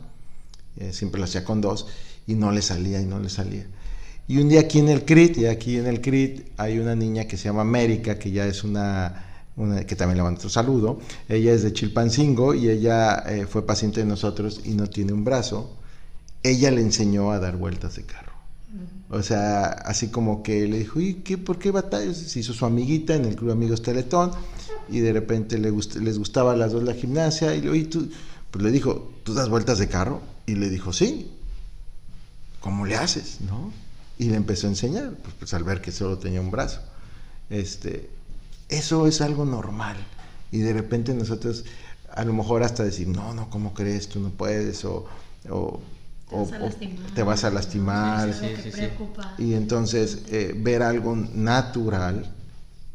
eh, 0.78 0.94
siempre 0.94 1.20
lo 1.20 1.26
hacía 1.26 1.44
con 1.44 1.62
dos 1.62 1.88
y 2.28 2.36
no 2.36 2.52
le 2.52 2.62
salía 2.62 3.02
y 3.02 3.06
no 3.06 3.20
le 3.20 3.30
salía. 3.30 3.66
Y 4.28 4.38
un 4.40 4.50
día 4.50 4.62
aquí 4.62 4.80
en 4.80 4.90
el 4.90 5.06
CRIT, 5.06 5.38
y 5.38 5.46
aquí 5.46 5.78
en 5.78 5.88
el 5.88 6.02
CRIT 6.02 6.48
hay 6.58 6.80
una 6.80 6.96
niña 6.96 7.26
que 7.26 7.38
se 7.38 7.46
llama 7.46 7.62
América, 7.62 8.20
que 8.20 8.32
ya 8.32 8.46
es 8.46 8.64
una, 8.64 9.24
una- 9.56 9.86
que 9.86 9.96
también 9.96 10.18
le 10.18 10.24
mando 10.24 10.38
otro 10.40 10.50
saludo. 10.50 11.00
Ella 11.30 11.54
es 11.54 11.64
de 11.64 11.72
Chilpancingo 11.72 12.54
y 12.54 12.70
ella 12.70 13.24
eh, 13.28 13.46
fue 13.48 13.66
paciente 13.66 14.02
de 14.02 14.06
nosotros 14.06 14.62
y 14.66 14.72
no 14.74 14.88
tiene 14.88 15.14
un 15.14 15.24
brazo. 15.24 15.74
Ella 16.44 16.72
le 16.72 16.82
enseñó 16.82 17.32
a 17.32 17.40
dar 17.40 17.56
vueltas 17.58 17.96
de 17.96 18.04
carro. 18.04 18.34
O 19.10 19.24
sea, 19.24 19.68
así 19.68 20.10
como 20.10 20.44
que 20.44 20.68
le 20.68 20.80
dijo, 20.80 21.00
¿y 21.00 21.16
qué, 21.16 21.38
por 21.38 21.58
qué 21.58 21.72
batallas? 21.72 22.18
Se 22.18 22.42
hizo 22.42 22.52
su 22.54 22.66
amiguita 22.66 23.16
en 23.16 23.24
el 23.24 23.38
Club 23.38 23.52
Amigos 23.52 23.82
Teletón 23.82 24.32
y 24.90 25.00
de 25.00 25.14
repente 25.14 25.58
le 25.58 25.72
gust- 25.72 25.96
les 26.02 26.20
gustaba 26.20 26.52
a 26.52 26.56
las 26.58 26.74
dos 26.74 26.84
la 26.84 26.94
gimnasia 26.94 27.56
y, 27.56 27.62
le- 27.62 27.70
"Oye, 27.70 27.86
tú, 27.86 28.10
pues 28.52 28.62
le 28.62 28.72
dijo, 28.72 29.14
¿tú 29.24 29.34
das 29.34 29.48
vueltas 29.48 29.80
de 29.80 29.88
carro? 29.88 30.22
Y 30.46 30.56
le 30.56 30.70
dijo, 30.70 30.92
sí. 30.92 31.32
¿Cómo 32.60 32.86
le 32.86 32.96
haces? 32.98 33.38
¿No? 33.48 33.72
Y 34.20 34.26
le 34.30 34.36
empezó 34.36 34.68
a 34.68 34.72
enseñar, 34.72 35.12
pues, 35.22 35.36
pues, 35.40 35.54
al 35.54 35.64
ver 35.64 35.82
que 35.82 35.92
solo 35.92 36.18
tenía 36.18 36.42
un 36.42 36.50
brazo. 36.52 36.82
Este, 37.50 38.10
eso 38.70 39.08
es 39.08 39.22
algo 39.22 39.46
normal. 39.46 39.98
Y 40.52 40.60
de 40.60 40.74
repente 40.74 41.14
nosotros, 41.14 41.66
a 42.14 42.24
lo 42.24 42.34
mejor 42.34 42.64
hasta 42.64 42.84
decir, 42.84 43.08
no, 43.08 43.34
no, 43.34 43.50
¿cómo 43.50 43.74
crees? 43.74 44.08
Tú 44.10 44.20
no 44.20 44.30
puedes, 44.30 44.84
o, 44.86 45.06
o, 45.50 45.80
Te 46.30 46.36
o- 46.36 46.46
vas 46.46 46.54
a 46.54 46.58
o 46.58 46.66
lastimar. 46.66 47.12
te 47.14 47.24
vas 47.24 47.44
a 47.44 47.50
lastimar. 47.52 48.34
Sí, 48.34 48.48
que 48.56 48.62
sí. 48.64 48.70
preocupa. 48.72 49.36
Y 49.38 49.54
entonces 49.54 50.20
eh, 50.32 50.54
ver 50.58 50.82
algo 50.84 51.16
natural 51.16 52.34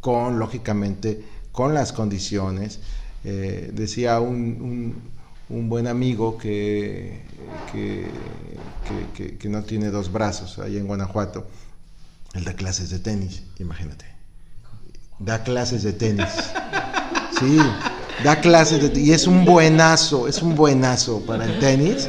con, 0.00 0.38
lógicamente, 0.38 1.24
con 1.52 1.72
las 1.74 1.92
condiciones. 1.92 2.80
Eh, 3.24 3.70
decía 3.72 4.18
un, 4.18 4.34
un- 4.60 5.11
un 5.52 5.68
buen 5.68 5.86
amigo 5.86 6.36
que, 6.38 7.22
que, 7.70 9.38
que- 9.38 9.48
no 9.48 9.62
tiene 9.62 9.90
dos 9.90 10.10
brazos 10.10 10.58
ahí 10.58 10.76
en 10.78 10.86
Guanajuato, 10.86 11.46
él 12.34 12.44
da 12.44 12.54
clases 12.54 12.90
de 12.90 12.98
tenis, 12.98 13.42
imagínate. 13.58 14.06
Da 15.18 15.42
clases 15.44 15.82
de 15.82 15.92
tenis. 15.92 16.28
Sí, 17.38 17.58
da 18.24 18.40
clases 18.40 18.92
de 18.94 19.00
y 19.00 19.12
es 19.12 19.26
un 19.26 19.44
buenazo, 19.44 20.26
es 20.26 20.42
un 20.42 20.54
buenazo 20.54 21.20
para 21.26 21.44
el 21.44 21.58
tenis. 21.58 22.08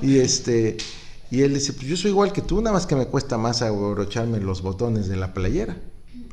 Y 0.00 0.18
este 0.18 0.76
y 1.30 1.40
él 1.42 1.54
dice, 1.54 1.72
pues 1.72 1.86
yo 1.86 1.96
soy 1.96 2.10
igual 2.10 2.30
que 2.32 2.42
tú, 2.42 2.60
nada 2.60 2.74
más 2.74 2.86
que 2.86 2.94
me 2.94 3.06
cuesta 3.06 3.38
más 3.38 3.62
abrocharme 3.62 4.38
los 4.38 4.60
botones 4.60 5.08
de 5.08 5.16
la 5.16 5.32
playera. 5.32 5.76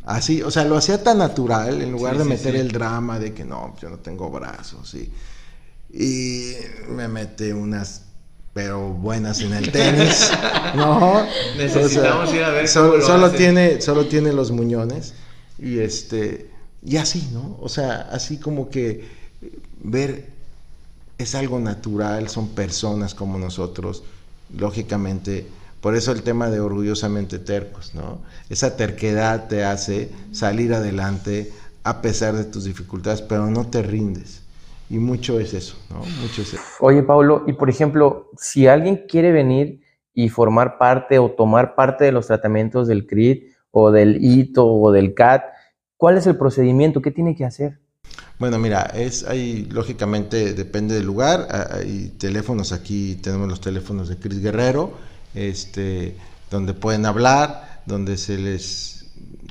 Así, 0.06 0.42
o 0.42 0.52
sea, 0.52 0.66
lo 0.66 0.76
hacía 0.76 1.02
tan 1.04 1.20
natural 1.20 1.82
en 1.82 1.92
lugar 1.92 2.14
Sí, 2.16 2.20
de 2.20 2.26
meter 2.26 2.54
sí. 2.56 2.60
el 2.60 2.72
drama 2.72 3.18
de 3.20 3.34
que 3.34 3.46
no, 3.46 3.76
yo 3.82 3.90
no 3.90 3.98
tengo 4.00 4.30
brazos, 4.30 4.90
sí. 4.90 5.10
Y 5.92 6.54
me 6.88 7.08
mete 7.08 7.54
unas 7.54 8.04
pero 8.54 8.90
buenas 8.90 9.42
en 9.42 9.54
el 9.54 9.72
tenis, 9.72 10.32
¿no? 10.76 11.26
Necesitamos 11.58 12.34
ir 12.34 12.44
a 12.44 12.50
ver 12.50 12.68
solo, 12.68 12.90
cómo 12.90 12.98
lo 13.02 13.08
solo 13.08 13.26
hace. 13.28 13.38
tiene 13.38 13.82
solo 13.82 14.06
tiene 14.08 14.34
los 14.34 14.52
muñones 14.52 15.14
y 15.58 15.80
este 15.80 16.50
y 16.84 16.98
así, 16.98 17.30
¿no? 17.32 17.58
O 17.62 17.70
sea, 17.70 18.10
así 18.12 18.38
como 18.38 18.70
que 18.70 19.08
ver 19.82 20.30
es 21.18 21.36
algo 21.36 21.60
natural, 21.60 22.30
son 22.30 22.50
personas 22.50 23.14
como 23.14 23.38
nosotros, 23.38 24.04
lógicamente 24.56 25.48
Por 25.82 25.96
eso 25.96 26.12
el 26.12 26.24
tema 26.24 26.50
de 26.50 26.60
orgullosamente 26.60 27.40
tercos, 27.40 27.96
¿no? 27.96 28.20
Esa 28.50 28.76
terquedad 28.76 29.48
te 29.48 29.64
hace 29.64 30.10
salir 30.34 30.74
adelante 30.74 31.54
a 31.84 32.02
pesar 32.02 32.36
de 32.36 32.44
tus 32.44 32.66
dificultades, 32.66 33.22
pero 33.22 33.50
no 33.50 33.68
te 33.68 33.82
rindes. 33.82 34.42
Y 34.90 34.98
mucho 34.98 35.40
es 35.40 35.54
eso, 35.54 35.78
¿no? 35.90 36.00
Mucho 36.22 36.42
es 36.42 36.54
eso. 36.54 36.64
Oye, 36.80 37.04
Pablo, 37.04 37.44
y 37.48 37.54
por 37.54 37.70
ejemplo, 37.70 38.32
si 38.38 38.68
alguien 38.68 39.06
quiere 39.08 39.32
venir 39.32 39.82
y 40.14 40.30
formar 40.30 40.78
parte 40.78 41.20
o 41.20 41.30
tomar 41.32 41.76
parte 41.76 42.06
de 42.06 42.12
los 42.12 42.28
tratamientos 42.28 42.88
del 42.88 43.06
CRIT 43.06 43.54
o 43.72 43.92
del 43.92 44.18
ITO 44.20 44.66
o 44.66 44.92
del 44.92 45.14
CAT, 45.14 45.44
¿cuál 45.96 46.18
es 46.18 46.26
el 46.26 46.38
procedimiento? 46.38 47.02
¿Qué 47.02 47.12
tiene 47.12 47.36
que 47.36 47.46
hacer? 47.46 47.80
Bueno, 48.40 48.58
mira, 48.58 48.84
es 48.96 49.26
ahí, 49.28 49.68
lógicamente 49.70 50.54
depende 50.54 50.96
del 50.96 51.06
lugar. 51.06 51.48
Hay 51.72 52.16
teléfonos 52.18 52.72
aquí, 52.72 53.16
tenemos 53.22 53.48
los 53.48 53.62
teléfonos 53.62 54.10
de 54.10 54.18
Cris 54.18 54.42
Guerrero, 54.42 54.94
este, 55.36 56.16
donde 56.50 56.74
pueden 56.74 57.06
hablar, 57.06 57.84
donde 57.86 58.18
se 58.18 58.38
les 58.38 58.99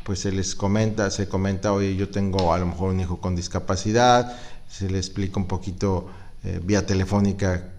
pues 0.09 0.21
se 0.21 0.33
les 0.33 0.55
comenta, 0.55 1.11
se 1.11 1.29
comenta, 1.29 1.75
oye, 1.75 1.95
yo 1.95 2.09
tengo 2.09 2.55
a 2.55 2.59
lo 2.59 2.65
mejor 2.65 2.95
un 2.95 3.01
hijo 3.01 3.21
con 3.21 3.37
discapacidad, 3.37 4.39
se 4.67 4.89
le 4.89 4.97
explica 4.97 5.39
un 5.39 5.47
poquito 5.47 6.09
eh, 6.45 6.63
vía 6.65 6.87
telefónica 6.87 7.75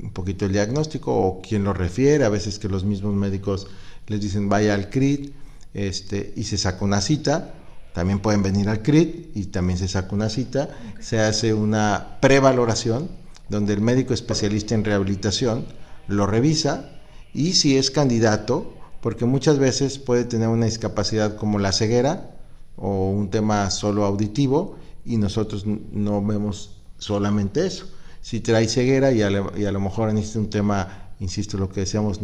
un 0.00 0.10
poquito 0.10 0.46
el 0.46 0.52
diagnóstico 0.52 1.14
o 1.14 1.42
quién 1.42 1.62
lo 1.62 1.74
refiere, 1.74 2.24
a 2.24 2.30
veces 2.30 2.58
que 2.58 2.70
los 2.70 2.84
mismos 2.84 3.14
médicos 3.14 3.66
les 4.06 4.18
dicen 4.18 4.48
vaya 4.48 4.72
al 4.72 4.88
CRIT 4.88 5.34
este, 5.74 6.32
y 6.34 6.44
se 6.44 6.56
saca 6.56 6.82
una 6.86 7.02
cita, 7.02 7.52
también 7.92 8.20
pueden 8.20 8.42
venir 8.42 8.70
al 8.70 8.80
CRIT 8.80 9.36
y 9.36 9.44
también 9.44 9.78
se 9.78 9.86
saca 9.86 10.14
una 10.14 10.30
cita, 10.30 10.70
se 11.00 11.20
hace 11.20 11.52
una 11.52 12.16
prevaloración 12.22 13.10
donde 13.50 13.74
el 13.74 13.82
médico 13.82 14.14
especialista 14.14 14.74
en 14.74 14.84
rehabilitación 14.84 15.66
lo 16.08 16.26
revisa 16.26 16.88
y 17.34 17.52
si 17.52 17.76
es 17.76 17.90
candidato, 17.90 18.73
porque 19.04 19.26
muchas 19.26 19.58
veces 19.58 19.98
puede 19.98 20.24
tener 20.24 20.48
una 20.48 20.64
discapacidad 20.64 21.36
como 21.36 21.58
la 21.58 21.72
ceguera 21.72 22.30
o 22.74 23.10
un 23.10 23.28
tema 23.28 23.68
solo 23.68 24.06
auditivo 24.06 24.76
y 25.04 25.18
nosotros 25.18 25.66
no 25.66 26.24
vemos 26.24 26.78
solamente 26.96 27.66
eso. 27.66 27.86
Si 28.22 28.40
trae 28.40 28.66
ceguera 28.66 29.12
y 29.12 29.20
a, 29.20 29.28
lo 29.28 29.80
mejor 29.80 30.10
necesita 30.14 30.38
un 30.38 30.48
tema, 30.48 31.10
insisto, 31.20 31.58
lo 31.58 31.68
que 31.68 31.80
decíamos 31.80 32.22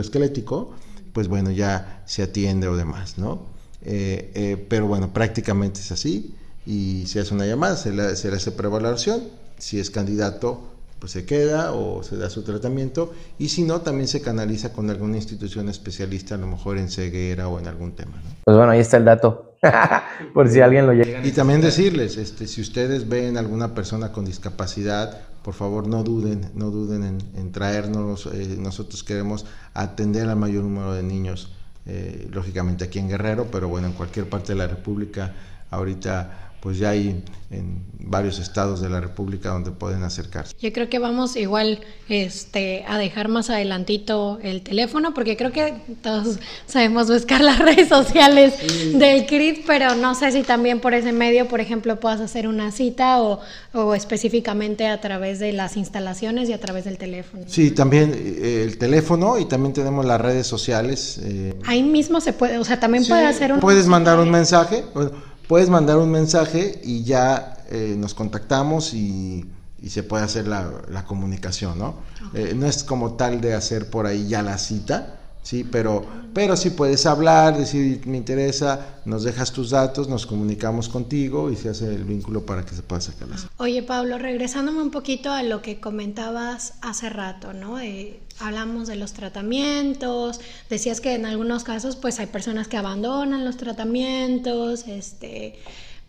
esquelético, 0.00 0.72
pues 1.12 1.28
bueno, 1.28 1.52
ya 1.52 2.02
se 2.04 2.24
atiende 2.24 2.66
o 2.66 2.76
demás, 2.76 3.16
¿no? 3.16 3.44
Eh, 3.82 4.32
eh, 4.34 4.66
pero 4.68 4.88
bueno, 4.88 5.12
prácticamente 5.12 5.78
es 5.78 5.92
así 5.92 6.34
y 6.66 7.04
se 7.06 7.20
hace 7.20 7.32
una 7.32 7.46
llamada, 7.46 7.76
se 7.76 7.92
le, 7.92 8.16
se 8.16 8.28
le 8.28 8.38
hace 8.38 8.50
prevaloración, 8.50 9.22
si 9.58 9.78
es 9.78 9.92
candidato 9.92 10.77
pues 10.98 11.12
se 11.12 11.24
queda 11.24 11.72
o 11.72 12.02
se 12.02 12.16
da 12.16 12.28
su 12.28 12.42
tratamiento 12.42 13.12
y 13.38 13.48
si 13.48 13.62
no 13.62 13.80
también 13.80 14.08
se 14.08 14.20
canaliza 14.20 14.72
con 14.72 14.90
alguna 14.90 15.16
institución 15.16 15.68
especialista 15.68 16.34
a 16.34 16.38
lo 16.38 16.46
mejor 16.46 16.78
en 16.78 16.90
ceguera 16.90 17.48
o 17.48 17.58
en 17.58 17.68
algún 17.68 17.92
tema. 17.92 18.12
Pues 18.44 18.56
bueno, 18.56 18.72
ahí 18.72 18.80
está 18.80 18.96
el 18.96 19.04
dato, 19.04 19.54
por 20.34 20.48
si 20.48 20.60
alguien 20.60 20.86
lo 20.86 20.92
llega. 20.92 21.24
Y 21.24 21.32
también 21.32 21.60
decirles, 21.60 22.16
este, 22.16 22.46
si 22.46 22.60
ustedes 22.60 23.08
ven 23.08 23.36
alguna 23.36 23.74
persona 23.74 24.12
con 24.12 24.24
discapacidad, 24.24 25.20
por 25.42 25.54
favor 25.54 25.86
no 25.86 26.02
duden, 26.02 26.50
no 26.54 26.70
duden 26.70 27.20
en, 27.34 27.52
traernos, 27.52 28.26
eh, 28.26 28.56
nosotros 28.58 29.04
queremos 29.04 29.46
atender 29.74 30.28
al 30.28 30.36
mayor 30.36 30.64
número 30.64 30.92
de 30.94 31.02
niños, 31.02 31.52
eh, 31.86 32.28
lógicamente 32.32 32.84
aquí 32.84 32.98
en 32.98 33.08
Guerrero, 33.08 33.46
pero 33.50 33.68
bueno, 33.68 33.86
en 33.86 33.92
cualquier 33.94 34.28
parte 34.28 34.52
de 34.52 34.58
la 34.58 34.66
República, 34.66 35.32
ahorita 35.70 36.47
pues 36.60 36.78
ya 36.78 36.90
hay 36.90 37.22
en 37.50 37.82
varios 38.00 38.38
estados 38.38 38.80
de 38.80 38.90
la 38.90 39.00
República 39.00 39.50
donde 39.50 39.70
pueden 39.70 40.02
acercarse. 40.02 40.54
Yo 40.60 40.72
creo 40.72 40.90
que 40.90 40.98
vamos 40.98 41.36
igual 41.36 41.80
este, 42.08 42.84
a 42.86 42.98
dejar 42.98 43.28
más 43.28 43.48
adelantito 43.48 44.38
el 44.42 44.62
teléfono, 44.62 45.14
porque 45.14 45.36
creo 45.36 45.52
que 45.52 45.74
todos 46.02 46.38
sabemos 46.66 47.08
buscar 47.08 47.40
las 47.42 47.58
redes 47.58 47.88
sociales 47.88 48.54
del 48.92 49.26
CRIT, 49.26 49.64
pero 49.66 49.94
no 49.94 50.14
sé 50.14 50.32
si 50.32 50.42
también 50.42 50.80
por 50.80 50.94
ese 50.94 51.12
medio, 51.12 51.48
por 51.48 51.60
ejemplo, 51.60 51.98
puedas 52.00 52.20
hacer 52.20 52.48
una 52.48 52.70
cita 52.70 53.22
o, 53.22 53.40
o 53.72 53.94
específicamente 53.94 54.86
a 54.86 55.00
través 55.00 55.38
de 55.38 55.52
las 55.52 55.76
instalaciones 55.76 56.48
y 56.48 56.52
a 56.52 56.60
través 56.60 56.84
del 56.84 56.98
teléfono. 56.98 57.44
Sí, 57.46 57.70
también 57.70 58.12
eh, 58.14 58.62
el 58.64 58.78
teléfono 58.78 59.38
y 59.38 59.46
también 59.46 59.72
tenemos 59.72 60.04
las 60.04 60.20
redes 60.20 60.46
sociales. 60.46 61.18
Eh. 61.22 61.54
Ahí 61.64 61.82
mismo 61.82 62.20
se 62.20 62.32
puede, 62.32 62.58
o 62.58 62.64
sea, 62.64 62.78
también 62.78 63.06
puede 63.06 63.24
hacer 63.24 63.52
un... 63.52 63.60
Puedes 63.60 63.86
mandar 63.86 64.18
un 64.18 64.30
mensaje. 64.30 64.84
Bueno, 64.92 65.12
puedes 65.48 65.70
mandar 65.70 65.96
un 65.96 66.10
mensaje 66.10 66.80
y 66.84 67.02
ya 67.02 67.56
eh, 67.70 67.96
nos 67.98 68.14
contactamos 68.14 68.94
y, 68.94 69.50
se 69.88 70.02
puede 70.02 70.24
hacer 70.24 70.46
la, 70.46 71.04
comunicación, 71.06 71.78
¿no? 71.78 71.94
Eh, 72.34 72.52
no 72.54 72.66
es 72.66 72.84
como 72.84 73.14
tal 73.14 73.40
de 73.40 73.54
hacer 73.54 73.88
por 73.88 74.06
ahí 74.06 74.28
ya 74.28 74.42
la 74.42 74.58
cita, 74.58 75.17
¿sí? 75.48 75.64
Pero, 75.64 76.04
pero 76.34 76.58
sí 76.58 76.68
puedes 76.68 77.06
hablar, 77.06 77.56
decir, 77.56 78.06
me 78.06 78.18
interesa, 78.18 79.00
nos 79.06 79.24
dejas 79.24 79.50
tus 79.50 79.70
datos, 79.70 80.06
nos 80.06 80.26
comunicamos 80.26 80.90
contigo 80.90 81.50
y 81.50 81.56
se 81.56 81.70
hace 81.70 81.86
el 81.86 82.04
vínculo 82.04 82.44
para 82.44 82.66
que 82.66 82.74
se 82.74 82.82
pueda 82.82 83.00
sacar 83.00 83.28
la 83.28 83.38
cita. 83.38 83.50
Oye, 83.56 83.82
Pablo, 83.82 84.18
regresándome 84.18 84.82
un 84.82 84.90
poquito 84.90 85.32
a 85.32 85.42
lo 85.42 85.62
que 85.62 85.80
comentabas 85.80 86.74
hace 86.82 87.08
rato, 87.08 87.54
¿no? 87.54 87.80
Eh, 87.80 88.20
hablamos 88.40 88.88
de 88.88 88.96
los 88.96 89.14
tratamientos, 89.14 90.38
decías 90.68 91.00
que 91.00 91.14
en 91.14 91.24
algunos 91.24 91.64
casos 91.64 91.96
pues 91.96 92.20
hay 92.20 92.26
personas 92.26 92.68
que 92.68 92.76
abandonan 92.76 93.46
los 93.46 93.56
tratamientos, 93.56 94.86
este, 94.86 95.58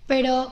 pero 0.06 0.52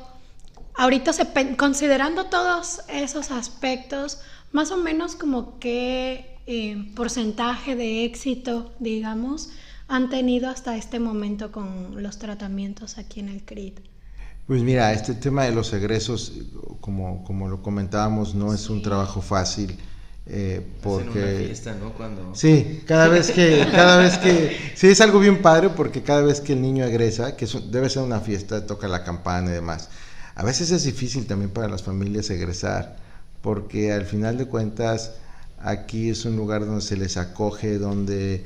ahorita 0.76 1.12
se, 1.12 1.28
considerando 1.58 2.28
todos 2.28 2.84
esos 2.88 3.32
aspectos, 3.32 4.20
más 4.54 4.72
o 4.72 4.78
menos 4.78 5.18
como 5.18 5.60
qué 5.60 6.37
eh, 6.48 6.92
porcentaje 6.96 7.76
de 7.76 8.06
éxito, 8.06 8.74
digamos, 8.80 9.50
han 9.88 10.10
tenido 10.10 10.50
hasta 10.50 10.78
este 10.78 11.00
momento 11.00 11.52
con 11.52 12.02
los 12.02 12.18
tratamientos 12.18 12.98
aquí 12.98 13.20
en 13.20 13.30
el 13.30 13.44
CRIT? 13.44 13.80
Pues 14.48 14.64
mira, 14.64 14.94
este 14.94 15.14
tema 15.14 15.44
de 15.44 15.52
los 15.52 15.74
egresos, 15.74 16.34
como, 16.80 17.24
como 17.26 17.50
lo 17.50 17.62
comentábamos, 17.62 18.34
no 18.34 18.54
es 18.54 18.70
un 18.70 18.82
trabajo 18.82 19.22
fácil. 19.22 19.78
Eh, 20.30 20.66
porque 20.82 21.20
una 21.20 21.48
fiesta, 21.48 21.76
¿no? 21.76 21.94
Cuando... 21.94 22.36
sí 22.36 22.82
cada 22.86 23.08
vez 23.08 23.32
que 23.32 23.66
cada 23.72 23.96
vez 23.96 24.18
que 24.18 24.58
sí 24.76 24.88
es 24.88 25.00
algo 25.00 25.22
bien 25.22 25.42
padre 25.42 25.70
porque 25.70 26.04
cada 26.04 26.22
vez 26.22 26.42
que 26.42 26.52
el 26.52 26.62
niño 26.62 26.84
egresa 26.84 27.38
que 27.38 27.48
debe 27.72 27.90
ser 27.90 28.04
una 28.04 28.20
fiesta 28.20 28.66
toca 28.66 28.90
la 28.90 29.06
campana 29.06 29.52
y 29.52 29.54
demás 29.54 29.88
a 30.36 30.44
veces 30.44 30.72
es 30.72 30.84
difícil 30.84 31.28
también 31.28 31.52
para 31.52 31.70
las 31.70 31.82
familias 31.82 32.30
egresar 32.30 32.98
porque 33.42 33.94
al 33.94 34.04
final 34.04 34.38
de 34.38 34.48
cuentas 34.48 35.14
aquí 35.60 36.10
es 36.10 36.26
un 36.26 36.36
lugar 36.36 36.66
donde 36.66 36.82
se 36.82 36.98
les 36.98 37.18
acoge 37.18 37.78
donde 37.78 38.44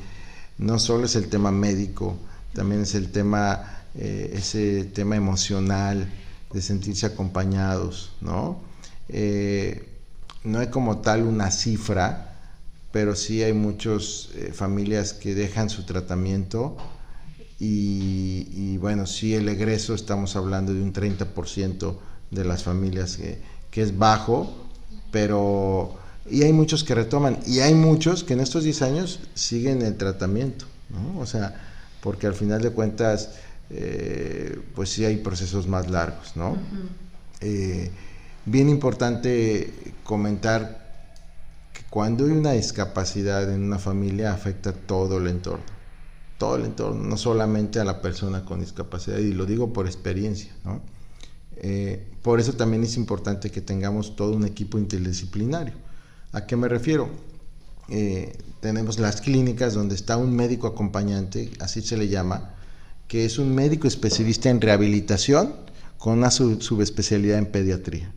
no 0.57 0.79
solo 0.79 1.05
es 1.05 1.15
el 1.15 1.27
tema 1.27 1.51
médico 1.51 2.17
también 2.53 2.81
es 2.81 2.95
el 2.95 3.11
tema 3.11 3.83
eh, 3.95 4.33
ese 4.35 4.85
tema 4.85 5.15
emocional 5.15 6.07
de 6.51 6.61
sentirse 6.61 7.05
acompañados 7.05 8.13
no 8.21 8.59
eh, 9.09 9.87
no 10.43 10.59
hay 10.59 10.67
como 10.67 10.99
tal 10.99 11.23
una 11.23 11.51
cifra, 11.51 12.35
pero 12.91 13.15
sí 13.15 13.43
hay 13.43 13.53
muchas 13.53 14.29
eh, 14.35 14.51
familias 14.53 15.13
que 15.13 15.35
dejan 15.35 15.69
su 15.69 15.83
tratamiento 15.83 16.77
y, 17.59 18.77
bueno, 18.77 19.05
sí 19.05 19.35
el 19.35 19.47
egreso 19.47 19.93
estamos 19.93 20.35
hablando 20.35 20.73
de 20.73 20.81
un 20.81 20.93
30% 20.93 21.95
de 22.31 22.43
las 22.43 22.63
familias 22.63 23.17
que, 23.17 23.81
es 23.81 23.99
bajo, 23.99 24.51
pero 25.11 25.95
y 26.29 26.43
hay 26.43 26.53
muchos 26.53 26.83
que 26.83 26.95
retoman 26.95 27.39
y 27.47 27.59
hay 27.59 27.73
muchos 27.73 28.23
que 28.23 28.33
en 28.33 28.41
estos 28.41 28.63
10 28.63 28.81
años 28.83 29.19
siguen 29.33 29.81
el 29.81 29.97
tratamiento, 29.97 30.65
¿no? 30.89 31.19
O 31.19 31.25
sea, 31.25 31.55
porque 32.01 32.27
al 32.27 32.33
final 32.33 32.61
de 32.61 32.71
cuentas, 32.71 33.31
eh, 33.69 34.59
pues 34.75 34.89
sí 34.89 35.05
hay 35.05 35.17
procesos 35.17 35.67
más 35.67 35.89
largos, 35.89 36.35
¿no? 36.35 36.57
bien 38.45 38.69
importante 38.69 39.93
comentar 40.03 40.81
que 41.73 41.81
cuando 41.89 42.25
hay 42.25 42.31
una 42.31 42.51
discapacidad 42.51 43.51
en 43.51 43.63
una 43.63 43.79
familia 43.79 44.31
afecta 44.31 44.73
todo 44.73 45.17
el 45.17 45.27
entorno, 45.27 45.65
todo 46.37 46.55
el 46.55 46.65
entorno, 46.65 47.03
no 47.03 47.17
solamente 47.17 47.79
a 47.79 47.83
la 47.83 48.01
persona 48.01 48.45
con 48.45 48.59
discapacidad, 48.59 49.17
y 49.17 49.33
lo 49.33 49.45
digo 49.45 49.73
por 49.73 49.85
experiencia, 49.87 50.51
¿no? 50.63 50.81
Eh, 51.63 52.03
por 52.23 52.39
eso 52.39 52.53
también 52.53 52.83
es 52.83 52.97
importante 52.97 53.51
que 53.51 53.61
tengamos 53.61 54.15
todo 54.15 54.35
un 54.35 54.45
equipo 54.45 54.79
interdisciplinario. 54.79 55.73
¿A 56.33 56.45
qué 56.45 56.55
me 56.55 56.69
refiero? 56.69 57.09
Eh, 57.89 58.37
tenemos 58.61 58.99
las 58.99 59.19
clínicas 59.19 59.73
donde 59.73 59.95
está 59.95 60.15
un 60.15 60.33
médico 60.33 60.67
acompañante, 60.67 61.51
así 61.59 61.81
se 61.81 61.97
le 61.97 62.07
llama, 62.07 62.53
que 63.09 63.25
es 63.25 63.37
un 63.37 63.53
médico 63.53 63.87
especialista 63.87 64.49
en 64.49 64.61
rehabilitación 64.61 65.53
con 65.97 66.19
una 66.19 66.31
subespecialidad 66.31 67.37
en 67.37 67.47
pediatría. 67.47 68.13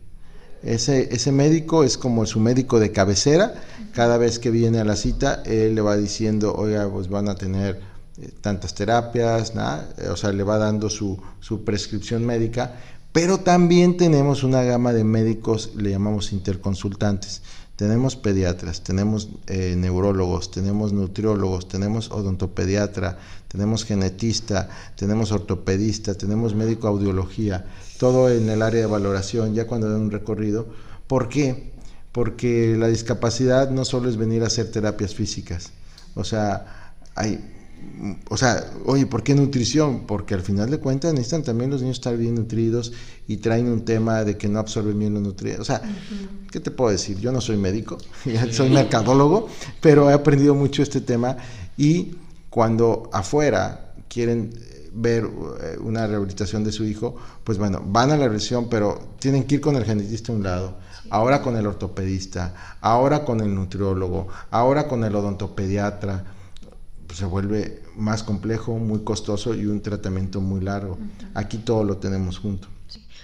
Ese, 0.62 1.12
ese 1.12 1.32
médico 1.32 1.82
es 1.82 1.98
como 1.98 2.24
su 2.24 2.40
médico 2.40 2.78
de 2.78 2.92
cabecera. 2.92 3.54
Cada 3.92 4.16
vez 4.16 4.38
que 4.38 4.50
viene 4.50 4.78
a 4.78 4.84
la 4.84 4.96
cita, 4.96 5.42
él 5.44 5.74
le 5.74 5.80
va 5.80 5.96
diciendo, 5.96 6.54
oiga, 6.54 6.88
pues 6.88 7.08
van 7.08 7.28
a 7.28 7.34
tener 7.34 7.80
eh, 8.18 8.30
tantas 8.40 8.74
terapias, 8.74 9.54
¿no? 9.54 9.76
Eh, 9.98 10.08
o 10.08 10.16
sea, 10.16 10.32
le 10.32 10.42
va 10.42 10.56
dando 10.56 10.88
su, 10.88 11.20
su 11.40 11.64
prescripción 11.64 12.24
médica. 12.24 12.76
Pero 13.12 13.38
también 13.38 13.96
tenemos 13.96 14.42
una 14.42 14.62
gama 14.62 14.92
de 14.92 15.04
médicos, 15.04 15.72
le 15.76 15.90
llamamos 15.90 16.32
interconsultantes, 16.32 17.42
tenemos 17.76 18.14
pediatras, 18.16 18.82
tenemos 18.82 19.28
eh, 19.46 19.74
neurólogos, 19.76 20.50
tenemos 20.50 20.92
nutriólogos, 20.92 21.68
tenemos 21.68 22.10
odontopediatra, 22.10 23.18
tenemos 23.48 23.84
genetista, 23.84 24.68
tenemos 24.96 25.32
ortopedista, 25.32 26.14
tenemos 26.14 26.54
médico 26.54 26.86
audiología, 26.86 27.66
todo 27.98 28.30
en 28.30 28.48
el 28.48 28.62
área 28.62 28.80
de 28.80 28.86
valoración, 28.86 29.54
ya 29.54 29.66
cuando 29.66 29.90
dan 29.90 30.02
un 30.02 30.10
recorrido. 30.10 30.68
¿Por 31.08 31.28
qué? 31.28 31.72
Porque 32.12 32.76
la 32.78 32.86
discapacidad 32.86 33.70
no 33.70 33.84
solo 33.84 34.08
es 34.08 34.16
venir 34.16 34.44
a 34.44 34.46
hacer 34.46 34.70
terapias 34.70 35.14
físicas, 35.14 35.72
o 36.14 36.22
sea, 36.22 36.94
hay 37.16 37.50
o 38.28 38.36
sea, 38.36 38.72
oye, 38.84 39.06
¿por 39.06 39.22
qué 39.22 39.34
nutrición? 39.34 40.06
Porque 40.06 40.34
al 40.34 40.42
final 40.42 40.70
de 40.70 40.78
cuentas 40.78 41.12
necesitan 41.12 41.42
también 41.42 41.70
los 41.70 41.80
niños 41.80 41.96
estar 41.96 42.16
bien 42.16 42.34
nutridos 42.34 42.92
y 43.26 43.38
traen 43.38 43.68
un 43.68 43.84
tema 43.84 44.24
de 44.24 44.36
que 44.36 44.48
no 44.48 44.58
absorben 44.58 44.98
bien 44.98 45.14
los 45.14 45.22
nutrientes. 45.22 45.60
O 45.60 45.64
sea, 45.64 45.82
¿qué 46.50 46.60
te 46.60 46.70
puedo 46.70 46.90
decir? 46.90 47.18
Yo 47.18 47.32
no 47.32 47.40
soy 47.40 47.56
médico, 47.56 47.98
soy 48.50 48.70
mercadólogo, 48.70 49.48
pero 49.80 50.10
he 50.10 50.12
aprendido 50.12 50.54
mucho 50.54 50.82
este 50.82 51.00
tema 51.00 51.36
y 51.76 52.16
cuando 52.50 53.08
afuera 53.12 53.94
quieren 54.08 54.50
ver 54.92 55.24
eh, 55.24 55.76
una 55.80 56.06
rehabilitación 56.06 56.62
de 56.62 56.72
su 56.72 56.84
hijo, 56.84 57.16
pues 57.42 57.58
bueno, 57.58 57.82
van 57.84 58.12
a 58.12 58.16
la 58.16 58.28
revisión, 58.28 58.68
pero 58.68 59.16
tienen 59.18 59.44
que 59.44 59.56
ir 59.56 59.60
con 59.60 59.76
el 59.76 59.84
genetista 59.84 60.32
a 60.32 60.36
un 60.36 60.42
lado, 60.44 60.78
ahora 61.10 61.42
con 61.42 61.56
el 61.56 61.66
ortopedista, 61.66 62.76
ahora 62.80 63.24
con 63.24 63.40
el 63.40 63.54
nutriólogo, 63.54 64.28
ahora 64.50 64.86
con 64.86 65.02
el 65.04 65.14
odontopediatra 65.14 66.24
pues, 67.14 67.20
se 67.20 67.26
vuelve 67.26 67.82
más 67.94 68.24
complejo, 68.24 68.76
muy 68.78 69.04
costoso 69.04 69.54
y 69.54 69.66
un 69.66 69.80
tratamiento 69.82 70.40
muy 70.40 70.60
largo. 70.60 70.98
Aquí 71.34 71.58
todo 71.58 71.84
lo 71.84 71.98
tenemos 71.98 72.40
junto. 72.40 72.66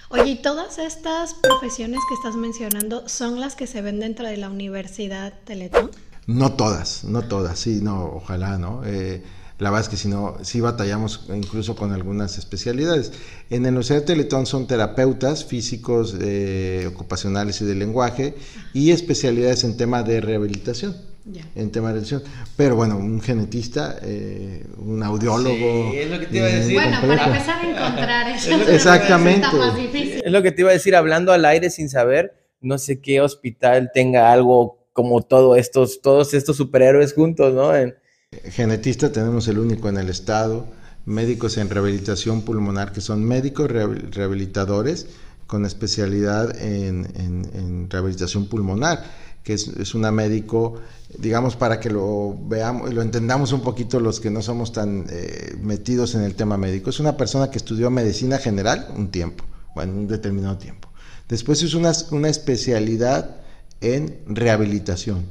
Oye, 0.09 0.31
¿y 0.31 0.41
todas 0.41 0.77
estas 0.77 1.33
profesiones 1.33 1.99
que 2.07 2.15
estás 2.15 2.35
mencionando 2.35 3.07
son 3.09 3.41
las 3.41 3.55
que 3.55 3.67
se 3.67 3.81
ven 3.81 3.99
dentro 3.99 4.25
de 4.27 4.37
la 4.37 4.49
Universidad 4.49 5.33
Teletón? 5.43 5.91
No 6.25 6.53
todas, 6.53 7.03
no 7.03 7.23
todas, 7.23 7.59
sí, 7.59 7.79
no, 7.81 8.05
ojalá, 8.05 8.57
¿no? 8.57 8.81
Eh, 8.85 9.23
la 9.59 9.71
verdad 9.71 9.85
es 9.85 9.89
que 9.89 9.97
si 9.97 10.07
no, 10.07 10.37
sí 10.41 10.61
batallamos 10.61 11.25
incluso 11.35 11.75
con 11.75 11.91
algunas 11.91 12.37
especialidades. 12.37 13.11
En 13.49 13.63
la 13.63 13.69
Universidad 13.69 14.05
Teletón 14.05 14.45
son 14.45 14.67
terapeutas 14.67 15.43
físicos, 15.43 16.15
eh, 16.17 16.89
ocupacionales 16.93 17.59
y 17.59 17.65
de 17.65 17.75
lenguaje 17.75 18.35
y 18.73 18.91
especialidades 18.91 19.65
en 19.65 19.75
tema 19.75 20.03
de 20.03 20.21
rehabilitación 20.21 21.10
en 21.55 21.71
tema 21.71 21.89
de 21.89 21.99
elección. 21.99 22.23
Pero 22.55 22.75
bueno, 22.75 22.97
un 22.97 23.21
genetista, 23.21 23.97
eh, 24.01 24.65
un 24.77 25.03
audiólogo. 25.03 25.91
Sí, 25.91 25.97
es 25.97 26.11
lo 26.11 26.19
que 26.19 26.25
te 26.27 26.37
iba 26.37 26.47
a 26.47 26.49
decir. 26.49 26.73
Bueno, 26.73 27.01
para 27.01 27.25
empezar 27.25 27.65
a 27.65 27.69
encontrar 27.69 28.35
eso. 28.35 28.71
Exactamente. 28.71 29.47
más 29.55 29.75
difícil. 29.75 30.21
Es 30.23 30.31
lo 30.31 30.41
que 30.41 30.51
te 30.51 30.61
iba 30.61 30.69
a 30.69 30.73
decir, 30.73 30.95
hablando 30.95 31.31
al 31.31 31.45
aire 31.45 31.69
sin 31.69 31.89
saber, 31.89 32.33
no 32.59 32.77
sé 32.77 32.99
qué 32.99 33.21
hospital 33.21 33.91
tenga 33.93 34.31
algo 34.31 34.79
como 34.93 35.21
todo 35.21 35.55
estos, 35.55 36.01
todos 36.01 36.33
estos 36.33 36.57
superhéroes 36.57 37.13
juntos, 37.13 37.53
¿no? 37.53 37.71
Genetista 38.49 39.11
tenemos 39.11 39.47
el 39.47 39.59
único 39.59 39.89
en 39.89 39.97
el 39.97 40.09
estado, 40.09 40.65
médicos 41.05 41.57
en 41.57 41.69
rehabilitación 41.69 42.43
pulmonar, 42.43 42.91
que 42.91 43.01
son 43.01 43.23
médicos 43.23 43.69
rehabilitadores 43.69 45.07
con 45.47 45.65
especialidad 45.65 46.57
en, 46.61 47.07
en 47.15 47.89
rehabilitación 47.89 48.47
pulmonar 48.47 49.03
que 49.43 49.53
es, 49.53 49.95
una 49.95 50.11
médico, 50.11 50.75
digamos, 51.17 51.55
para 51.55 51.79
que 51.79 51.89
lo 51.89 52.37
veamos 52.43 52.91
y 52.91 52.93
lo 52.93 53.01
entendamos 53.01 53.51
un 53.53 53.61
poquito 53.61 53.99
los 53.99 54.19
que 54.19 54.29
no 54.29 54.41
somos 54.41 54.71
tan 54.71 55.05
eh, 55.09 55.55
metidos 55.59 56.15
en 56.15 56.21
el 56.21 56.35
tema 56.35 56.57
médico. 56.57 56.89
Es 56.89 56.99
una 56.99 57.17
persona 57.17 57.49
que 57.49 57.57
estudió 57.57 57.89
medicina 57.89 58.37
general 58.37 58.87
un 58.95 59.09
tiempo, 59.09 59.43
bueno, 59.75 59.93
un 59.93 60.07
determinado 60.07 60.57
tiempo. 60.57 60.89
Después 61.27 61.63
hizo 61.63 61.77
una, 61.77 61.93
una 62.11 62.29
especialidad 62.29 63.41
en 63.81 64.19
rehabilitación. 64.27 65.25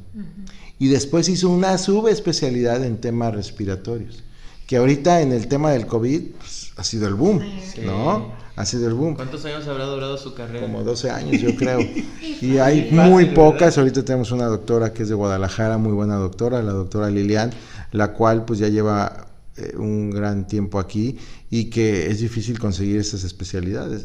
Y 0.78 0.88
después 0.88 1.28
hizo 1.28 1.48
una 1.48 1.78
subespecialidad 1.78 2.84
en 2.84 3.00
temas 3.00 3.34
respiratorios. 3.34 4.24
Que 4.66 4.76
ahorita 4.76 5.20
en 5.20 5.32
el 5.32 5.46
tema 5.46 5.72
del 5.72 5.86
COVID 5.86 6.22
pues, 6.38 6.72
ha 6.76 6.84
sido 6.84 7.06
el 7.06 7.14
boom, 7.14 7.42
¿no? 7.84 8.32
Ha 8.60 8.66
sido 8.66 8.88
el 8.88 8.94
boom. 8.94 9.14
¿Cuántos 9.14 9.42
años 9.46 9.66
habrá 9.66 9.86
durado 9.86 10.18
su 10.18 10.34
carrera? 10.34 10.60
Como 10.60 10.84
12 10.84 11.10
años, 11.10 11.40
yo 11.40 11.56
creo. 11.56 11.80
y 12.42 12.58
hay 12.58 12.90
muy 12.92 13.26
pocas. 13.26 13.78
Ahorita 13.78 14.04
tenemos 14.04 14.32
una 14.32 14.46
doctora 14.46 14.92
que 14.92 15.04
es 15.04 15.08
de 15.08 15.14
Guadalajara, 15.14 15.78
muy 15.78 15.92
buena 15.92 16.16
doctora, 16.16 16.62
la 16.62 16.72
doctora 16.72 17.08
Lilian, 17.08 17.50
la 17.92 18.12
cual 18.12 18.44
pues 18.44 18.58
ya 18.58 18.68
lleva 18.68 19.28
eh, 19.56 19.74
un 19.78 20.10
gran 20.10 20.46
tiempo 20.46 20.78
aquí 20.78 21.16
y 21.48 21.70
que 21.70 22.08
es 22.08 22.20
difícil 22.20 22.58
conseguir 22.58 22.98
esas 22.98 23.24
especialidades. 23.24 24.04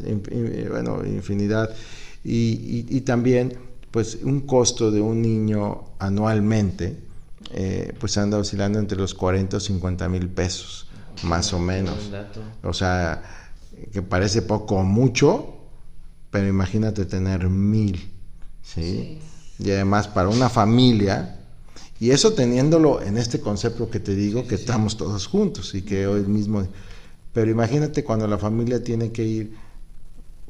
bueno, 0.70 1.04
infinidad. 1.04 1.70
Y, 2.24 3.00
también 3.02 3.58
pues 3.90 4.18
un 4.22 4.40
costo 4.40 4.90
de 4.90 5.00
un 5.00 5.22
niño 5.22 5.84
anualmente 5.98 6.96
eh, 7.52 7.94
pues 8.00 8.18
anda 8.18 8.36
oscilando 8.36 8.78
entre 8.78 8.98
los 8.98 9.14
40 9.14 9.58
o 9.58 9.60
50 9.60 10.08
mil 10.08 10.28
pesos, 10.28 10.88
más 11.22 11.52
o 11.52 11.58
menos. 11.58 12.10
O 12.62 12.72
sea 12.72 13.45
que 13.92 14.02
parece 14.02 14.42
poco 14.42 14.76
o 14.76 14.82
mucho, 14.82 15.54
pero 16.30 16.48
imagínate 16.48 17.04
tener 17.04 17.48
mil, 17.48 18.12
¿sí? 18.62 19.18
Y 19.58 19.70
además 19.70 20.08
para 20.08 20.28
una 20.28 20.48
familia, 20.48 21.40
y 21.98 22.10
eso 22.10 22.34
teniéndolo 22.34 23.02
en 23.02 23.16
este 23.16 23.40
concepto 23.40 23.88
que 23.88 24.00
te 24.00 24.14
digo, 24.14 24.46
que 24.46 24.54
estamos 24.54 24.96
todos 24.96 25.26
juntos 25.26 25.74
y 25.74 25.82
que 25.82 26.06
hoy 26.06 26.26
mismo, 26.26 26.66
pero 27.32 27.50
imagínate 27.50 28.04
cuando 28.04 28.26
la 28.26 28.38
familia 28.38 28.82
tiene 28.82 29.12
que 29.12 29.24
ir 29.24 29.66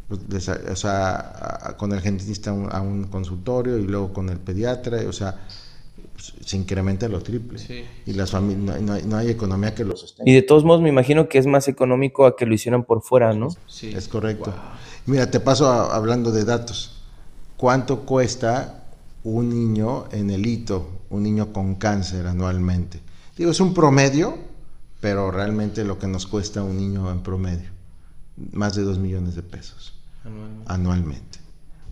pues, 0.09 0.49
o 0.49 0.77
sea, 0.77 1.74
con 1.79 1.93
el 1.93 2.01
genetista 2.01 2.51
a 2.51 2.81
un, 2.81 3.05
consultorio 3.05 3.77
y 3.79 3.87
luego 3.87 4.12
con 4.12 4.29
el 4.29 4.39
pediatra, 4.39 4.99
o 5.09 5.12
sea, 5.12 5.47
se 6.19 6.57
incrementa 6.57 7.09
lo 7.09 7.21
triple. 7.21 7.61
Y 8.07 8.12
las 8.12 8.31
familias, 8.31 8.81
no, 8.81 9.17
hay, 9.17 9.29
economía 9.29 9.75
que 9.75 9.85
lo 9.85 9.97
sostenga. 9.97 10.31
Y 10.31 10.35
de 10.35 10.43
todos 10.43 10.64
modos, 10.64 10.81
me 10.81 10.89
imagino 10.89 11.29
que 11.29 11.39
es 11.39 11.47
más 11.47 11.69
económico 11.69 12.27
a 12.27 12.37
que 12.37 12.47
lo 12.47 12.55
hicieran 12.55 12.85
por 12.85 13.03
fuera, 13.03 13.33
¿no? 13.33 13.49
Sí. 13.67 13.93
Es 13.95 14.09
correcto. 14.09 14.53
Mira, 15.07 15.31
te 15.31 15.41
paso 15.41 15.69
hablando 15.69 16.33
de 16.33 16.45
datos. 16.45 17.03
¿Cuánto 17.57 18.01
cuesta 18.01 18.85
un 19.25 19.49
niño 19.49 20.07
en 20.12 20.31
el 20.31 20.47
hito, 20.47 20.89
un 21.11 21.23
niño 21.23 21.53
con 21.53 21.77
cáncer 21.77 22.27
anualmente? 22.27 23.01
Digo, 23.37 23.51
es 23.51 23.61
un 23.61 23.75
promedio, 23.75 24.37
pero 25.01 25.31
realmente 25.31 25.85
lo 25.85 25.99
que 25.99 26.07
nos 26.07 26.27
cuesta 26.27 26.62
un 26.62 26.77
niño 26.77 27.11
en 27.11 27.21
promedio, 27.21 27.71
más 28.53 28.75
de 28.75 28.83
dos 28.83 28.99
millones 28.99 29.35
de 29.35 29.43
pesos 29.43 29.95
anualmente. 30.25 30.73
anualmente. 30.73 31.39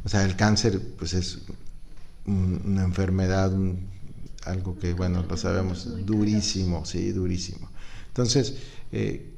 O 0.04 0.08
sea, 0.08 0.24
el 0.24 0.36
cáncer, 0.36 0.80
pues 0.98 1.14
es 1.14 1.42
una 2.26 2.84
enfermedad, 2.84 3.52
un 3.52 3.93
algo 4.44 4.78
que, 4.78 4.92
bueno, 4.92 5.24
lo 5.28 5.36
sabemos, 5.36 5.88
durísimo, 6.04 6.84
sí, 6.84 7.12
durísimo. 7.12 7.68
Entonces, 8.08 8.54
eh, 8.92 9.32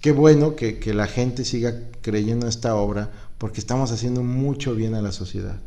qué 0.00 0.12
bueno 0.12 0.56
que, 0.56 0.80
la 0.94 1.06
gente 1.06 1.44
siga 1.44 1.74
creyendo 2.02 2.46
en 2.46 2.50
esta 2.50 2.74
obra, 2.74 3.10
porque 3.38 3.60
estamos 3.60 3.92
haciendo 3.92 4.22
mucho 4.22 4.74
bien 4.74 4.94
a 4.94 5.02
la 5.02 5.12
sociedad, 5.12 5.60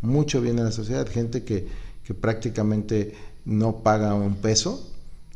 mucho 0.00 0.40
bien 0.40 0.58
a 0.58 0.64
la 0.64 0.72
sociedad, 0.72 1.08
gente 1.08 1.44
que, 1.44 1.68
que 2.04 2.14
prácticamente 2.14 3.14
no 3.44 3.82
paga 3.82 4.14
un 4.14 4.36
peso 4.36 4.88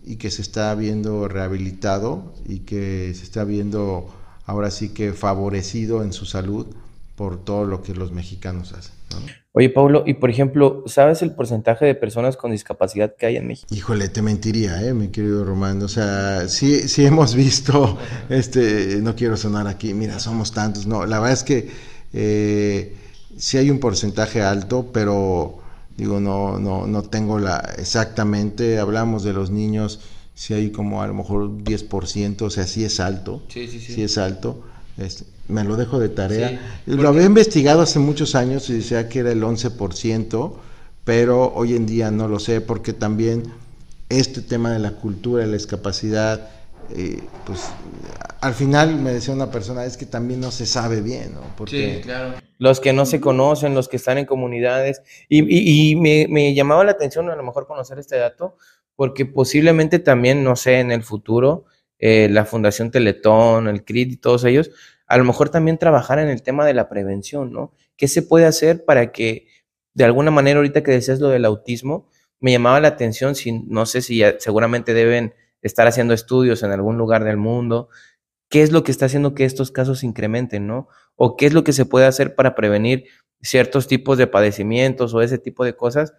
y 0.05 0.16
que 0.16 0.30
se 0.30 0.42
está 0.42 0.74
viendo 0.74 1.28
rehabilitado 1.28 2.34
y 2.47 2.61
que 2.61 3.12
se 3.14 3.24
está 3.24 3.44
viendo 3.44 4.09
ahora 4.44 4.70
sí 4.70 4.90
que 4.90 5.12
favorecido 5.12 6.03
en 6.03 6.12
su 6.12 6.26
salud 6.26 6.66
por 7.16 7.44
todo 7.44 7.64
lo 7.64 7.82
que 7.82 7.94
los 7.94 8.12
mexicanos 8.12 8.72
hacen. 8.72 8.95
Oye, 9.59 9.70
Pablo, 9.70 10.04
y 10.07 10.12
por 10.12 10.28
ejemplo, 10.28 10.84
¿sabes 10.84 11.22
el 11.22 11.34
porcentaje 11.34 11.86
de 11.86 11.94
personas 11.94 12.36
con 12.36 12.50
discapacidad 12.50 13.14
que 13.16 13.24
hay 13.24 13.36
en 13.36 13.46
México? 13.46 13.74
Híjole, 13.74 14.11
te 14.11 14.20
mentiría, 14.20 14.82
¿eh? 14.86 14.92
mi 14.92 15.09
querido 15.09 15.46
Román. 15.46 15.80
O 15.82 15.88
sea, 15.88 16.46
sí, 16.46 16.88
sí 16.88 17.07
hemos 17.07 17.34
visto, 17.34 17.96
este, 18.28 19.00
no 19.00 19.16
quiero 19.16 19.34
sonar 19.38 19.66
aquí, 19.66 19.94
mira, 19.94 20.18
somos 20.18 20.52
tantos. 20.52 20.86
No, 20.86 21.07
la 21.07 21.20
verdad 21.20 21.32
es 21.32 21.42
que 21.42 21.70
eh, 22.12 22.96
sí 23.38 23.57
hay 23.57 23.70
un 23.70 23.80
porcentaje 23.80 24.42
alto, 24.42 24.90
pero 24.92 25.59
digo, 25.96 26.20
no, 26.20 26.59
no, 26.59 26.86
no 26.86 27.02
tengo 27.04 27.38
la 27.38 27.57
exactamente. 27.78 28.78
Hablamos 28.78 29.22
de 29.22 29.32
los 29.32 29.50
niños, 29.50 30.00
si 30.34 30.52
hay 30.52 30.70
como 30.70 31.00
a 31.00 31.07
lo 31.07 31.14
mejor 31.14 31.48
10%, 31.48 32.42
o 32.42 32.50
sea, 32.50 32.66
sí 32.66 32.84
es 32.84 33.00
alto. 33.00 33.42
Sí, 33.48 33.66
sí, 33.68 33.80
sí. 33.80 33.94
Sí 33.94 34.02
es 34.02 34.18
alto. 34.18 34.62
Este, 34.98 35.24
me 35.49 35.64
lo 35.64 35.76
dejo 35.76 35.99
de 35.99 36.09
tarea. 36.09 36.61
lo 36.86 37.09
había 37.09 37.24
investigado 37.24 37.82
hace 37.82 37.99
muchos 37.99 38.34
años 38.34 38.68
y 38.70 38.74
decía 38.74 39.09
que 39.09 39.20
era 39.20 39.32
el 39.32 39.42
11%, 39.42 40.53
pero 41.05 41.53
hoy 41.55 41.76
en 41.76 41.86
día 41.86 42.11
no 42.11 42.28
lo 42.28 42.38
sé 42.38 42.61
porque 42.61 42.92
también 42.92 43.44
este 44.09 44.42
tema 44.42 44.72
de 44.72 44.78
la 44.78 44.92
cultura, 44.92 45.42
de 45.42 45.49
la 45.49 45.57
discapacidad, 45.57 46.51
eh, 46.94 47.20
pues 47.44 47.68
al 48.40 48.55
final 48.55 48.97
me 48.97 49.12
decía 49.12 49.34
una 49.34 49.51
persona, 49.51 49.84
es 49.84 49.97
que 49.97 50.07
también 50.07 50.40
no 50.40 50.51
se 50.51 50.66
sabe 50.66 51.01
bien, 51.01 51.34
¿no? 51.34 51.40
Porque... 51.57 51.97
Sí, 51.97 52.01
claro. 52.03 52.34
Los 52.59 52.80
que 52.80 52.92
no 52.92 53.07
se 53.07 53.20
conocen, 53.20 53.74
los 53.74 53.88
que 53.88 53.97
están 53.97 54.18
en 54.18 54.24
comunidades. 54.24 55.03
Y, 55.28 55.97
me, 55.97 56.55
llamaba 56.55 56.84
la 56.84 56.92
atención 56.92 57.28
a 57.28 57.36
lo 57.36 57.42
mejor 57.42 57.66
conocer 57.66 57.99
este 57.99 58.16
dato, 58.16 58.57
porque 58.94 59.26
posiblemente 59.26 59.99
también, 59.99 60.42
no 60.42 60.57
sé, 60.57 60.80
en 60.80 60.90
el 60.90 61.03
futuro, 61.03 61.64
eh, 61.99 62.28
la 62.30 62.44
Fundación 62.44 62.90
Teletón, 62.90 63.68
el 63.68 63.84
CRIT 63.84 64.12
y 64.12 64.16
todos 64.16 64.44
ellos, 64.44 64.70
a 65.07 65.18
lo 65.18 65.24
mejor 65.24 65.50
también 65.50 65.78
trabajar 65.78 66.18
en 66.18 66.28
el 66.28 66.42
tema 66.42 66.66
de 66.66 66.74
la 66.74 66.88
prevención, 66.88 67.52
¿no? 67.52 67.72
¿Qué 67.96 68.09
se 68.09 68.22
puede 68.22 68.46
hacer 68.46 68.84
para 68.84 69.12
que 69.12 69.46
de 69.96 70.04
alguna 70.04 70.30
manera 70.30 70.59
ahorita 70.59 70.82
que 70.82 70.90
decías 70.90 71.20
lo 71.20 71.28
del 71.30 71.46
autismo, 71.46 72.11
me 72.38 72.52
llamaba 72.52 72.80
la 72.80 72.88
atención, 72.88 73.34
si, 73.34 73.52
no 73.52 73.86
sé 73.86 74.02
si 74.02 74.20
seguramente 74.38 74.92
deben 74.92 75.32
estar 75.62 75.86
haciendo 75.86 76.12
estudios 76.12 76.62
en 76.62 76.70
algún 76.70 76.98
lugar 76.98 77.24
del 77.24 77.38
mundo, 77.38 77.88
qué 78.50 78.62
es 78.62 78.72
lo 78.72 78.84
que 78.84 78.92
está 78.92 79.07
haciendo 79.07 79.34
que 79.34 79.46
estos 79.46 79.70
casos 79.70 80.04
incrementen, 80.04 80.66
¿no? 80.66 80.88
O 81.14 81.36
qué 81.36 81.46
es 81.46 81.54
lo 81.54 81.64
que 81.64 81.72
se 81.72 81.86
puede 81.86 82.04
hacer 82.04 82.34
para 82.34 82.54
prevenir 82.54 83.07
ciertos 83.40 83.88
tipos 83.88 84.18
de 84.18 84.26
padecimientos 84.26 85.14
o 85.14 85.22
ese 85.22 85.38
tipo 85.38 85.64
de 85.64 85.74
cosas, 85.74 86.12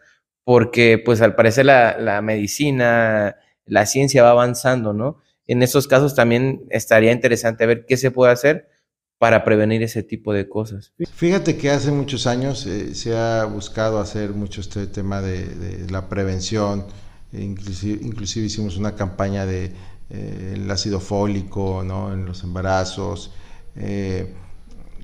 porque 0.44 0.98
pues 0.98 1.22
al 1.22 1.36
parecer 1.36 1.68
la, 1.68 2.00
la 2.00 2.24
medicina, 2.24 3.38
la 3.66 3.86
ciencia 3.86 4.24
va 4.24 4.32
avanzando, 4.32 4.94
¿no? 4.94 5.20
En 5.46 5.62
esos 5.62 5.88
casos 5.88 6.16
también 6.16 6.66
estaría 6.72 7.12
interesante 7.12 7.68
ver 7.68 7.86
qué 7.86 7.96
se 7.96 8.10
puede 8.10 8.32
hacer 8.32 8.70
para 9.18 9.44
prevenir 9.44 9.82
ese 9.82 10.04
tipo 10.04 10.32
de 10.34 10.48
cosas. 10.48 10.94
Fíjate 11.16 11.58
que 11.58 11.72
hace 11.72 11.92
muchos 11.92 12.28
años 12.28 12.66
eh, 12.68 12.94
se 12.94 13.18
ha 13.18 13.46
buscado 13.46 14.00
hacer 14.00 14.32
mucho 14.32 14.62
este 14.62 14.88
tema 14.88 15.22
de, 15.22 15.88
la 15.90 16.08
prevención, 16.08 16.86
inclusive, 17.34 18.46
hicimos 18.46 18.78
una 18.78 18.96
campaña 18.96 19.46
de 19.46 19.72
eh, 20.10 20.54
el 20.56 20.70
ácido 20.70 21.00
fólico 21.00 21.84
¿no? 21.84 22.14
en 22.14 22.26
los 22.26 22.44
embarazos. 22.44 23.32
Eh, 23.76 24.34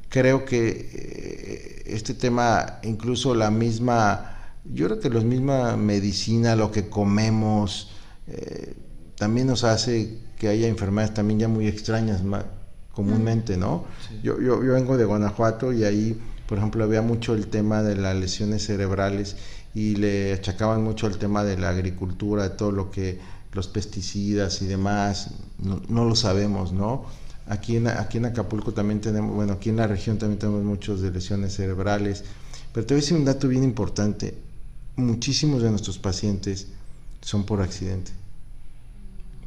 creo 0.10 0.46
que 0.46 1.84
este 1.88 2.14
tema, 2.14 2.80
incluso 2.84 3.34
la 3.34 3.50
misma, 3.50 4.58
yo 4.64 4.86
creo 4.86 5.00
que 5.00 5.10
la 5.10 5.22
misma 5.22 5.76
medicina, 5.76 6.56
lo 6.56 6.72
que 6.72 6.88
comemos, 6.88 7.90
también 9.16 9.48
nos 9.48 9.64
hace 9.64 10.20
que 10.38 10.48
haya 10.48 10.68
enfermedades 10.68 11.14
también 11.14 11.40
ya 11.40 11.48
muy 11.48 11.68
extrañas 11.68 12.22
comúnmente, 12.94 13.58
¿no? 13.58 13.86
Yo, 14.22 14.40
yo, 14.40 14.64
yo 14.64 14.74
vengo 14.74 14.98
de 14.98 15.06
Guanajuato 15.06 15.74
y 15.74 15.84
ahí, 15.84 16.20
por 16.48 16.58
ejemplo, 16.60 16.84
había 16.84 17.02
mucho 17.02 17.34
el 17.34 17.48
tema 17.48 17.84
de 17.84 17.96
las 17.96 18.16
lesiones 18.16 18.66
cerebrales 18.66 19.36
y 19.76 19.96
le 19.96 20.34
achacaban 20.34 20.84
mucho 20.84 21.08
el 21.08 21.18
tema 21.18 21.44
de 21.44 21.58
la 21.58 21.70
agricultura, 21.70 22.44
de 22.44 22.50
todo 22.52 22.72
lo 22.72 22.92
que 22.92 23.20
los 23.54 23.68
pesticidas 23.68 24.62
y 24.62 24.66
demás, 24.66 25.32
no, 25.60 26.06
lo 26.06 26.16
sabemos, 26.16 26.72
¿no? 26.72 27.06
Aquí 27.48 27.76
en, 27.76 27.88
aquí 27.88 28.18
en 28.18 28.26
Acapulco 28.26 28.74
también 28.74 29.02
tenemos, 29.02 29.36
bueno, 29.36 29.54
aquí 29.54 29.70
en 29.70 29.78
la 29.78 29.88
región 29.88 30.18
también 30.18 30.40
tenemos 30.40 30.64
muchos 30.64 31.02
de 31.02 31.12
lesiones 31.12 31.56
cerebrales, 31.56 32.24
pero 32.72 32.86
te 32.86 32.94
voy 32.94 33.00
a 33.00 33.02
decir 33.02 33.18
un 33.18 33.26
dato 33.26 33.48
bien 33.48 33.64
importante, 33.64 34.38
muchísimos 34.96 35.62
de 35.62 35.70
nuestros 35.70 36.00
pacientes 36.00 36.68
son 37.22 37.46
por 37.46 37.62
accidente, 37.62 38.12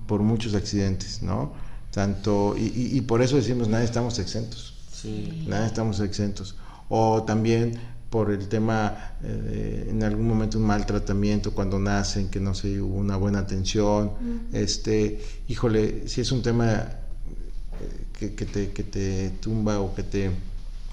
por 0.07 0.21
muchos 0.21 0.55
accidentes, 0.55 1.23
¿no? 1.23 1.53
Tanto, 1.97 2.55
y, 2.59 3.01
por 3.01 3.23
eso 3.23 3.37
decimos, 3.37 3.69
nadie 3.69 3.87
estamos 3.87 4.19
exentos. 4.19 4.75
Sí. 4.93 5.47
Nadie 5.49 5.65
estamos 5.65 5.99
exentos. 6.01 6.55
O 6.91 7.23
también 7.23 7.79
por 8.11 8.31
el 8.31 8.49
tema, 8.49 9.15
eh, 9.23 9.87
en 9.89 10.03
algún 10.03 10.29
momento 10.29 10.59
un 10.59 10.65
mal 10.65 10.85
tratamiento 10.85 11.53
cuando 11.53 11.79
nacen, 11.79 12.29
que 12.29 12.39
no 12.39 12.55
se 12.55 12.83
hubo 12.83 12.97
una 12.99 13.17
buena 13.17 13.39
atención. 13.39 14.11
este, 14.53 15.23
híjole, 15.49 16.07
si 16.07 16.21
es 16.21 16.31
un 16.33 16.43
tema 16.43 16.75
eh, 16.75 18.05
que, 18.13 18.35
que, 18.35 18.45
te, 18.45 18.73
que 18.73 18.83
te 18.83 19.31
tumba 19.41 19.81
o 19.81 19.95
que 19.95 20.03
te, 20.03 20.31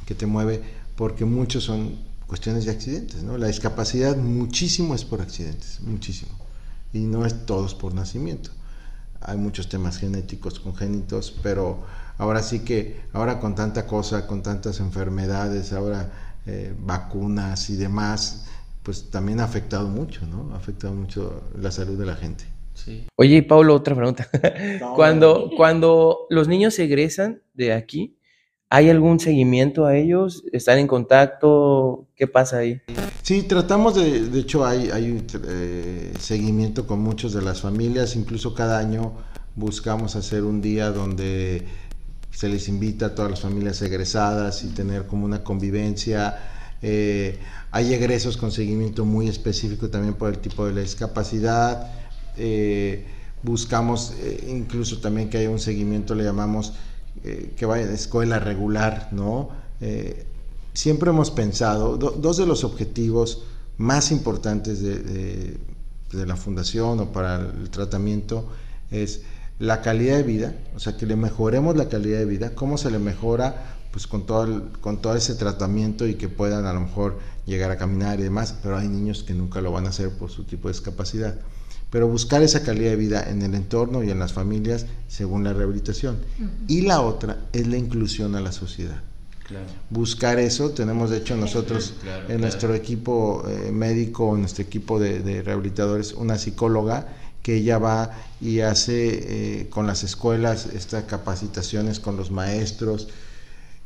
que 0.06 0.16
te 0.16 0.26
mueve, 0.26 0.62
porque 0.96 1.26
muchos 1.26 1.66
son 1.66 1.98
cuestiones 2.28 2.64
de 2.64 2.72
accidentes, 2.72 3.24
¿no? 3.24 3.38
La 3.38 3.48
discapacidad 3.48 4.16
muchísimo 4.16 4.96
es 4.96 5.04
por 5.04 5.20
accidentes, 5.20 5.82
muchísimo. 5.82 6.32
Y 6.94 7.00
no 7.00 7.26
es 7.26 7.46
todos 7.46 7.76
por 7.76 7.94
nacimiento 7.94 8.52
hay 9.26 9.38
muchos 9.38 9.70
temas 9.70 9.98
genéticos 9.98 10.60
congénitos, 10.60 11.38
pero 11.42 11.84
ahora 12.18 12.42
sí 12.42 12.60
que, 12.60 13.02
ahora 13.14 13.40
con 13.40 13.56
tanta 13.56 13.88
cosa, 13.88 14.28
con 14.28 14.44
tantas 14.44 14.80
enfermedades, 14.80 15.74
ahora 15.74 16.12
eh, 16.46 16.74
vacunas 16.78 17.70
y 17.70 17.76
demás, 17.76 18.46
pues 18.84 19.10
también 19.10 19.40
ha 19.40 19.46
afectado 19.46 19.88
mucho, 19.88 20.26
¿no? 20.28 20.54
Ha 20.54 20.58
afectado 20.58 20.94
mucho 20.94 21.44
la 21.58 21.72
salud 21.72 21.98
de 21.98 22.06
la 22.06 22.16
gente. 22.16 22.44
Sí. 22.74 23.08
Oye, 23.16 23.44
Pablo, 23.44 23.76
otra 23.76 23.96
pregunta. 23.96 24.28
cuando, 24.96 25.50
cuando 25.56 26.26
los 26.30 26.48
niños 26.48 26.78
egresan 26.80 27.42
de 27.54 27.74
aquí, 27.74 28.18
¿Hay 28.74 28.90
algún 28.90 29.20
seguimiento 29.20 29.86
a 29.86 29.96
ellos? 29.96 30.46
¿Están 30.52 30.80
en 30.80 30.88
contacto? 30.88 32.08
¿Qué 32.16 32.26
pasa 32.26 32.58
ahí? 32.58 32.82
Sí, 33.22 33.44
tratamos 33.44 33.94
de, 33.94 34.28
de 34.30 34.40
hecho 34.40 34.66
hay, 34.66 34.90
hay 34.90 35.12
un 35.12 35.28
eh, 35.48 36.12
seguimiento 36.20 36.88
con 36.88 37.00
muchos 37.00 37.34
de 37.34 37.44
las 37.44 37.62
familias, 37.62 38.16
incluso 38.16 38.56
cada 38.56 38.80
año 38.80 39.14
buscamos 39.56 40.16
hacer 40.16 40.42
un 40.42 40.60
día 40.60 40.90
donde 40.90 41.68
se 42.32 42.50
les 42.50 42.68
invita 42.68 43.06
a 43.06 43.10
todas 43.14 43.30
las 43.30 43.42
familias 43.42 43.80
egresadas 43.84 44.64
y 44.64 44.70
tener 44.70 45.06
como 45.06 45.26
una 45.26 45.44
convivencia. 45.44 46.40
Eh, 46.82 47.38
hay 47.70 47.94
egresos 47.94 48.38
con 48.38 48.52
seguimiento 48.52 49.06
muy 49.06 49.28
específico 49.28 49.92
también 49.92 50.16
por 50.16 50.30
el 50.30 50.40
tipo 50.40 50.66
de 50.66 50.74
la 50.74 50.82
discapacidad. 50.82 51.92
Eh, 52.38 53.06
buscamos 53.44 54.16
incluso 54.48 54.98
también 54.98 55.30
que 55.30 55.38
haya 55.38 55.52
un 55.52 55.60
seguimiento, 55.60 56.16
le 56.16 56.24
llamamos 56.24 56.74
eh, 57.24 57.54
que 57.56 57.66
vaya 57.66 57.88
de 57.88 57.96
escuela 57.96 58.40
regular, 58.40 59.10
¿no? 59.12 59.50
Eh, 59.80 60.26
siempre 60.74 61.10
hemos 61.10 61.32
pensado, 61.32 61.98
dos 61.98 62.38
de 62.38 62.46
los 62.46 62.64
objetivos 62.64 63.44
más 63.78 64.12
importantes 64.12 64.82
de, 64.82 65.58
la 66.12 66.36
fundación 66.36 67.00
o 67.00 67.12
para 67.12 67.38
el 67.38 67.70
tratamiento 67.72 68.48
es 68.92 69.22
la 69.58 69.82
calidad 69.82 70.18
de 70.18 70.24
vida, 70.24 70.56
o 70.76 70.80
sea, 70.80 70.96
que 70.96 71.06
le 71.06 71.16
mejoremos 71.16 71.76
la 71.76 71.90
calidad 71.90 72.20
de 72.20 72.26
vida, 72.26 72.54
cómo 72.54 72.78
se 72.78 72.92
le 72.92 73.00
mejora 73.00 73.78
pues 73.92 74.06
con 74.06 74.26
todo, 74.26 74.70
con 74.82 75.02
todo 75.02 75.16
ese 75.16 75.36
tratamiento 75.36 76.06
y 76.08 76.16
que 76.16 76.30
puedan 76.30 76.66
a 76.66 76.74
lo 76.74 76.82
mejor 76.82 77.20
llegar 77.46 77.72
a 77.72 77.78
caminar 77.78 78.20
y 78.20 78.24
demás, 78.24 78.56
pero 78.62 78.78
hay 78.78 78.88
niños 78.88 79.24
que 79.24 79.34
nunca 79.34 79.62
lo 79.62 79.72
van 79.72 79.86
a 79.86 79.90
hacer 79.90 80.12
por 80.12 80.30
su 80.30 80.44
tipo 80.44 80.68
de 80.68 80.74
discapacidad 80.74 81.36
pero 81.94 82.08
buscar 82.08 82.42
esa 82.42 82.64
calidad 82.64 82.90
de 82.90 82.96
vida 82.96 83.30
en 83.30 83.44
el 83.44 83.54
entorno 83.54 84.04
y 84.04 84.10
en 84.10 84.18
las 84.18 84.34
familias 84.34 84.88
según 85.08 85.44
la 85.44 85.54
rehabilitación. 85.54 86.18
Y 86.68 86.82
la 86.82 87.02
otra 87.02 87.38
es 87.54 87.68
la 87.68 87.78
inclusión 87.78 88.36
a 88.36 88.42
la 88.42 88.52
sociedad. 88.52 89.00
Buscar 89.92 90.40
eso, 90.40 90.72
tenemos 90.72 91.12
de 91.12 91.18
hecho 91.18 91.36
nosotros 91.36 91.94
en 92.30 92.42
nuestro 92.42 92.74
equipo 92.74 93.48
eh, 93.48 93.72
médico, 93.72 94.34
en 94.34 94.42
nuestro 94.42 94.64
equipo 94.64 95.00
de, 95.00 95.44
rehabilitadores, 95.44 96.14
una 96.14 96.40
psicóloga 96.40 97.10
que 97.44 97.58
ella 97.58 97.78
va 97.78 98.10
y 98.42 98.62
hace 98.62 99.60
eh, 99.62 99.70
con 99.70 99.86
las 99.86 100.04
escuelas 100.04 100.70
estas 100.74 101.04
capacitaciones 101.04 102.00
con 102.00 102.18
los 102.18 102.32
maestros. 102.32 103.10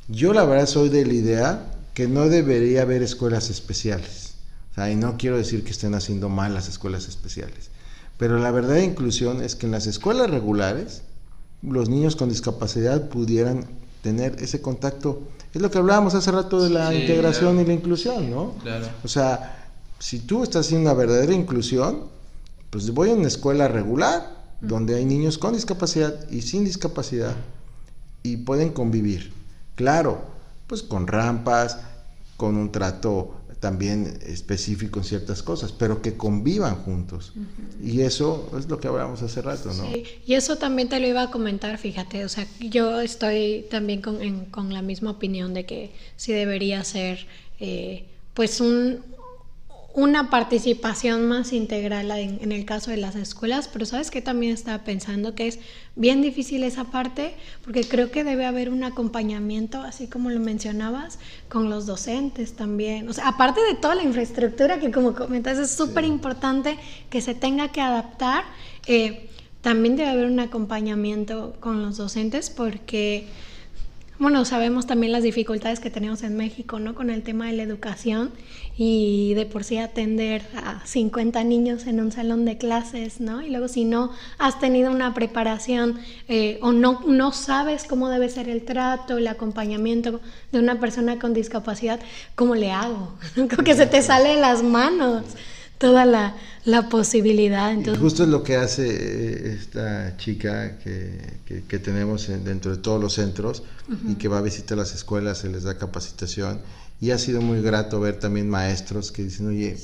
Yo 0.07 0.31
la 0.31 0.45
verdad 0.45 0.67
soy 0.67 0.87
de 0.87 1.05
la 1.05 1.13
idea 1.13 1.73
que 1.93 2.07
no 2.07 2.29
debería 2.29 2.83
haber 2.83 3.03
escuelas 3.03 3.49
especiales. 3.49 4.35
y 4.77 4.95
no 4.95 5.17
quiero 5.17 5.35
decir 5.35 5.65
que 5.65 5.71
estén 5.71 5.93
haciendo 5.93 6.29
mal 6.29 6.53
las 6.53 6.69
escuelas 6.69 7.09
especiales 7.09 7.71
pero 8.17 8.39
la 8.39 8.51
verdadera 8.51 8.83
inclusión 8.83 9.41
es 9.41 9.55
que 9.55 9.65
en 9.65 9.71
las 9.71 9.87
escuelas 9.87 10.29
regulares 10.29 11.03
los 11.61 11.89
niños 11.89 12.15
con 12.15 12.29
discapacidad 12.29 13.09
pudieran 13.09 13.65
tener 14.01 14.41
ese 14.41 14.61
contacto. 14.61 15.21
Es 15.53 15.61
lo 15.61 15.71
que 15.71 15.77
hablábamos 15.77 16.13
hace 16.15 16.31
rato 16.31 16.61
de 16.61 16.69
la 16.69 16.93
integración 16.93 17.59
y 17.59 17.65
la 17.65 17.73
inclusión, 17.73 18.29
¿no? 18.29 18.53
Claro. 18.61 18.87
O 19.03 19.07
sea, 19.07 19.71
si 19.99 20.19
tú 20.19 20.43
estás 20.43 20.65
haciendo 20.65 20.89
una 20.89 20.97
verdadera 20.97 21.33
inclusión, 21.33 22.05
pues 22.69 22.91
voy 22.91 23.09
a 23.09 23.13
una 23.13 23.27
escuela 23.27 23.67
regular 23.67 24.35
donde 24.61 24.95
hay 24.95 25.05
niños 25.05 25.37
con 25.37 25.53
discapacidad 25.53 26.29
y 26.29 26.41
sin 26.41 26.65
discapacidad 26.65 27.35
y 28.23 28.37
pueden 28.37 28.69
convivir. 28.69 29.33
Claro, 29.75 30.21
pues 30.67 30.83
con 30.83 31.07
rampas, 31.07 31.79
con 32.35 32.57
un 32.57 32.71
trato 32.71 33.36
también 33.59 34.19
específico 34.25 34.99
en 34.99 35.05
ciertas 35.05 35.41
cosas, 35.43 35.71
pero 35.71 36.01
que 36.01 36.15
convivan 36.15 36.75
juntos. 36.75 37.33
Y 37.81 38.01
eso 38.01 38.51
es 38.57 38.67
lo 38.67 38.79
que 38.79 38.87
hablamos 38.87 39.21
hace 39.21 39.41
rato, 39.41 39.73
¿no? 39.73 39.91
Sí, 39.91 40.03
y 40.25 40.33
eso 40.35 40.57
también 40.57 40.89
te 40.89 40.99
lo 40.99 41.07
iba 41.07 41.23
a 41.23 41.31
comentar, 41.31 41.77
fíjate, 41.77 42.23
o 42.23 42.29
sea, 42.29 42.47
yo 42.59 43.01
estoy 43.01 43.65
también 43.69 44.01
con, 44.01 44.45
con 44.45 44.73
la 44.73 44.81
misma 44.81 45.11
opinión 45.11 45.53
de 45.53 45.65
que 45.65 45.91
sí 46.15 46.33
debería 46.33 46.83
ser, 46.83 47.25
eh, 47.59 48.05
pues, 48.33 48.61
un, 48.61 49.01
una 49.97 50.29
participación 50.29 51.27
más 51.27 51.53
integral 51.53 52.11
en, 52.11 52.51
el 52.51 52.65
caso 52.65 52.91
de 52.91 52.97
las 52.97 53.15
escuelas, 53.15 53.67
pero 53.67 53.83
sabes 53.87 54.11
que 54.11 54.21
también 54.21 54.53
estaba 54.53 54.83
pensando 54.83 55.33
que 55.33 55.47
es 55.47 55.57
bien 55.95 56.21
difícil 56.21 56.63
esa 56.63 56.83
parte, 56.83 57.33
porque 57.63 57.83
creo 57.83 58.11
que 58.11 58.23
debe 58.23 58.45
haber 58.45 58.69
un 58.69 58.83
acompañamiento, 58.83 59.81
así 59.81 60.05
como 60.05 60.29
lo 60.29 60.39
mencionabas, 60.39 61.17
con 61.49 61.71
los 61.71 61.87
docentes 61.87 62.53
también. 62.53 63.09
O 63.09 63.13
sea, 63.13 63.29
aparte 63.29 63.59
de 63.63 63.73
toda 63.73 63.95
la 63.95 64.03
infraestructura 64.03 64.79
que 64.79 64.91
como 64.91 65.15
comentas 65.15 65.57
es 65.57 65.71
súper 65.71 66.05
importante 66.05 66.77
que 67.09 67.19
se 67.19 67.33
tenga 67.33 67.69
que 67.69 67.81
adaptar, 67.81 68.43
eh, 68.85 69.31
también 69.61 69.95
debe 69.95 70.09
haber 70.09 70.27
un 70.27 70.39
acompañamiento 70.39 71.55
con 71.59 71.81
los 71.81 71.97
docentes 71.97 72.51
porque 72.51 73.29
bueno, 74.19 74.45
sabemos 74.45 74.87
también 74.87 75.11
las 75.11 75.23
dificultades 75.23 75.79
que 75.79 75.89
tenemos 75.89 76.23
en 76.23 76.35
México, 76.35 76.79
¿no? 76.79 76.95
Con 76.95 77.09
el 77.09 77.21
tema 77.21 77.45
de 77.45 77.53
la 77.53 77.63
educación 77.63 78.31
y 78.75 79.33
de 79.35 79.45
por 79.45 79.63
sí 79.63 79.77
atender 79.77 80.41
a 80.55 80.85
50 80.85 81.43
niños 81.43 81.85
en 81.85 81.99
un 81.99 82.11
salón 82.11 82.43
de 82.45 82.57
clases, 82.57 83.19
¿no? 83.19 83.41
Y 83.41 83.49
luego 83.49 83.67
si 83.67 83.85
no 83.85 84.11
has 84.39 84.59
tenido 84.59 84.91
una 84.91 85.13
preparación 85.13 85.99
eh, 86.27 86.57
o 86.61 86.71
no, 86.71 87.01
no 87.05 87.31
sabes 87.31 87.83
cómo 87.83 88.09
debe 88.09 88.29
ser 88.29 88.49
el 88.49 88.63
trato, 88.65 89.17
el 89.17 89.27
acompañamiento 89.27 90.19
de 90.51 90.59
una 90.59 90.79
persona 90.79 91.19
con 91.19 91.33
discapacidad, 91.33 91.99
¿cómo 92.35 92.55
le 92.55 92.71
hago? 92.71 93.13
Como 93.35 93.63
que 93.63 93.75
se 93.75 93.85
te 93.85 94.01
sale 94.01 94.29
de 94.29 94.41
las 94.41 94.63
manos 94.63 95.25
toda 95.77 96.05
la, 96.05 96.35
la 96.65 96.89
posibilidad. 96.89 97.71
Entonces... 97.71 98.01
Justo 98.01 98.23
es 98.23 98.29
lo 98.29 98.43
que 98.43 98.55
hace 98.55 98.87
eh, 98.89 99.53
esta 99.53 100.17
chica 100.17 100.77
que, 100.79 101.39
que, 101.67 101.79
tenemos 101.79 102.27
dentro 102.43 102.71
de 102.71 102.77
todos 102.77 103.01
los 103.01 103.13
centros 103.13 103.63
y 104.07 104.15
que 104.15 104.27
va 104.27 104.39
a 104.39 104.41
visitar 104.41 104.77
las 104.77 104.93
escuelas, 104.93 105.39
se 105.39 105.49
les 105.49 105.63
da 105.63 105.77
capacitación. 105.77 106.59
Y 106.99 107.11
ha 107.11 107.19
sido 107.19 107.41
muy 107.41 107.61
grato 107.61 107.99
ver 107.99 108.19
también 108.19 108.49
maestros 108.49 109.11
que 109.11 109.23
dicen, 109.23 109.47
oye, 109.47 109.77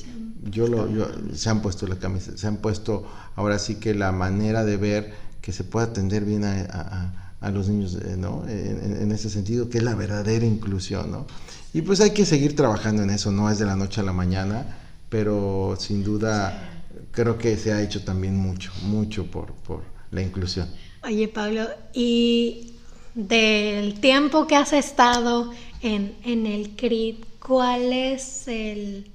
yo 0.49 0.67
lo, 0.67 0.89
yo, 0.89 1.07
se 1.33 1.49
han 1.49 1.61
puesto 1.61 1.87
la 1.87 1.95
camisa, 1.95 2.35
se 2.35 2.47
han 2.47 2.57
puesto 2.57 3.07
ahora 3.35 3.59
sí 3.59 3.75
que 3.75 3.93
la 3.93 4.11
manera 4.11 4.65
de 4.65 4.77
ver 4.77 5.13
que 5.41 5.51
se 5.51 5.63
puede 5.63 5.87
atender 5.87 6.25
bien 6.25 6.43
a, 6.43 6.61
a, 6.61 7.33
a 7.39 7.51
los 7.51 7.69
niños, 7.69 7.95
eh, 8.03 8.15
¿no? 8.17 8.43
En, 8.47 8.97
en, 9.01 9.11
ese 9.11 9.29
sentido, 9.29 9.69
que 9.69 9.77
es 9.77 9.83
la 9.83 9.93
verdadera 9.93 10.45
inclusión, 10.45 11.11
¿no? 11.11 11.27
Y 11.73 11.81
pues 11.81 12.01
hay 12.01 12.11
que 12.11 12.25
seguir 12.25 12.55
trabajando 12.55 13.03
en 13.03 13.09
eso, 13.09 13.31
no 13.31 13.49
es 13.49 13.59
de 13.59 13.65
la 13.65 13.75
noche 13.75 14.01
a 14.01 14.03
la 14.03 14.13
mañana 14.13 14.65
pero 15.13 15.75
sin 15.77 16.03
duda 16.03 16.81
creo 17.11 17.37
que 17.37 17.55
se 17.55 17.71
ha 17.71 17.83
hecho 17.83 18.03
también 18.03 18.35
mucho, 18.35 18.71
mucho 18.81 19.27
por, 19.27 19.53
por 19.53 19.83
la 20.09 20.23
inclusión. 20.23 20.67
Oye, 21.03 21.27
Pablo, 21.27 21.67
y 21.93 22.73
del 23.13 23.99
tiempo 23.99 24.47
que 24.47 24.55
has 24.55 24.73
estado 24.73 25.53
en, 25.83 26.15
en 26.25 26.47
el 26.47 26.71
CRIT, 26.71 27.25
¿cuál 27.39 27.93
es 27.93 28.47
el 28.47 29.11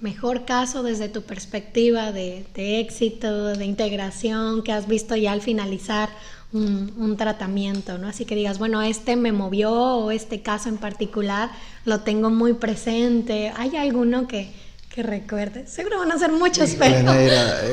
mejor 0.00 0.44
caso 0.46 0.82
desde 0.82 1.08
tu 1.08 1.22
perspectiva 1.22 2.10
de, 2.10 2.44
de, 2.52 2.80
éxito, 2.80 3.54
de 3.54 3.64
integración 3.64 4.64
que 4.64 4.72
has 4.72 4.88
visto 4.88 5.14
ya 5.14 5.30
al 5.30 5.42
finalizar 5.42 6.08
un, 6.52 6.92
un, 6.96 7.16
tratamiento, 7.16 7.98
¿no? 7.98 8.08
Así 8.08 8.24
que 8.24 8.34
digas, 8.34 8.58
bueno, 8.58 8.82
este 8.82 9.14
me 9.14 9.30
movió 9.30 9.72
o 9.72 10.10
este 10.10 10.42
caso 10.42 10.68
en 10.68 10.76
particular 10.76 11.50
lo 11.84 12.00
tengo 12.00 12.30
muy 12.30 12.54
presente. 12.54 13.52
¿Hay 13.56 13.76
alguno 13.76 14.26
que, 14.26 14.63
que 14.94 15.02
recuerde. 15.02 15.66
Seguro 15.66 15.98
van 15.98 16.12
a 16.12 16.18
ser 16.18 16.30
muchos, 16.30 16.70
pero... 16.78 17.12
Eh, 17.12 17.72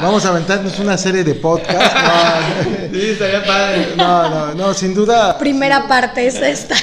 vamos 0.00 0.24
a 0.24 0.28
aventarnos 0.28 0.78
una 0.78 0.96
serie 0.96 1.24
de 1.24 1.34
podcasts. 1.34 1.98
No, 2.88 2.94
sí, 2.94 3.10
estaría 3.10 3.44
padre. 3.44 3.94
No, 3.96 4.30
no, 4.30 4.54
no, 4.54 4.74
sin 4.74 4.94
duda. 4.94 5.36
Primera 5.36 5.88
parte 5.88 6.26
es 6.26 6.36
esta. 6.36 6.76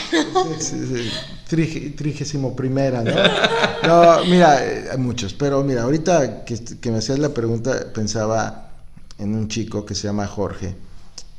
Sí, 0.59 1.09
sí, 1.49 1.93
trigésimo 1.95 2.55
primera, 2.55 3.01
¿no? 3.01 3.13
No, 3.87 4.25
mira, 4.25 4.63
eh, 4.63 4.89
hay 4.91 4.97
muchos, 4.97 5.33
pero 5.33 5.63
mira, 5.63 5.83
ahorita 5.83 6.43
que, 6.43 6.59
que, 6.79 6.91
me 6.91 6.97
hacías 6.97 7.17
la 7.17 7.29
pregunta, 7.29 7.93
pensaba 7.93 8.69
en 9.17 9.33
un 9.33 9.47
chico 9.47 9.85
que 9.85 9.95
se 9.95 10.07
llama 10.07 10.27
Jorge, 10.27 10.75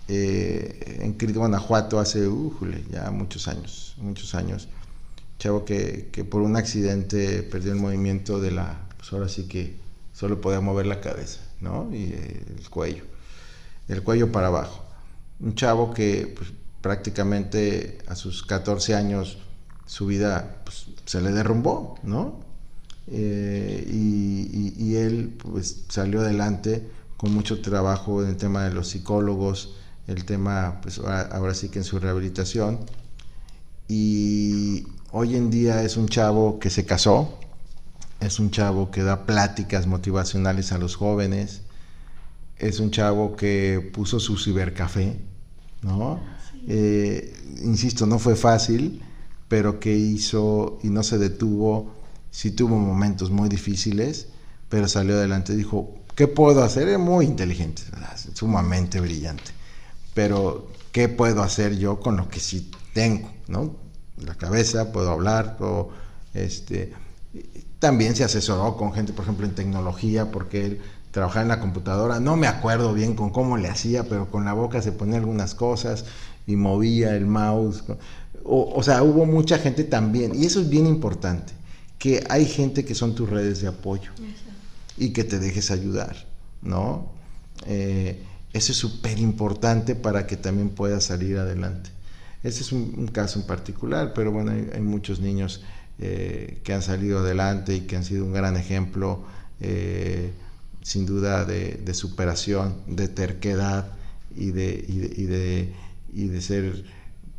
eh, 0.09 1.01
en 1.03 1.13
Cristo, 1.13 1.41
Guanajuato, 1.41 2.01
hace, 2.01 2.27
uh, 2.27 2.53
ya 2.91 3.11
muchos 3.11 3.47
años, 3.49 3.95
muchos 3.99 4.35
años 4.35 4.69
chavo 5.39 5.65
que, 5.65 6.09
que, 6.13 6.25
por 6.25 6.43
un 6.43 6.57
accidente 6.57 7.43
perdió 7.43 7.73
el 7.73 7.79
movimiento 7.79 8.41
de 8.41 8.51
la, 8.51 8.89
pues 8.97 9.13
ahora 9.13 9.29
sí 9.29 9.45
que 9.45 9.77
solo 10.13 10.41
podía 10.41 10.61
mover 10.61 10.87
la 10.87 11.01
cabeza, 11.01 11.41
¿no? 11.61 11.95
Y 11.95 12.13
el 12.13 12.71
cuello, 12.71 13.05
el 13.89 14.03
cuello 14.03 14.33
para 14.33 14.49
abajo. 14.49 14.85
Un 15.41 15.55
chavo 15.55 15.93
que 15.93 16.33
pues, 16.37 16.53
prácticamente 16.81 17.99
a 18.07 18.15
sus 18.15 18.43
14 18.45 18.95
años 18.95 19.39
su 19.87 20.07
vida 20.07 20.63
pues, 20.65 20.87
se 21.05 21.21
le 21.21 21.33
derrumbó, 21.33 21.99
¿no? 22.03 22.41
Eh, 23.09 23.87
y, 23.89 24.95
él 24.97 25.37
pues 25.39 25.85
salió 25.89 26.21
adelante 26.21 26.89
con 27.19 27.33
mucho 27.33 27.61
trabajo 27.61 28.23
en 28.23 28.31
el 28.31 28.37
tema 28.37 28.65
de 28.65 28.73
los 28.73 28.89
psicólogos, 28.89 29.75
el 30.07 30.25
tema 30.25 30.81
pues 30.81 30.99
ahora, 30.99 31.23
ahora 31.33 31.55
sí 31.55 31.69
que 31.69 31.81
en 31.81 31.85
su 31.85 31.99
rehabilitación 31.99 32.81
y 33.89 34.87
Hoy 35.13 35.37
en 35.37 35.51
día 35.51 35.83
es 35.85 35.97
un 35.97 36.09
chavo 36.09 36.59
que 36.59 36.69
se 36.69 36.85
casó, 36.85 37.39
es 38.21 38.41
un 38.41 38.51
chavo 38.51 38.91
que 38.91 39.03
da 39.03 39.25
pláticas 39.25 39.87
motivacionales 39.87 40.73
a 40.73 40.79
los 40.79 40.97
jóvenes, 40.97 41.63
es 42.59 42.81
un 42.81 42.91
chavo 42.91 43.37
que 43.37 43.91
puso 43.93 44.19
su 44.19 44.37
cibercafé, 44.37 45.17
¿no? 45.83 46.21
Eh, 46.67 47.35
insisto, 47.63 48.05
no 48.07 48.19
fue 48.19 48.35
fácil, 48.35 49.01
pero 49.47 49.79
que 49.79 49.97
hizo 49.97 50.81
y 50.83 50.89
no 50.89 51.05
se 51.05 51.19
detuvo, 51.19 51.95
sí 52.33 52.51
tuvo 52.51 52.77
momentos 52.77 53.31
muy 53.31 53.49
difíciles, 53.49 54.27
pero 54.69 54.89
salió 54.89 55.15
adelante, 55.15 55.55
dijo, 55.55 55.95
¿qué 56.17 56.27
puedo 56.27 56.65
hacer? 56.65 56.89
Es 56.89 56.99
muy 56.99 57.27
inteligente, 57.27 57.83
sumamente 58.35 59.01
brillante, 59.01 59.53
pero 60.15 60.67
¿qué 60.91 61.09
puedo 61.09 61.43
hacer 61.43 61.79
yo 61.79 62.01
con 62.01 62.17
lo 62.17 62.29
que 62.29 62.41
sí 62.41 62.73
tengo? 62.93 63.31
¿no? 63.47 63.86
La 64.25 64.35
cabeza, 64.35 64.93
puedo 64.93 65.11
hablar, 65.11 65.57
puedo, 65.57 65.91
este, 66.35 66.93
también 67.79 68.17
se 68.17 68.25
asesoró 68.25 68.77
con 68.77 68.93
gente, 68.93 69.13
por 69.13 69.25
ejemplo, 69.25 69.47
en 69.47 69.55
tecnología, 69.55 70.31
porque 70.31 70.67
él 70.67 70.81
trabajaba 71.11 71.43
en 71.43 71.49
la 71.49 71.61
computadora, 71.61 72.21
no 72.21 72.37
me 72.37 72.47
acuerdo 72.47 72.93
bien 72.93 73.15
con 73.15 73.31
cómo 73.31 73.57
le 73.57 73.69
hacía, 73.69 74.05
pero 74.05 74.31
con 74.31 74.45
la 74.45 74.53
boca 74.53 74.83
se 74.83 74.93
ponía 74.93 75.19
algunas 75.19 75.55
cosas 75.55 76.05
y 76.47 76.57
movía 76.57 77.15
el 77.17 77.27
mouse. 77.27 77.85
O, 78.45 78.73
o 78.75 78.83
sea, 78.83 79.03
hubo 79.03 79.25
mucha 79.27 79.59
gente 79.59 79.85
también, 79.85 80.35
y 80.35 80.47
eso 80.47 80.61
es 80.61 80.69
bien 80.69 80.87
importante, 80.87 81.53
que 81.99 82.25
hay 82.29 82.45
gente 82.47 82.85
que 82.85 82.95
son 82.95 83.15
tus 83.15 83.29
redes 83.29 83.61
de 83.61 83.69
apoyo 83.69 84.11
y 84.97 85.13
que 85.13 85.25
te 85.25 85.39
dejes 85.39 85.71
ayudar, 85.71 86.27
¿no? 86.63 87.11
Eh, 87.67 88.23
eso 88.53 88.73
es 88.73 88.79
súper 88.79 89.19
importante 89.19 89.95
para 89.95 90.27
que 90.27 90.37
también 90.37 90.71
puedas 90.71 91.05
salir 91.05 91.39
adelante. 91.39 91.91
Ese 92.47 92.63
es 92.63 92.71
un, 92.71 93.09
caso 93.09 93.41
en 93.41 93.47
particular, 93.47 94.13
pero 94.15 94.31
bueno, 94.31 94.53
hay, 94.53 94.81
muchos 94.81 95.19
niños 95.19 95.65
eh, 95.99 96.61
que 96.63 96.73
han 96.73 96.81
salido 96.81 97.19
adelante 97.19 97.75
y 97.75 97.81
que 97.81 97.97
han 97.97 98.05
sido 98.05 98.25
un 98.25 98.33
gran 98.33 98.57
ejemplo, 98.57 99.25
eh, 99.61 100.31
sin 100.81 101.07
duda, 101.07 101.45
de, 101.45 101.93
superación, 101.93 102.77
de 102.87 103.09
terquedad 103.09 103.89
y 104.37 104.53
de, 104.53 104.85
y 104.87 105.25
de, 105.25 105.75
y 106.15 106.29
de, 106.29 106.41
ser 106.41 106.85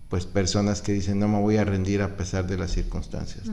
pues 0.10 0.26
personas 0.26 0.82
que 0.82 0.92
dicen 0.92 1.20
no 1.20 1.30
me 1.30 1.40
voy 1.40 1.56
a 1.56 1.64
rendir 1.64 2.02
a 2.02 2.18
pesar 2.18 2.46
de 2.46 2.58
las 2.58 2.72
circunstancias. 2.72 3.46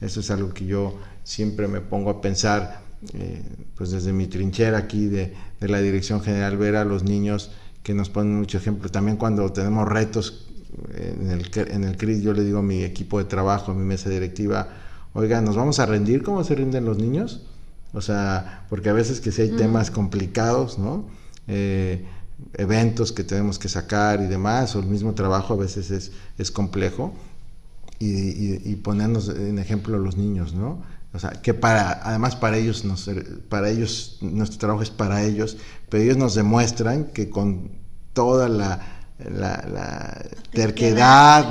eso 0.00 0.20
es 0.20 0.30
algo 0.30 0.54
que 0.54 0.66
yo 0.66 1.00
siempre 1.24 1.66
me 1.66 1.80
pongo 1.80 2.10
a 2.10 2.20
pensar, 2.20 2.82
eh, 3.12 3.42
pues 3.74 3.90
desde 3.90 4.12
mi 4.12 4.28
trinchera 4.28 4.78
aquí 4.78 5.06
de, 5.06 5.34
de 5.58 5.68
la 5.68 5.80
Dirección 5.80 6.20
General, 6.20 6.56
ver 6.56 6.76
a 6.76 6.84
los 6.84 7.02
niños 7.02 7.50
que 7.82 7.94
nos 7.94 8.10
ponen 8.10 8.38
mucho 8.38 8.58
ejemplo. 8.58 8.90
También 8.90 9.16
cuando 9.16 9.50
tenemos 9.52 9.88
retos 9.88 10.48
en 10.94 11.30
el, 11.30 11.50
en 11.54 11.84
el 11.84 11.96
CRIS, 11.96 12.22
yo 12.22 12.32
le 12.32 12.44
digo 12.44 12.58
a 12.58 12.62
mi 12.62 12.82
equipo 12.82 13.18
de 13.18 13.24
trabajo, 13.24 13.72
a 13.72 13.74
mi 13.74 13.84
mesa 13.84 14.10
directiva, 14.10 14.68
oiga, 15.14 15.40
¿nos 15.40 15.56
vamos 15.56 15.78
a 15.78 15.86
rendir? 15.86 16.22
¿Cómo 16.22 16.44
se 16.44 16.54
rinden 16.54 16.84
los 16.84 16.98
niños? 16.98 17.46
O 17.92 18.00
sea, 18.00 18.66
porque 18.68 18.90
a 18.90 18.92
veces 18.92 19.20
que 19.20 19.32
si 19.32 19.42
hay 19.42 19.50
temas 19.50 19.90
complicados, 19.90 20.78
¿no? 20.78 21.06
Eh, 21.46 22.04
eventos 22.54 23.12
que 23.12 23.24
tenemos 23.24 23.58
que 23.58 23.68
sacar 23.68 24.20
y 24.20 24.26
demás, 24.26 24.76
o 24.76 24.80
el 24.80 24.86
mismo 24.86 25.14
trabajo 25.14 25.54
a 25.54 25.56
veces 25.56 25.90
es, 25.90 26.12
es 26.36 26.50
complejo, 26.50 27.14
y, 27.98 28.70
y, 28.70 28.76
ponernos 28.76 29.28
en 29.28 29.58
ejemplo 29.58 29.96
a 29.96 29.98
los 29.98 30.16
niños, 30.16 30.54
¿no? 30.54 30.82
O 31.12 31.18
sea, 31.18 31.30
que 31.30 31.54
para, 31.54 32.02
además 32.06 32.36
para 32.36 32.58
ellos, 32.58 32.84
nos, 32.84 33.10
para 33.48 33.70
ellos, 33.70 34.18
nuestro 34.20 34.58
trabajo 34.58 34.82
es 34.82 34.90
para 34.90 35.22
ellos, 35.24 35.56
pero 35.88 36.02
ellos 36.02 36.16
nos 36.16 36.34
demuestran 36.34 37.06
que 37.06 37.30
con 37.30 37.70
toda 38.12 38.48
la, 38.48 38.98
la, 39.18 40.22
terquedad, 40.52 41.50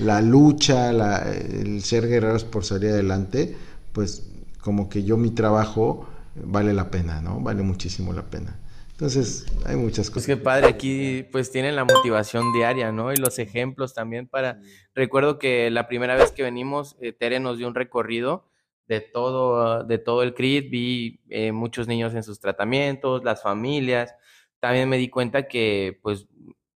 la, 0.00 0.22
lucha, 0.22 0.90
el 1.30 1.82
ser 1.82 2.08
guerreros 2.08 2.44
por 2.44 2.64
salir 2.64 2.90
adelante, 2.90 3.56
pues 3.92 4.30
como 4.60 4.88
que 4.88 5.04
yo 5.04 5.16
mi 5.16 5.30
trabajo 5.30 6.08
vale 6.34 6.72
la 6.72 6.90
pena, 6.90 7.20
¿no? 7.20 7.40
Vale 7.40 7.62
muchísimo 7.62 8.12
la 8.12 8.22
pena. 8.22 8.58
Entonces, 8.92 9.46
hay 9.64 9.76
muchas 9.76 10.10
cosas. 10.10 10.28
Es 10.28 10.36
que 10.36 10.42
padre, 10.42 10.66
aquí 10.66 11.24
pues 11.30 11.52
tienen 11.52 11.76
la 11.76 11.84
motivación 11.84 12.52
diaria, 12.52 12.90
¿no? 12.90 13.12
Y 13.12 13.16
los 13.16 13.38
ejemplos 13.38 13.94
también 13.94 14.26
para... 14.26 14.60
Recuerdo 14.94 15.38
que 15.38 15.70
la 15.70 15.86
primera 15.86 16.16
vez 16.16 16.32
que 16.32 16.42
venimos, 16.42 16.96
eh, 17.00 17.12
Tere 17.12 17.38
nos 17.38 17.58
dio 17.58 17.68
un 17.68 17.76
recorrido 17.76 18.48
de 18.88 19.00
todo, 19.02 19.84
de 19.84 19.98
todo 19.98 20.22
el 20.22 20.34
CRIT, 20.34 20.70
vi 20.70 21.20
eh, 21.28 21.52
muchos 21.52 21.86
niños 21.86 22.14
en 22.14 22.22
sus 22.22 22.40
tratamientos, 22.40 23.22
las 23.22 23.42
familias. 23.42 24.14
También 24.60 24.88
me 24.88 24.96
di 24.96 25.10
cuenta 25.10 25.46
que 25.46 26.00
pues 26.02 26.26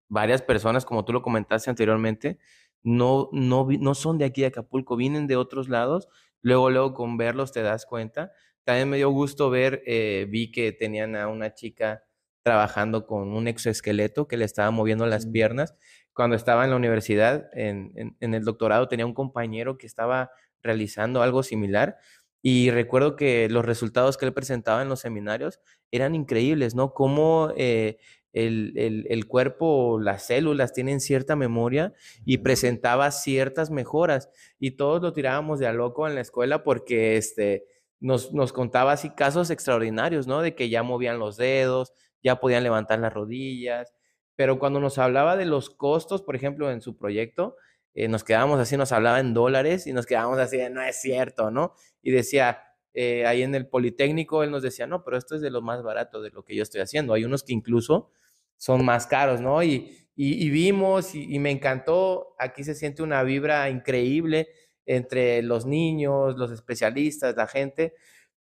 varias 0.08 0.42
personas, 0.42 0.84
como 0.84 1.04
tú 1.04 1.12
lo 1.14 1.22
comentaste 1.22 1.70
anteriormente, 1.70 2.38
no, 2.82 3.30
no, 3.32 3.66
no 3.80 3.94
son 3.94 4.18
de 4.18 4.26
aquí 4.26 4.42
de 4.42 4.48
Acapulco, 4.48 4.96
vienen 4.96 5.26
de 5.26 5.36
otros 5.36 5.68
lados. 5.70 6.08
Luego, 6.42 6.70
luego 6.70 6.92
con 6.92 7.16
verlos 7.16 7.50
te 7.52 7.62
das 7.62 7.86
cuenta. 7.86 8.32
También 8.64 8.90
me 8.90 8.98
dio 8.98 9.08
gusto 9.10 9.48
ver, 9.50 9.82
eh, 9.86 10.26
vi 10.28 10.52
que 10.52 10.72
tenían 10.72 11.16
a 11.16 11.28
una 11.28 11.54
chica 11.54 12.04
trabajando 12.42 13.06
con 13.06 13.32
un 13.32 13.48
exoesqueleto 13.48 14.28
que 14.28 14.36
le 14.36 14.44
estaba 14.44 14.70
moviendo 14.70 15.06
las 15.06 15.26
piernas. 15.26 15.74
Cuando 16.12 16.36
estaba 16.36 16.64
en 16.64 16.70
la 16.70 16.76
universidad, 16.76 17.48
en, 17.54 18.16
en 18.20 18.34
el 18.34 18.44
doctorado, 18.44 18.88
tenía 18.88 19.06
un 19.06 19.14
compañero 19.14 19.78
que 19.78 19.86
estaba 19.86 20.30
realizando 20.62 21.22
algo 21.22 21.42
similar. 21.42 21.96
Y 22.42 22.70
recuerdo 22.70 23.14
que 23.16 23.48
los 23.48 23.64
resultados 23.64 24.16
que 24.16 24.26
él 24.26 24.32
presentaba 24.32 24.82
en 24.82 24.88
los 24.88 25.00
seminarios 25.00 25.60
eran 25.92 26.14
increíbles, 26.14 26.74
¿no? 26.74 26.92
Cómo 26.92 27.52
eh, 27.56 27.98
el, 28.32 28.72
el, 28.76 29.06
el, 29.10 29.26
cuerpo, 29.26 30.00
las 30.00 30.26
células 30.26 30.72
tienen 30.72 31.00
cierta 31.00 31.36
memoria 31.36 31.92
y 32.24 32.38
presentaba 32.38 33.10
ciertas 33.12 33.70
mejoras. 33.70 34.28
Y 34.58 34.72
todos 34.72 35.02
lo 35.02 35.12
tirábamos 35.12 35.60
de 35.60 35.66
a 35.68 35.72
loco 35.72 36.08
en 36.08 36.14
la 36.16 36.20
escuela 36.22 36.64
porque 36.64 37.16
este, 37.16 37.64
nos, 38.00 38.32
nos 38.32 38.52
contaba 38.52 38.92
así 38.92 39.10
casos 39.10 39.50
extraordinarios, 39.50 40.26
¿no? 40.26 40.42
De 40.42 40.54
que 40.54 40.68
ya 40.68 40.82
movían 40.82 41.18
los 41.18 41.36
dedos, 41.36 41.92
ya 42.22 42.40
podían 42.40 42.64
levantar 42.64 42.98
las 42.98 43.12
rodillas. 43.12 43.94
Pero 44.34 44.58
cuando 44.58 44.80
nos 44.80 44.98
hablaba 44.98 45.36
de 45.36 45.44
los 45.44 45.70
costos, 45.70 46.22
por 46.22 46.34
ejemplo, 46.34 46.70
en 46.70 46.80
su 46.80 46.96
proyecto, 46.96 47.56
eh, 47.94 48.08
nos 48.08 48.24
quedábamos 48.24 48.58
así, 48.58 48.76
nos 48.76 48.92
hablaba 48.92 49.20
en 49.20 49.34
dólares 49.34 49.86
y 49.86 49.92
nos 49.92 50.06
quedábamos 50.06 50.38
así, 50.38 50.58
no 50.70 50.82
es 50.82 51.00
cierto, 51.00 51.50
¿no? 51.50 51.74
Y 52.02 52.10
decía, 52.10 52.62
eh, 52.94 53.26
ahí 53.26 53.42
en 53.42 53.54
el 53.54 53.68
Politécnico, 53.68 54.42
él 54.42 54.50
nos 54.50 54.62
decía, 54.62 54.86
no, 54.86 55.04
pero 55.04 55.16
esto 55.16 55.34
es 55.34 55.40
de 55.40 55.50
lo 55.50 55.62
más 55.62 55.82
barato 55.82 56.20
de 56.22 56.30
lo 56.30 56.44
que 56.44 56.54
yo 56.54 56.62
estoy 56.62 56.80
haciendo. 56.80 57.14
Hay 57.14 57.24
unos 57.24 57.42
que 57.42 57.52
incluso 57.52 58.10
son 58.56 58.84
más 58.84 59.06
caros, 59.06 59.40
¿no? 59.40 59.62
Y, 59.62 60.02
y, 60.14 60.50
vimos 60.50 61.14
y, 61.14 61.38
me 61.38 61.50
encantó, 61.50 62.34
aquí 62.38 62.64
se 62.64 62.74
siente 62.74 63.02
una 63.02 63.22
vibra 63.22 63.68
increíble 63.70 64.48
entre 64.84 65.42
los 65.42 65.64
niños, 65.66 66.36
los 66.36 66.50
especialistas, 66.52 67.34
la 67.36 67.46
gente, 67.46 67.94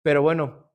pero 0.01 0.21
bueno, 0.21 0.71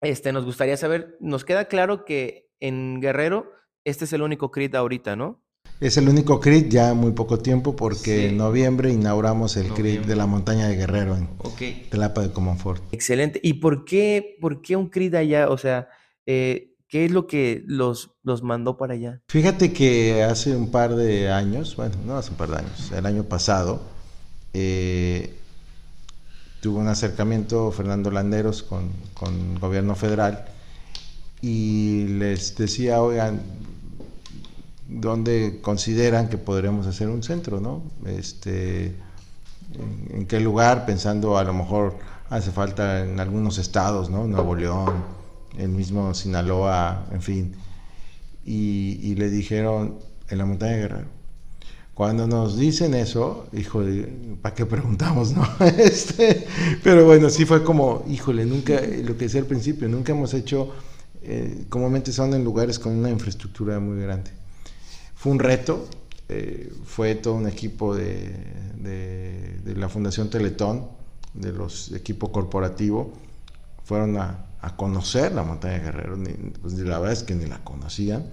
este, 0.00 0.32
nos 0.32 0.44
gustaría 0.44 0.76
saber, 0.76 1.16
nos 1.20 1.44
queda 1.44 1.66
claro 1.66 2.04
que 2.04 2.50
en 2.58 3.00
Guerrero, 3.00 3.52
este 3.84 4.06
es 4.06 4.12
el 4.12 4.22
único 4.22 4.50
CRIT 4.50 4.74
ahorita, 4.74 5.14
¿no? 5.16 5.42
Es 5.80 5.96
el 5.96 6.10
único 6.10 6.40
CRIT 6.40 6.68
ya 6.68 6.92
muy 6.92 7.12
poco 7.12 7.38
tiempo 7.38 7.74
porque 7.74 8.28
en 8.28 8.36
noviembre 8.36 8.92
inauguramos 8.92 9.56
el 9.56 9.72
CRIT 9.72 10.02
de 10.02 10.14
la 10.14 10.26
montaña 10.26 10.68
de 10.68 10.76
Guerrero 10.76 11.16
en 11.16 11.26
okay. 11.38 11.86
Telapa 11.90 12.20
de 12.20 12.30
Comonfort. 12.32 12.82
Excelente. 12.92 13.40
¿Y 13.42 13.54
por 13.54 13.86
qué, 13.86 14.36
por 14.42 14.60
qué 14.60 14.76
un 14.76 14.90
CRIT 14.90 15.14
allá? 15.14 15.48
O 15.48 15.56
sea, 15.56 15.88
eh, 16.26 16.74
¿qué 16.86 17.06
es 17.06 17.10
lo 17.10 17.26
que 17.26 17.64
los, 17.66 18.10
los 18.22 18.42
mandó 18.42 18.76
para 18.76 18.92
allá? 18.92 19.22
Fíjate 19.28 19.72
que 19.72 20.22
hace 20.22 20.54
un 20.54 20.70
par 20.70 20.94
de 20.96 21.30
años, 21.30 21.74
bueno, 21.76 21.94
no 22.04 22.18
hace 22.18 22.32
un 22.32 22.36
par 22.36 22.50
de 22.50 22.58
años, 22.58 22.92
el 22.94 23.06
año 23.06 23.24
pasado, 23.24 23.80
eh, 24.52 25.34
tuvo 26.60 26.80
un 26.80 26.88
acercamiento 26.88 27.72
Fernando 27.72 28.10
Landeros 28.10 28.62
con, 28.62 28.90
con 29.14 29.52
el 29.52 29.58
gobierno 29.58 29.94
federal 29.94 30.44
y 31.40 32.04
les 32.18 32.54
decía, 32.54 33.00
oigan, 33.00 33.40
dónde 34.90 35.60
consideran 35.62 36.28
que 36.28 36.38
podremos 36.38 36.86
hacer 36.86 37.08
un 37.08 37.22
centro, 37.22 37.60
¿no? 37.60 37.82
Este, 38.06 38.94
en, 40.12 40.26
qué 40.26 40.40
lugar, 40.40 40.84
pensando 40.84 41.38
a 41.38 41.44
lo 41.44 41.54
mejor 41.54 41.96
hace 42.28 42.50
falta 42.50 43.04
en 43.04 43.20
algunos 43.20 43.58
estados, 43.58 44.10
¿no? 44.10 44.26
Nuevo 44.26 44.54
León, 44.54 45.04
el 45.58 45.68
mismo 45.68 46.12
Sinaloa, 46.14 47.06
en 47.12 47.22
fin. 47.22 47.54
Y, 48.44 49.14
le 49.14 49.30
dijeron 49.30 49.98
en 50.28 50.38
la 50.38 50.44
montaña 50.44 50.72
de 50.72 50.78
Guerrero. 50.78 51.20
Cuando 51.94 52.26
nos 52.26 52.56
dicen 52.56 52.94
eso, 52.94 53.46
híjole, 53.52 54.08
¿para 54.40 54.54
qué 54.54 54.66
preguntamos, 54.66 55.32
no? 55.32 55.46
Este, 55.60 56.46
pero 56.82 57.04
bueno, 57.04 57.30
sí 57.30 57.44
fue 57.44 57.62
como, 57.62 58.04
híjole, 58.08 58.46
nunca, 58.46 58.80
lo 58.80 59.16
que 59.16 59.26
decía 59.26 59.40
al 59.40 59.46
principio, 59.46 59.88
nunca 59.88 60.12
hemos 60.12 60.32
hecho, 60.34 60.72
eh, 61.22 61.66
comúnmente 61.68 62.10
son 62.10 62.32
en 62.34 62.42
lugares 62.42 62.78
con 62.78 62.96
una 62.96 63.10
infraestructura 63.10 63.78
muy 63.78 64.00
grande. 64.00 64.39
Fue 65.20 65.32
un 65.32 65.38
reto, 65.38 65.86
eh, 66.30 66.72
fue 66.86 67.14
todo 67.14 67.34
un 67.34 67.46
equipo 67.46 67.94
de, 67.94 68.32
de, 68.78 69.74
la 69.76 69.90
Fundación 69.90 70.30
Teletón, 70.30 70.88
de 71.34 71.52
los 71.52 71.92
equipos 71.92 72.30
corporativos, 72.30 73.08
fueron 73.84 74.16
a, 74.16 74.46
a, 74.62 74.76
conocer 74.76 75.32
la 75.32 75.42
montaña 75.42 75.74
de 75.74 75.80
Guerrero, 75.80 76.18
pues 76.62 76.72
la 76.78 76.98
verdad 76.98 77.12
es 77.12 77.22
que 77.22 77.34
ni 77.34 77.44
la 77.44 77.62
conocían. 77.62 78.30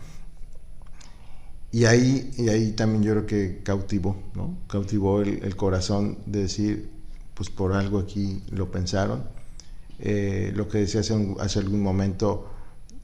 Y 1.73 1.83
ahí, 1.83 2.31
y 2.38 2.47
ahí 2.47 2.71
también 2.71 3.03
yo 3.03 3.11
creo 3.11 3.25
que 3.25 3.61
cautivó, 3.63 4.15
¿no? 4.33 4.57
Cautivó 4.69 5.21
el, 5.21 5.43
el 5.43 5.57
corazón 5.57 6.19
de 6.25 6.43
decir, 6.43 6.89
pues 7.33 7.49
por 7.49 7.73
algo 7.73 7.99
aquí 7.99 8.43
lo 8.49 8.71
pensaron. 8.71 9.25
Eh, 9.99 10.53
lo 10.55 10.69
que 10.69 10.77
decía 10.77 11.01
hace, 11.01 11.35
hace 11.41 11.59
algún 11.59 11.81
momento, 11.81 12.49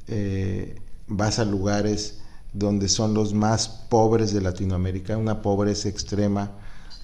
eh, 0.07 0.79
vas 1.07 1.39
a 1.39 1.43
lugares 1.43 2.22
donde 2.53 2.87
son 2.87 3.13
los 3.13 3.33
más 3.33 3.67
pobres 3.67 4.31
de 4.31 4.41
Latinoamérica, 4.41 5.17
una 5.17 5.41
pobreza 5.41 5.89
extrema, 5.89 6.51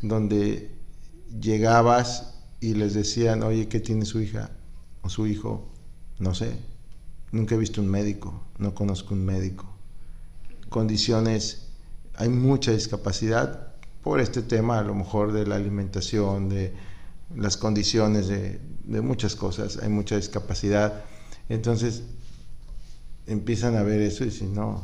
donde 0.01 0.71
llegabas 1.41 2.35
y 2.59 2.75
les 2.75 2.93
decían, 2.93 3.43
oye, 3.43 3.67
¿qué 3.67 3.79
tiene 3.79 4.05
su 4.05 4.21
hija 4.21 4.51
o 5.01 5.09
su 5.09 5.25
hijo? 5.27 5.67
No 6.19 6.35
sé, 6.35 6.57
nunca 7.31 7.55
he 7.55 7.57
visto 7.57 7.81
un 7.81 7.89
médico, 7.89 8.43
no 8.59 8.75
conozco 8.75 9.15
un 9.15 9.25
médico. 9.25 9.65
Condiciones, 10.69 11.67
hay 12.15 12.29
mucha 12.29 12.71
discapacidad 12.71 13.73
por 14.03 14.19
este 14.19 14.43
tema, 14.43 14.79
a 14.79 14.83
lo 14.83 14.93
mejor 14.93 15.31
de 15.31 15.47
la 15.47 15.55
alimentación, 15.55 16.49
de 16.49 16.73
las 17.35 17.57
condiciones, 17.57 18.27
de, 18.27 18.59
de 18.83 19.01
muchas 19.01 19.35
cosas, 19.35 19.77
hay 19.81 19.89
mucha 19.89 20.15
discapacidad. 20.15 21.03
Entonces 21.47 22.03
empiezan 23.25 23.75
a 23.75 23.83
ver 23.83 24.01
eso 24.01 24.23
y 24.23 24.27
dicen, 24.27 24.53
no, 24.53 24.83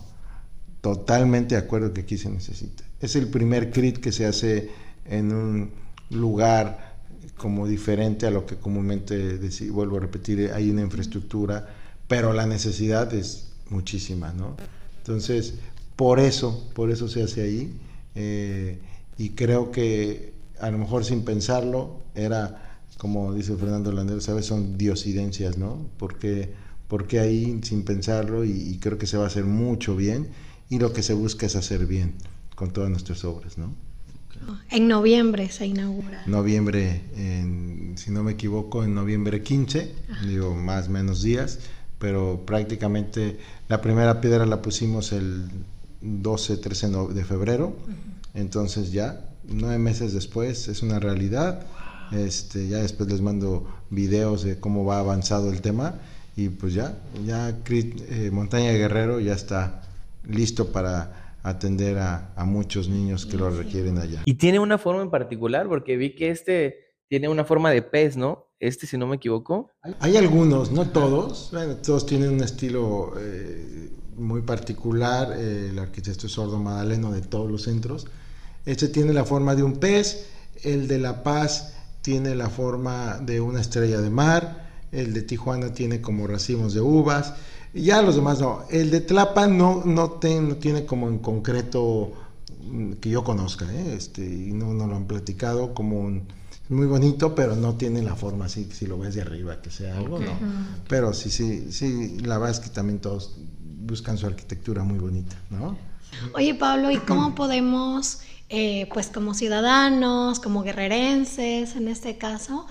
totalmente 0.85 1.55
de 1.55 1.61
acuerdo 1.61 1.91
que 1.93 2.01
aquí 2.01 2.15
se 2.15 2.29
necesita. 2.29 2.83
Es 3.01 3.15
el 3.15 3.27
primer 3.27 3.71
CRIT 3.71 3.97
que 3.97 4.11
se 4.11 4.27
hace 4.27 4.69
en 5.09 5.33
un 5.33 5.71
lugar 6.11 6.97
como 7.37 7.67
diferente 7.67 8.27
a 8.27 8.29
lo 8.29 8.45
que 8.45 8.57
comúnmente, 8.57 9.39
vuelvo 9.71 9.97
a 9.97 10.01
repetir, 10.01 10.51
hay 10.53 10.69
una 10.69 10.83
infraestructura, 10.83 11.67
pero 12.07 12.33
la 12.33 12.45
necesidad 12.45 13.11
es 13.15 13.47
muchísima, 13.71 14.31
¿no? 14.33 14.57
Entonces, 14.99 15.55
por 15.95 16.19
eso, 16.19 16.69
por 16.75 16.91
eso 16.91 17.07
se 17.07 17.23
hace 17.23 17.41
ahí, 17.41 17.75
eh, 18.13 18.77
y 19.17 19.29
creo 19.29 19.71
que 19.71 20.33
a 20.59 20.69
lo 20.69 20.77
mejor 20.77 21.03
sin 21.03 21.25
pensarlo, 21.25 21.99
era, 22.13 22.77
como 22.99 23.33
dice 23.33 23.55
Fernando 23.55 23.91
Landero, 23.91 24.21
¿sabes? 24.21 24.45
Son 24.45 24.77
diosidencias, 24.77 25.57
¿no? 25.57 25.87
Porque, 25.97 26.53
porque 26.87 27.19
ahí 27.19 27.59
sin 27.63 27.83
pensarlo, 27.83 28.45
y, 28.45 28.51
y 28.51 28.77
creo 28.77 28.99
que 28.99 29.07
se 29.07 29.17
va 29.17 29.23
a 29.23 29.27
hacer 29.27 29.45
mucho 29.45 29.95
bien, 29.95 30.27
y 30.69 30.79
lo 30.79 30.93
que 30.93 31.03
se 31.03 31.13
busca 31.13 31.45
es 31.45 31.55
hacer 31.55 31.85
bien 31.85 32.13
con 32.55 32.71
todas 32.71 32.89
nuestras 32.89 33.23
obras, 33.25 33.57
¿no? 33.57 33.73
En 34.69 34.87
noviembre 34.87 35.49
se 35.49 35.65
inaugura. 35.65 36.23
Noviembre, 36.27 37.01
si 37.95 38.11
no 38.11 38.23
me 38.23 38.33
equivoco, 38.33 38.83
en 38.83 38.93
noviembre 38.93 39.41
15, 39.41 39.95
digo 40.27 40.53
más 40.55 40.87
o 40.87 40.91
menos 40.91 41.21
días, 41.21 41.59
pero 41.99 42.43
prácticamente 42.45 43.39
la 43.69 43.81
primera 43.81 44.19
piedra 44.21 44.45
la 44.45 44.61
pusimos 44.61 45.13
el 45.13 45.49
12, 46.01 46.57
13 46.57 46.89
de 47.13 47.25
febrero, 47.25 47.75
entonces 48.33 48.91
ya, 48.91 49.29
nueve 49.47 49.79
meses 49.79 50.13
después, 50.13 50.67
es 50.67 50.83
una 50.83 50.99
realidad. 50.99 51.65
Este, 52.11 52.67
ya 52.67 52.77
después 52.77 53.09
les 53.09 53.21
mando 53.21 53.67
videos 53.89 54.43
de 54.43 54.59
cómo 54.59 54.85
va 54.85 54.99
avanzado 54.99 55.51
el 55.51 55.61
tema 55.61 55.95
y 56.35 56.49
pues 56.49 56.75
ya, 56.75 56.99
ya 57.25 57.49
eh, 57.49 58.29
Montaña 58.31 58.71
Guerrero 58.73 59.19
ya 59.19 59.33
está 59.33 59.81
listo 60.27 60.71
para 60.71 61.37
atender 61.43 61.99
a, 61.99 62.33
muchos 62.45 62.89
niños 62.89 63.25
que 63.25 63.37
lo 63.37 63.49
requieren 63.49 63.99
allá. 63.99 64.23
Y 64.25 64.35
tiene 64.35 64.59
una 64.59 64.77
forma 64.77 65.03
en 65.03 65.11
particular, 65.11 65.67
porque 65.67 65.95
vi 65.95 66.15
que 66.15 66.31
este 66.31 66.79
tiene 67.07 67.29
una 67.29 67.45
forma 67.45 67.69
de 67.69 67.83
pez, 67.83 68.17
¿no? 68.17 68.47
Este, 68.59 68.87
si 68.87 68.97
no 68.97 69.05
me 69.05 69.17
equivoco. 69.17 69.69
Hay, 69.99 70.17
algunos, 70.17 70.71
no 70.71 70.89
todos. 70.89 71.51
todos 71.83 72.05
tienen 72.05 72.31
un 72.31 72.41
estilo 72.41 73.13
eh, 73.19 73.91
muy 74.15 74.41
particular. 74.41 75.33
Eh, 75.37 75.69
el 75.69 75.77
arquitecto 75.77 76.27
sordo 76.27 76.57
Madaleno 76.57 77.11
de 77.11 77.21
todos 77.21 77.51
los 77.51 77.63
centros. 77.63 78.07
Este 78.65 78.87
tiene 78.87 79.13
la 79.13 79.23
forma 79.23 79.55
de 79.55 79.63
un 79.63 79.73
pez. 79.73 80.29
El 80.63 80.87
de 80.87 80.97
La 80.97 81.21
Paz 81.21 81.75
tiene 82.01 82.33
la 82.33 82.49
forma 82.49 83.19
de 83.19 83.39
una 83.41 83.61
estrella 83.61 84.01
de 84.01 84.09
mar. 84.09 84.65
El 84.91 85.13
de 85.13 85.21
Tijuana 85.21 85.73
tiene 85.73 86.01
como 86.01 86.25
racimos 86.25 86.73
de 86.73 86.81
uvas. 86.81 87.35
Ya 87.75 88.01
los 88.01 88.15
demás 88.15 88.39
no. 88.39 88.63
El 88.69 88.89
de 88.89 89.01
Tlapa 89.01 89.47
no, 89.47 89.83
no, 89.83 90.11
tiene 90.11 90.85
como 90.85 91.09
en 91.09 91.19
concreto 91.19 92.13
mm, 92.63 92.93
que 92.93 93.09
yo 93.09 93.23
conozca, 93.23 93.65
¿eh? 93.71 93.95
este, 93.95 94.21
y 94.21 94.53
no, 94.53 94.73
no, 94.73 94.87
lo 94.87 94.95
han 94.95 95.05
platicado 95.05 95.73
como 95.73 95.99
un, 95.99 96.23
muy 96.69 96.87
bonito, 96.87 97.35
pero 97.35 97.55
no 97.55 97.75
tiene 97.75 98.01
la 98.01 98.15
forma 98.15 98.45
así, 98.45 98.69
si 98.71 98.87
lo 98.87 98.97
ves 98.97 99.15
de 99.15 99.21
arriba, 99.21 99.61
que 99.61 99.69
sea 99.71 99.97
algo, 99.97 100.19
no. 100.19 100.31
Pero 100.87 101.13
sí, 101.13 101.29
sí, 101.29 101.71
sí, 101.71 102.17
la 102.21 102.37
verdad 102.37 102.55
es 102.55 102.59
que 102.61 102.69
también 102.69 102.99
todos 102.99 103.35
buscan 103.61 104.17
su 104.17 104.25
arquitectura 104.25 104.83
muy 104.83 104.97
bonita, 104.97 105.35
¿no? 105.49 105.77
Oye, 106.33 106.55
Pablo, 106.55 106.91
¿y 106.91 106.97
cómo 106.97 107.35
podemos, 107.35 108.19
eh, 108.47 108.87
pues 108.93 109.07
como 109.07 109.33
ciudadanos, 109.33 110.39
como 110.39 110.63
guerrerenses 110.63 111.75
en 111.75 111.89
este 111.89 112.17
caso, 112.17 112.67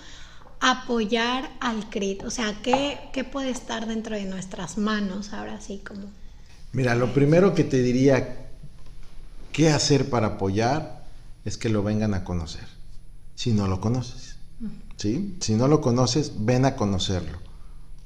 apoyar 0.64 1.50
al 1.60 1.90
CRIT? 1.90 2.24
O 2.24 2.30
sea, 2.30 2.60
¿qué, 2.62 2.98
¿qué, 3.12 3.22
puede 3.22 3.50
estar 3.50 3.86
dentro 3.86 4.16
de 4.16 4.24
nuestras 4.24 4.78
manos 4.78 5.32
ahora 5.34 5.60
sí 5.60 5.82
como? 5.86 6.06
Mira, 6.72 6.94
lo 6.94 7.12
primero 7.12 7.54
que 7.54 7.64
te 7.64 7.82
diría, 7.82 8.48
¿qué 9.52 9.68
hacer 9.68 10.08
para 10.08 10.28
apoyar? 10.28 11.04
Es 11.44 11.58
que 11.58 11.68
lo 11.68 11.82
vengan 11.82 12.14
a 12.14 12.24
conocer, 12.24 12.66
si 13.34 13.52
no 13.52 13.68
lo 13.68 13.80
conoces. 13.80 14.36
¿sí? 14.96 15.36
Si 15.40 15.54
no 15.54 15.68
lo 15.68 15.82
conoces, 15.82 16.32
ven 16.38 16.64
a 16.64 16.76
conocerlo, 16.76 17.38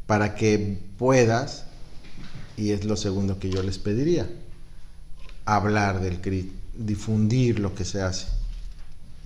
para 0.07 0.35
que 0.35 0.83
puedas, 0.99 1.65
y 2.57 2.73
es 2.73 2.85
lo 2.85 2.97
segundo 2.97 3.39
que 3.39 3.51
yo 3.51 3.63
les 3.63 3.79
pediría, 3.79 4.29
hablar 5.45 6.01
del 6.01 6.21
CRIT, 6.21 6.53
difundir 6.77 7.61
lo 7.61 7.75
que 7.77 7.85
se 7.85 8.03
hace. 8.03 8.27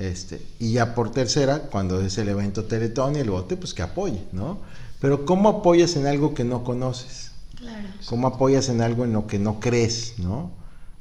Este, 0.03 0.43
y 0.59 0.73
ya 0.73 0.95
por 0.97 1.13
tercera, 1.13 1.61
cuando 1.71 2.01
es 2.01 2.19
el 2.19 2.29
evento 2.29 2.65
Teletón 2.65 3.15
y 3.15 3.21
el 3.21 3.31
bote, 3.31 3.57
pues 3.57 3.73
que 3.73 3.83
apoye, 3.83 4.25
¿no? 4.33 4.59
Pero 5.01 5.25
¿cómo 5.25 5.49
apoyas 5.49 5.95
en 5.95 6.07
algo 6.09 6.35
que 6.35 6.43
no 6.45 6.65
conoces? 6.65 7.31
Claro. 7.57 7.87
¿Cómo 8.07 8.27
apoyas 8.27 8.69
en 8.69 8.81
algo 8.81 9.05
en 9.05 9.13
lo 9.13 9.29
que 9.29 9.39
no 9.39 9.61
crees, 9.61 10.15
¿no? 10.19 10.51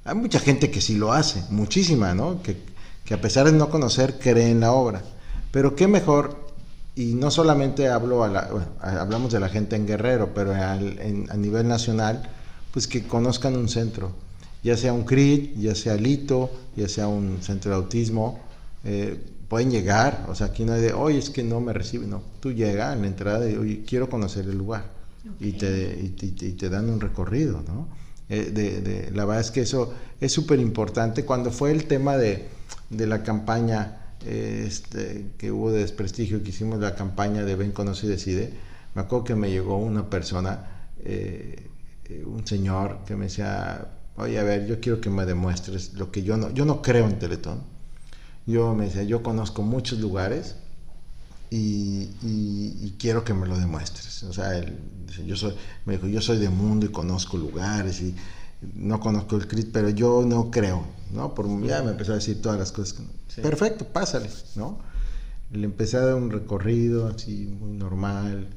Hay 0.06 0.14
mucha 0.16 0.40
gente 0.40 0.70
que 0.70 0.82
sí 0.82 0.96
lo 0.98 1.14
hace, 1.14 1.44
muchísima, 1.50 2.14
¿no? 2.14 2.44
Que, 2.44 2.58
que 3.04 3.14
a 3.16 3.22
pesar 3.22 3.46
de 3.48 3.54
no 3.54 3.70
conocer, 3.72 4.20
cree 4.20 4.52
en 4.52 4.60
la 4.60 4.72
obra. 4.72 5.02
Pero 5.52 5.76
qué 5.76 5.88
mejor, 5.88 6.38
y 6.96 7.14
no 7.16 7.32
solamente 7.32 7.88
hablo 7.90 8.24
a 8.24 8.28
la, 8.28 8.50
bueno, 8.52 8.68
hablamos 8.82 9.32
de 9.34 9.40
la 9.40 9.50
gente 9.50 9.76
en 9.76 9.88
Guerrero, 9.88 10.30
pero 10.36 10.54
al- 10.54 11.00
en- 11.00 11.28
a 11.32 11.38
nivel 11.38 11.68
nacional, 11.68 12.30
pues 12.72 12.88
que 12.88 13.08
conozcan 13.08 13.56
un 13.58 13.68
centro, 13.68 14.12
ya 14.64 14.78
sea 14.78 14.94
un 14.94 15.06
CRIT, 15.06 15.58
ya 15.58 15.74
sea 15.74 15.96
Lito, 15.96 16.52
ya 16.76 16.88
sea 16.88 17.08
un 17.08 17.40
centro 17.42 17.72
de 17.72 17.78
autismo, 17.78 18.40
eh, 18.84 19.20
pueden 19.48 19.70
llegar, 19.72 20.26
o 20.30 20.36
sea, 20.36 20.48
aquí 20.48 20.64
no 20.66 20.74
hay 20.74 20.82
de, 20.82 20.94
oye, 20.94 21.18
es 21.20 21.30
que 21.30 21.44
no 21.44 21.60
me 21.60 21.74
reciben, 21.74 22.10
no, 22.10 22.22
tú 22.40 22.52
llegas 22.52 22.96
en 22.96 23.02
la 23.02 23.08
entrada 23.08 23.50
y, 23.50 23.56
oye, 23.58 23.84
quiero 23.86 24.10
conocer 24.10 24.46
el 24.46 24.58
lugar, 24.58 24.86
y, 25.40 25.52
te, 25.54 26.00
y, 26.02 26.10
te, 26.10 26.46
y 26.48 26.52
te 26.54 26.70
dan 26.70 26.90
un 26.90 27.00
recorrido, 27.00 27.62
¿no? 27.68 27.88
Eh, 28.30 28.50
de, 28.54 28.82
de- 28.82 29.12
la 29.12 29.26
verdad 29.26 29.42
es 29.42 29.52
que 29.52 29.62
eso 29.62 29.94
es 30.22 30.32
súper 30.32 30.60
importante. 30.60 31.26
Cuando 31.26 31.52
fue 31.52 31.72
el 31.72 31.86
tema 31.86 32.16
de, 32.18 32.48
de 32.90 33.08
la 33.08 33.24
campaña 33.24 33.98
eh, 34.26 34.64
este, 34.68 35.32
que 35.38 35.52
hubo 35.52 35.72
de 35.72 35.80
desprestigio, 35.80 36.42
que 36.44 36.50
hicimos 36.50 36.80
la 36.80 36.96
campaña 36.96 37.44
de 37.44 37.56
Ven, 37.56 37.72
Conoce 37.72 38.06
y 38.08 38.10
Decide, 38.10 38.54
me 38.96 39.02
acuerdo 39.02 39.26
que 39.26 39.36
me 39.36 39.50
llegó 39.50 39.78
una 39.78 40.10
persona, 40.10 40.88
eh, 41.04 41.68
un 42.26 42.46
señor, 42.48 43.00
que 43.06 43.16
me 43.16 43.26
decía, 43.26 43.86
oye, 44.18 44.40
a 44.40 44.44
ver, 44.44 44.66
yo 44.68 44.80
quiero 44.80 45.00
que 45.02 45.10
me 45.10 45.26
demuestres 45.26 45.94
lo 45.94 46.12
que 46.12 46.24
yo 46.24 46.38
no, 46.38 46.52
yo 46.52 46.66
no 46.66 46.82
creo 46.82 47.08
en 47.08 47.20
Teletón. 47.20 47.60
Yo 48.46 48.74
me 48.76 48.86
decía, 48.86 49.04
yo 49.04 49.22
conozco 49.22 49.62
muchos 49.62 50.00
lugares 50.00 50.56
y, 51.50 52.10
y- 52.24 52.78
y 52.82 52.96
quiero 52.98 53.24
que 53.24 53.34
me 53.34 53.48
lo 53.48 53.58
demuestres. 53.58 54.24
O 54.24 54.34
sea, 54.34 54.58
él 54.58 54.78
yo 55.26 55.36
soy, 55.36 55.54
me 55.86 55.94
dijo, 55.94 56.08
yo 56.08 56.22
soy 56.22 56.38
de 56.38 56.50
mundo 56.50 56.86
y 56.86 56.90
conozco 56.90 57.38
lugares 57.38 58.02
y 58.02 58.16
no 58.76 59.00
conozco 59.00 59.36
el 59.36 59.48
CRIT, 59.48 59.72
pero 59.72 59.90
yo 59.90 60.24
no 60.26 60.50
creo, 60.52 60.86
¿no? 61.12 61.34
Por, 61.34 61.48
ya 61.66 61.82
me 61.84 61.92
empezó 61.92 62.12
a 62.14 62.16
decir 62.16 62.42
todas 62.42 62.58
las 62.60 62.72
cosas. 62.72 62.94
que 62.94 63.04
no- 63.04 63.10
Perfecto, 63.44 63.86
pásale, 63.86 64.30
¿no? 64.56 64.80
Le 65.52 65.66
empecé 65.66 65.98
a 65.98 66.02
dar 66.02 66.16
un 66.16 66.30
recorrido 66.32 67.08
así 67.08 67.48
muy 67.60 67.74
normal. 67.74 68.48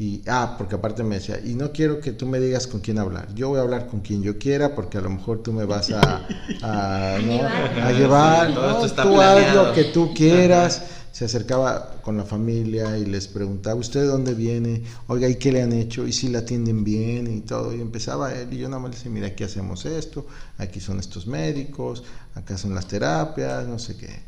Y, 0.00 0.22
ah, 0.28 0.54
porque 0.56 0.76
aparte 0.76 1.02
me 1.02 1.16
decía, 1.16 1.40
y 1.44 1.54
no 1.54 1.72
quiero 1.72 2.00
que 2.00 2.12
tú 2.12 2.24
me 2.24 2.38
digas 2.38 2.68
con 2.68 2.78
quién 2.80 3.00
hablar. 3.00 3.34
Yo 3.34 3.48
voy 3.48 3.58
a 3.58 3.62
hablar 3.62 3.88
con 3.88 3.98
quien 3.98 4.22
yo 4.22 4.38
quiera 4.38 4.76
porque 4.76 4.96
a 4.98 5.00
lo 5.00 5.10
mejor 5.10 5.42
tú 5.42 5.52
me 5.52 5.64
vas 5.64 5.90
a, 5.90 6.24
a, 6.62 7.18
¿no? 7.22 7.32
llevar. 7.32 7.80
a 7.80 7.92
llevar. 7.92 8.48
Sí, 8.48 8.54
todo 8.54 8.64
¿no? 8.64 8.70
esto 8.74 8.86
está 8.86 9.02
tú 9.02 9.20
haz 9.20 9.54
lo 9.54 9.72
que 9.72 9.84
tú 9.84 10.14
quieras. 10.14 10.82
Se 11.10 11.24
acercaba 11.24 12.00
con 12.00 12.16
la 12.16 12.22
familia 12.22 12.96
y 12.96 13.06
les 13.06 13.26
preguntaba, 13.26 13.74
¿usted 13.74 14.02
de 14.02 14.06
dónde 14.06 14.34
viene? 14.34 14.84
Oiga, 15.08 15.28
¿y 15.28 15.34
qué 15.34 15.50
le 15.50 15.62
han 15.62 15.72
hecho? 15.72 16.06
¿Y 16.06 16.12
si 16.12 16.28
la 16.28 16.40
atienden 16.40 16.84
bien? 16.84 17.26
Y 17.26 17.40
todo. 17.40 17.74
Y 17.74 17.80
empezaba 17.80 18.32
él 18.32 18.52
y 18.52 18.58
yo 18.58 18.68
nada 18.68 18.80
más 18.80 18.92
le 18.92 18.96
decía, 18.98 19.10
mira, 19.10 19.26
aquí 19.26 19.42
hacemos 19.42 19.84
esto, 19.84 20.26
aquí 20.58 20.78
son 20.78 21.00
estos 21.00 21.26
médicos, 21.26 22.04
acá 22.36 22.56
son 22.56 22.72
las 22.72 22.86
terapias, 22.86 23.66
no 23.66 23.80
sé 23.80 23.96
qué. 23.96 24.27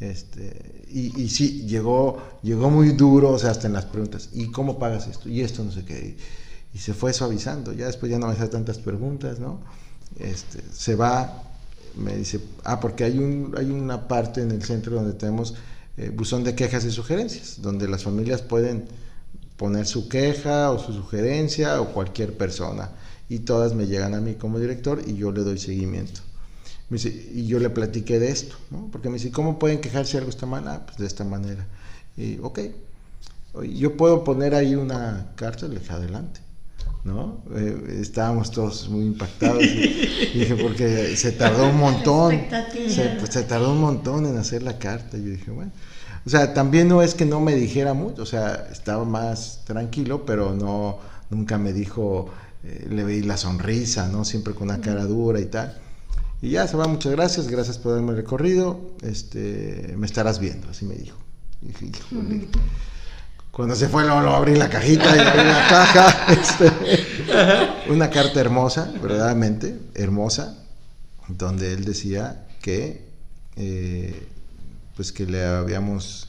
Este, 0.00 0.86
y, 0.90 1.28
sí, 1.28 1.66
llegó, 1.66 2.22
llegó 2.42 2.70
muy 2.70 2.92
duro, 2.92 3.30
o 3.32 3.38
sea, 3.38 3.50
hasta 3.50 3.66
en 3.66 3.74
las 3.74 3.84
preguntas. 3.84 4.30
¿Y 4.32 4.50
cómo 4.50 4.78
pagas 4.78 5.06
esto? 5.06 5.28
Y 5.28 5.42
esto, 5.42 5.62
no 5.62 5.70
sé 5.70 5.84
qué. 5.84 6.16
Y, 6.72 6.76
y 6.76 6.78
se 6.78 6.94
fue 6.94 7.12
suavizando. 7.12 7.72
Ya 7.72 7.86
después 7.86 8.10
ya 8.10 8.18
no 8.18 8.26
me 8.26 8.32
hacía 8.32 8.48
tantas 8.48 8.78
preguntas, 8.78 9.38
¿no? 9.38 9.60
Este, 10.18 10.62
se 10.72 10.94
va, 10.94 11.44
me 11.96 12.16
dice, 12.16 12.40
ah, 12.64 12.80
porque 12.80 13.04
hay, 13.04 13.18
un, 13.18 13.54
hay 13.56 13.70
una 13.70 14.08
parte 14.08 14.40
en 14.40 14.50
el 14.50 14.62
centro 14.62 14.96
donde 14.96 15.12
tenemos 15.12 15.54
eh, 15.96 16.10
buzón 16.10 16.44
de 16.44 16.54
quejas 16.54 16.84
y 16.84 16.90
sugerencias, 16.90 17.60
donde 17.60 17.88
las 17.88 18.02
familias 18.02 18.42
pueden 18.42 18.86
poner 19.56 19.86
su 19.86 20.08
queja 20.08 20.70
o 20.70 20.78
su 20.78 20.92
sugerencia 20.94 21.80
o 21.80 21.92
cualquier 21.92 22.36
persona. 22.36 22.90
Y 23.28 23.40
todas 23.40 23.74
me 23.74 23.86
llegan 23.86 24.14
a 24.14 24.20
mí 24.20 24.34
como 24.34 24.58
director 24.58 25.02
y 25.06 25.14
yo 25.14 25.30
le 25.30 25.42
doy 25.42 25.58
seguimiento. 25.58 26.22
Me 26.90 26.96
dice, 26.96 27.30
y 27.32 27.46
yo 27.46 27.58
le 27.60 27.70
platiqué 27.70 28.18
de 28.18 28.30
esto, 28.30 28.56
¿no? 28.70 28.88
Porque 28.90 29.08
me 29.08 29.14
dice, 29.14 29.30
¿cómo 29.30 29.58
pueden 29.58 29.80
quejarse 29.80 30.12
si 30.12 30.16
algo 30.18 30.28
está 30.28 30.44
mal? 30.44 30.66
Ah, 30.66 30.82
pues 30.84 30.98
de 30.98 31.06
esta 31.06 31.24
manera. 31.24 31.66
Y, 32.16 32.38
ok, 32.42 32.60
yo 33.72 33.96
puedo 33.96 34.24
poner 34.24 34.54
ahí 34.54 34.74
una 34.74 35.28
carta, 35.36 35.68
le 35.68 35.78
dije, 35.78 35.92
adelante, 35.92 36.40
¿no? 37.04 37.42
Eh, 37.54 37.98
estábamos 38.00 38.50
todos 38.50 38.88
muy 38.88 39.04
impactados. 39.04 39.62
y, 39.62 39.68
dije, 40.38 40.56
porque 40.56 41.16
se 41.16 41.32
tardó 41.32 41.68
un 41.68 41.78
montón. 41.78 42.40
Se, 42.88 43.16
pues, 43.18 43.30
se 43.30 43.44
tardó 43.44 43.72
un 43.72 43.80
montón 43.80 44.26
en 44.26 44.36
hacer 44.36 44.62
la 44.64 44.78
carta. 44.78 45.16
Y 45.16 45.24
yo 45.24 45.30
dije, 45.30 45.50
bueno. 45.52 45.70
O 46.26 46.28
sea, 46.28 46.52
también 46.52 46.88
no 46.88 47.02
es 47.02 47.14
que 47.14 47.24
no 47.24 47.40
me 47.40 47.54
dijera 47.54 47.94
mucho, 47.94 48.22
o 48.22 48.26
sea, 48.26 48.68
estaba 48.70 49.04
más 49.04 49.60
tranquilo, 49.64 50.26
pero 50.26 50.54
no, 50.54 50.98
nunca 51.30 51.56
me 51.56 51.72
dijo, 51.72 52.28
eh, 52.62 52.86
le 52.90 53.04
veí 53.04 53.22
la 53.22 53.38
sonrisa, 53.38 54.08
¿no? 54.08 54.24
Siempre 54.24 54.52
con 54.52 54.64
una 54.64 54.80
cara 54.80 55.06
dura 55.06 55.40
y 55.40 55.46
tal. 55.46 55.78
Y 56.42 56.50
ya 56.50 56.66
se 56.66 56.76
va, 56.76 56.86
muchas 56.86 57.12
gracias, 57.12 57.48
gracias 57.48 57.78
por 57.78 57.92
darme 57.92 58.10
el 58.12 58.16
recorrido, 58.16 58.80
este, 59.02 59.94
me 59.96 60.06
estarás 60.06 60.38
viendo, 60.38 60.70
así 60.70 60.86
me 60.86 60.94
dijo. 60.94 61.18
Cuando 63.50 63.76
se 63.76 63.88
fue, 63.88 64.04
luego 64.04 64.30
abrí 64.30 64.56
la 64.56 64.70
cajita 64.70 65.04
y 65.16 65.18
abrí 65.18 65.44
la 65.44 65.68
caja, 65.68 66.32
este, 66.32 66.72
una 67.90 68.08
carta 68.08 68.40
hermosa, 68.40 68.90
verdaderamente, 69.02 69.78
hermosa, 69.94 70.56
donde 71.28 71.74
él 71.74 71.84
decía 71.84 72.46
que, 72.62 73.10
eh, 73.56 74.26
pues 74.96 75.12
que 75.12 75.26
le 75.26 75.44
habíamos 75.44 76.28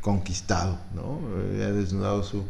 conquistado, 0.00 0.78
¿no? 0.94 1.20
Había 1.50 1.70
desnudado 1.72 2.22
su, 2.22 2.44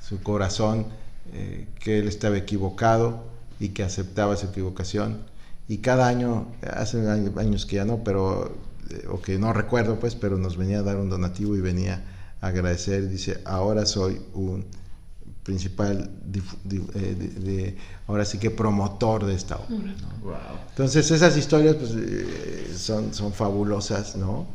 su 0.00 0.20
corazón, 0.22 0.86
eh, 1.32 1.68
que 1.78 1.98
él 1.98 2.08
estaba 2.08 2.36
equivocado 2.36 3.24
y 3.60 3.70
que 3.70 3.82
aceptaba 3.82 4.36
su 4.36 4.46
equivocación. 4.46 5.22
Y 5.68 5.78
cada 5.78 6.08
año, 6.08 6.46
hace 6.62 7.06
año- 7.08 7.32
años 7.36 7.66
que 7.66 7.76
ya 7.76 7.84
no, 7.84 8.02
pero, 8.02 8.56
eh, 8.90 9.06
o 9.10 9.20
que 9.20 9.38
no 9.38 9.52
recuerdo, 9.52 9.98
pues, 10.00 10.14
pero 10.14 10.38
nos 10.38 10.56
venía 10.56 10.78
a 10.78 10.82
dar 10.82 10.96
un 10.96 11.10
donativo 11.10 11.56
y 11.56 11.60
venía 11.60 12.02
a 12.40 12.46
agradecer. 12.48 13.08
Dice, 13.08 13.40
ahora 13.44 13.84
soy 13.84 14.20
un 14.34 14.64
principal, 15.42 16.10
eh, 16.94 17.16
de, 17.18 17.28
de- 17.40 17.76
ahora 18.06 18.24
sí 18.24 18.38
que 18.38 18.50
promotor 18.50 19.24
de 19.26 19.34
esta 19.34 19.56
obra. 19.56 19.68
¿no? 19.78 20.24
Wow. 20.24 20.34
Entonces 20.70 21.10
esas 21.10 21.36
historias 21.36 21.76
pues, 21.76 21.92
eh, 21.96 22.72
son, 22.76 23.14
son 23.14 23.32
fabulosas, 23.32 24.16
¿no? 24.16 24.46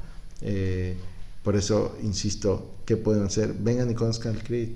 Eh, 0.41 0.95
por 1.43 1.55
eso 1.55 1.95
insisto, 2.03 2.71
¿qué 2.85 2.95
pueden 2.97 3.23
hacer? 3.23 3.53
Vengan 3.53 3.89
y 3.89 3.95
conozcan 3.95 4.35
el 4.35 4.43
CRID, 4.43 4.69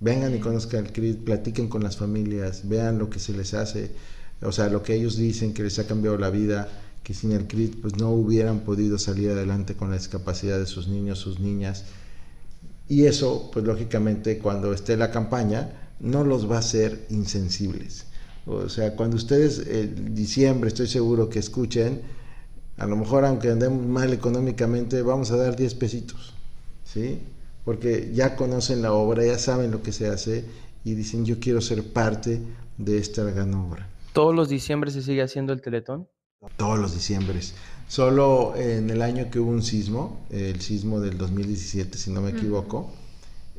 vengan 0.00 0.34
y 0.34 0.40
conozcan 0.40 0.86
el 0.86 0.92
CRID, 0.92 1.16
platiquen 1.18 1.68
con 1.68 1.82
las 1.82 1.96
familias, 1.96 2.62
vean 2.68 2.98
lo 2.98 3.10
que 3.10 3.18
se 3.18 3.32
les 3.32 3.52
hace, 3.54 3.92
o 4.42 4.52
sea, 4.52 4.68
lo 4.68 4.82
que 4.82 4.94
ellos 4.94 5.16
dicen 5.16 5.52
que 5.52 5.62
les 5.62 5.78
ha 5.78 5.86
cambiado 5.86 6.16
la 6.16 6.30
vida, 6.30 6.68
que 7.02 7.14
sin 7.14 7.32
el 7.32 7.46
CRID 7.46 7.76
pues 7.82 7.96
no 7.96 8.10
hubieran 8.10 8.60
podido 8.60 8.98
salir 8.98 9.30
adelante 9.30 9.74
con 9.74 9.90
la 9.90 9.96
discapacidad 9.96 10.58
de 10.58 10.66
sus 10.66 10.88
niños, 10.88 11.18
sus 11.18 11.40
niñas. 11.40 11.84
Y 12.88 13.06
eso, 13.06 13.50
pues 13.52 13.64
lógicamente, 13.64 14.38
cuando 14.38 14.72
esté 14.72 14.96
la 14.96 15.10
campaña, 15.10 15.72
no 16.00 16.24
los 16.24 16.50
va 16.50 16.56
a 16.56 16.60
hacer 16.60 17.06
insensibles. 17.10 18.06
O 18.46 18.68
sea, 18.68 18.96
cuando 18.96 19.16
ustedes 19.16 19.58
en 19.66 20.14
diciembre, 20.14 20.68
estoy 20.68 20.88
seguro 20.88 21.28
que 21.28 21.38
escuchen, 21.38 22.00
a 22.78 22.86
lo 22.86 22.96
mejor 22.96 23.24
aunque 23.24 23.50
andemos 23.50 23.86
mal 23.86 24.12
económicamente, 24.12 25.02
vamos 25.02 25.30
a 25.30 25.36
dar 25.36 25.54
10 25.54 25.74
pesitos, 25.74 26.32
¿sí? 26.84 27.18
Porque 27.64 28.10
ya 28.14 28.36
conocen 28.36 28.80
la 28.80 28.92
obra, 28.92 29.24
ya 29.24 29.38
saben 29.38 29.70
lo 29.70 29.82
que 29.82 29.92
se 29.92 30.08
hace 30.08 30.44
y 30.84 30.94
dicen, 30.94 31.26
yo 31.26 31.38
quiero 31.38 31.60
ser 31.60 31.92
parte 31.92 32.40
de 32.78 32.98
esta 32.98 33.22
gran 33.24 33.54
obra. 33.54 33.86
¿Todos 34.12 34.34
los 34.34 34.48
diciembre 34.48 34.90
se 34.90 35.02
sigue 35.02 35.22
haciendo 35.22 35.52
el 35.52 35.60
teletón? 35.60 36.08
Todos 36.56 36.78
los 36.78 36.94
diciembres. 36.94 37.54
Solo 37.88 38.54
en 38.56 38.88
el 38.90 39.02
año 39.02 39.30
que 39.30 39.38
hubo 39.40 39.50
un 39.50 39.62
sismo, 39.62 40.26
el 40.30 40.60
sismo 40.60 41.00
del 41.00 41.18
2017, 41.18 41.98
si 41.98 42.10
no 42.10 42.20
me 42.22 42.30
equivoco, 42.30 42.90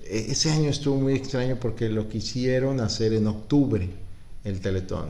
e- 0.03 0.27
ese 0.31 0.51
año 0.51 0.69
estuvo 0.69 0.95
muy 0.99 1.13
extraño 1.13 1.57
porque 1.59 1.89
lo 1.89 2.07
quisieron 2.09 2.79
hacer 2.79 3.13
en 3.13 3.27
octubre, 3.27 3.89
el 4.43 4.59
Teletón. 4.61 5.09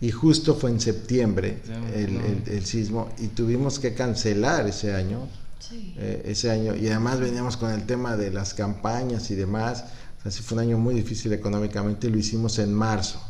Y 0.00 0.10
justo 0.10 0.54
fue 0.54 0.70
en 0.70 0.80
septiembre 0.80 1.58
el, 1.94 2.16
el- 2.16 2.42
el 2.46 2.66
sismo 2.66 3.10
y 3.18 3.28
tuvimos 3.28 3.78
que 3.78 3.94
cancelar 3.94 4.66
ese 4.66 4.94
año. 4.94 5.28
Sí. 5.58 5.94
eh, 5.96 6.22
ese 6.26 6.50
año 6.50 6.76
y 6.76 6.86
además 6.88 7.18
veníamos 7.18 7.56
con 7.56 7.70
el 7.72 7.86
tema 7.86 8.16
de 8.16 8.30
las 8.30 8.52
campañas 8.54 9.30
y 9.30 9.34
demás. 9.34 9.84
O 10.18 10.22
sea, 10.22 10.30
sí 10.30 10.42
fue 10.42 10.56
un 10.56 10.62
año 10.64 10.78
muy 10.78 10.94
difícil 10.94 11.32
económicamente. 11.32 12.10
Lo 12.10 12.18
hicimos 12.18 12.58
en 12.58 12.72
marzo 12.74 13.20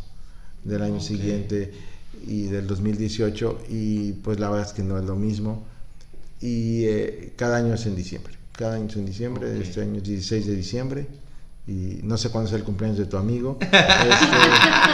del 0.66 0.82
año 0.82 1.00
siguiente 1.00 1.72
y 2.26 2.44
del 2.44 2.66
2018 2.66 3.58
y 3.68 4.12
pues 4.12 4.40
la 4.40 4.50
verdad 4.50 4.66
es 4.66 4.72
que 4.72 4.82
no 4.82 4.98
es 4.98 5.04
lo 5.04 5.14
mismo 5.16 5.64
y 6.40 6.84
eh, 6.84 7.32
cada 7.36 7.56
año 7.58 7.74
es 7.74 7.86
en 7.86 7.94
diciembre, 7.96 8.34
cada 8.52 8.76
año 8.76 8.86
es 8.88 8.96
en 8.96 9.06
diciembre, 9.06 9.58
este 9.60 9.82
año 9.82 9.98
es 9.98 10.04
16 10.04 10.46
de 10.46 10.56
diciembre 10.56 11.06
y 11.68 12.00
no 12.04 12.16
sé 12.16 12.28
cuándo 12.30 12.48
es 12.48 12.54
el 12.54 12.62
cumpleaños 12.62 12.96
de 12.98 13.06
tu 13.06 13.16
amigo, 13.16 13.58
este, 13.60 13.72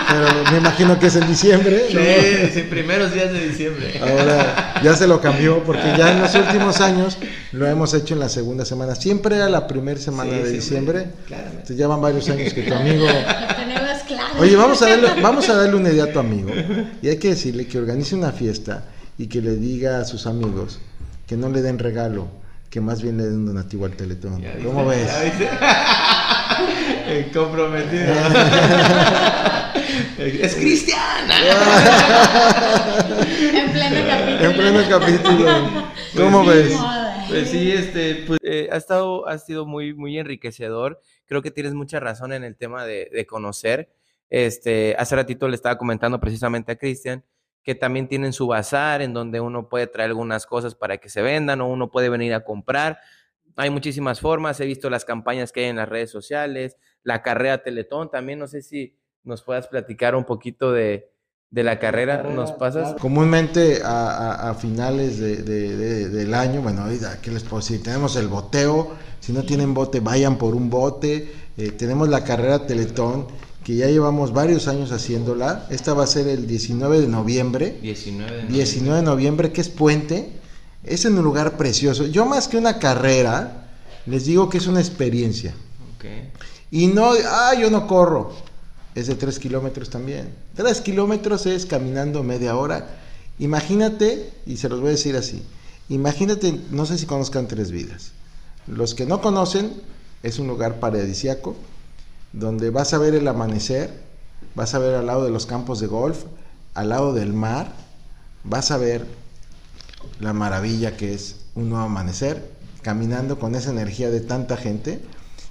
pero 0.08 0.26
me 0.52 0.58
imagino 0.58 0.98
que 0.98 1.06
es 1.08 1.16
en 1.16 1.26
diciembre. 1.28 1.82
¿no? 1.92 2.00
Sí, 2.00 2.50
sí, 2.54 2.60
primeros 2.62 3.12
días 3.12 3.30
de 3.30 3.46
diciembre. 3.48 3.92
Ahora 4.00 4.80
ya 4.82 4.96
se 4.96 5.06
lo 5.06 5.20
cambió 5.20 5.62
porque 5.64 5.82
ya 5.98 6.12
en 6.12 6.22
los 6.22 6.34
últimos 6.46 6.80
años 6.80 7.18
lo 7.52 7.66
hemos 7.66 7.92
hecho 7.92 8.14
en 8.14 8.20
la 8.20 8.30
segunda 8.30 8.64
semana. 8.64 8.94
Siempre 8.94 9.36
era 9.36 9.50
la 9.50 9.66
primera 9.66 10.00
semana 10.00 10.30
Sí, 10.30 10.36
de 10.36 10.60
siempre, 10.62 11.00
diciembre. 11.00 11.06
claramente. 11.26 11.56
Entonces 11.56 11.76
ya 11.76 11.86
van 11.88 12.00
varios 12.00 12.28
años 12.30 12.54
que 12.54 12.62
tu 12.62 12.74
amigo... 12.74 13.06
Oye, 14.38 14.56
vamos 14.56 14.82
a, 14.82 14.88
darle, 14.88 15.20
vamos 15.20 15.48
a 15.48 15.54
darle 15.54 15.76
una 15.76 15.90
idea 15.90 16.04
a 16.04 16.12
tu 16.12 16.18
amigo. 16.18 16.50
Y 17.00 17.08
hay 17.08 17.18
que 17.18 17.28
decirle 17.28 17.66
que 17.66 17.78
organice 17.78 18.14
una 18.14 18.32
fiesta 18.32 18.84
y 19.18 19.26
que 19.28 19.40
le 19.40 19.56
diga 19.56 20.00
a 20.00 20.04
sus 20.04 20.26
amigos 20.26 20.80
que 21.26 21.36
no 21.36 21.48
le 21.48 21.62
den 21.62 21.78
regalo, 21.78 22.28
que 22.70 22.80
más 22.80 23.02
bien 23.02 23.16
le 23.18 23.24
den 23.24 23.34
un 23.34 23.46
donativo 23.46 23.84
al 23.84 23.92
Teletón. 23.92 24.40
Ya 24.40 24.56
¿Cómo 24.64 24.86
ves? 24.86 25.10
El 27.06 27.30
comprometido. 27.30 28.04
es 30.18 30.54
cristiana. 30.54 31.34
En 33.42 33.72
pleno 33.72 34.08
capítulo. 34.08 34.44
En 34.44 34.56
pleno 34.56 34.80
capítulo. 34.88 35.46
¿Cómo 36.16 36.44
Pues 36.44 36.68
ves? 36.68 36.78
Moda. 36.78 37.24
Pues 37.28 37.48
sí, 37.48 37.72
este, 37.72 38.24
pues, 38.26 38.38
eh, 38.42 38.68
ha 38.70 38.76
estado, 38.76 39.26
ha 39.26 39.38
sido 39.38 39.66
muy, 39.66 39.94
muy 39.94 40.18
enriquecedor. 40.18 41.00
Creo 41.26 41.42
que 41.42 41.50
tienes 41.50 41.74
mucha 41.74 41.98
razón 42.00 42.32
en 42.32 42.44
el 42.44 42.56
tema 42.56 42.84
de, 42.84 43.08
de 43.12 43.26
conocer. 43.26 43.90
Este, 44.34 44.96
hace 44.98 45.14
ratito 45.14 45.46
le 45.46 45.56
estaba 45.56 45.76
comentando 45.76 46.18
precisamente 46.18 46.72
a 46.72 46.76
Cristian 46.76 47.22
que 47.62 47.74
también 47.74 48.08
tienen 48.08 48.32
su 48.32 48.46
bazar 48.46 49.02
en 49.02 49.12
donde 49.12 49.40
uno 49.40 49.68
puede 49.68 49.86
traer 49.86 50.08
algunas 50.08 50.46
cosas 50.46 50.74
para 50.74 50.96
que 50.96 51.10
se 51.10 51.20
vendan 51.20 51.60
o 51.60 51.68
uno 51.68 51.90
puede 51.90 52.08
venir 52.08 52.32
a 52.32 52.42
comprar. 52.42 52.98
Hay 53.56 53.68
muchísimas 53.68 54.20
formas. 54.20 54.58
He 54.58 54.64
visto 54.64 54.88
las 54.88 55.04
campañas 55.04 55.52
que 55.52 55.60
hay 55.60 55.66
en 55.66 55.76
las 55.76 55.88
redes 55.88 56.10
sociales, 56.10 56.78
la 57.02 57.20
carrera 57.22 57.62
Teletón 57.62 58.10
también. 58.10 58.38
No 58.38 58.46
sé 58.48 58.62
si 58.62 58.96
nos 59.22 59.42
puedas 59.42 59.68
platicar 59.68 60.14
un 60.16 60.24
poquito 60.24 60.72
de, 60.72 61.12
de 61.50 61.62
la 61.62 61.78
carrera. 61.78 62.22
¿Nos 62.22 62.52
pasas? 62.52 62.94
Comúnmente 62.94 63.82
a, 63.84 64.08
a- 64.46 64.50
a 64.50 64.54
finales 64.54 65.18
de- 65.20 65.42
de- 65.42 65.76
de- 65.76 66.08
del 66.08 66.32
año, 66.32 66.62
bueno, 66.62 66.86
¿qué 67.22 67.30
les 67.30 67.42
puedo 67.44 67.60
decir? 67.60 67.82
Tenemos 67.82 68.16
el 68.16 68.28
boteo, 68.28 68.92
si 69.20 69.34
no 69.34 69.42
tienen 69.44 69.74
bote, 69.74 70.00
vayan 70.00 70.38
por 70.38 70.54
un 70.54 70.70
bote. 70.70 71.30
Eh, 71.58 71.70
tenemos 71.72 72.08
la 72.08 72.24
carrera 72.24 72.66
Teletón, 72.66 73.26
que 73.64 73.76
ya 73.76 73.86
llevamos 73.86 74.32
varios 74.32 74.68
años 74.68 74.92
haciéndola. 74.92 75.66
Esta 75.70 75.94
va 75.94 76.04
a 76.04 76.06
ser 76.06 76.28
el 76.28 76.46
19 76.46 77.00
de 77.00 77.08
noviembre. 77.08 77.78
19 77.82 78.30
de 78.30 78.46
19 78.48 78.96
de 78.98 79.04
noviembre, 79.04 79.52
que 79.52 79.60
es 79.60 79.68
puente. 79.68 80.30
Es 80.84 81.04
en 81.04 81.16
un 81.16 81.24
lugar 81.24 81.56
precioso. 81.56 82.06
Yo 82.06 82.26
más 82.26 82.48
que 82.48 82.56
una 82.56 82.78
carrera, 82.78 83.68
les 84.06 84.24
digo 84.24 84.48
que 84.48 84.58
es 84.58 84.66
una 84.66 84.80
experiencia. 84.80 85.54
Y 86.70 86.86
no, 86.86 87.12
ah, 87.28 87.52
yo 87.58 87.70
no 87.70 87.86
corro. 87.86 88.32
Es 88.94 89.06
de 89.06 89.14
3 89.14 89.38
kilómetros 89.38 89.90
también. 89.90 90.30
3 90.56 90.80
kilómetros 90.80 91.46
es 91.46 91.66
caminando 91.66 92.22
media 92.22 92.56
hora. 92.56 92.88
Imagínate, 93.38 94.30
y 94.46 94.56
se 94.56 94.68
los 94.68 94.80
voy 94.80 94.88
a 94.88 94.92
decir 94.92 95.16
así, 95.16 95.42
imagínate, 95.88 96.58
no 96.70 96.86
sé 96.86 96.98
si 96.98 97.06
conozcan 97.06 97.48
Tres 97.48 97.70
Vidas. 97.70 98.12
Los 98.66 98.94
que 98.94 99.06
no 99.06 99.20
conocen, 99.20 99.72
es 100.22 100.38
un 100.38 100.46
lugar 100.46 100.78
paradisiaco, 100.80 101.56
donde 102.32 102.70
vas 102.70 102.94
a 102.94 102.98
ver 102.98 103.14
el 103.14 103.28
amanecer, 103.28 103.92
vas 104.54 104.74
a 104.74 104.78
ver 104.78 104.94
al 104.94 105.06
lado 105.06 105.24
de 105.24 105.30
los 105.30 105.46
campos 105.46 105.80
de 105.80 105.86
golf, 105.86 106.24
al 106.74 106.88
lado 106.88 107.12
del 107.12 107.32
mar, 107.32 107.72
vas 108.44 108.70
a 108.70 108.76
ver 108.76 109.06
la 110.20 110.32
maravilla 110.32 110.96
que 110.96 111.14
es 111.14 111.36
un 111.54 111.68
nuevo 111.70 111.84
amanecer, 111.84 112.50
caminando 112.82 113.38
con 113.38 113.54
esa 113.54 113.70
energía 113.70 114.10
de 114.10 114.20
tanta 114.20 114.56
gente, 114.56 115.02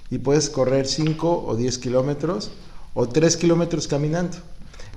y 0.10 0.18
puedes 0.18 0.50
correr 0.50 0.88
5 0.88 1.46
o 1.48 1.56
10 1.56 1.78
kilómetros 1.78 2.52
o 2.94 3.08
3 3.08 3.38
kilómetros 3.38 3.88
caminando. 3.88 4.38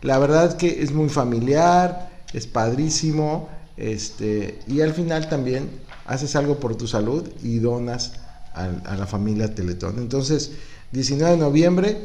La 0.02 0.18
verdad 0.18 0.56
que 0.56 0.82
es 0.82 0.92
muy 0.92 1.08
familiar, 1.08 2.10
es 2.32 2.46
padrísimo, 2.46 3.48
este, 3.76 4.60
y 4.66 4.80
al 4.80 4.92
final 4.92 5.28
también 5.28 5.70
haces 6.06 6.36
algo 6.36 6.58
por 6.58 6.76
tu 6.76 6.86
salud 6.86 7.28
y 7.42 7.58
donas 7.58 8.14
a, 8.54 8.96
la 8.96 9.06
familia 9.06 9.54
Teletón. 9.54 9.98
Entonces, 9.98 10.52
19 10.94 11.32
de 11.32 11.36
noviembre, 11.38 11.98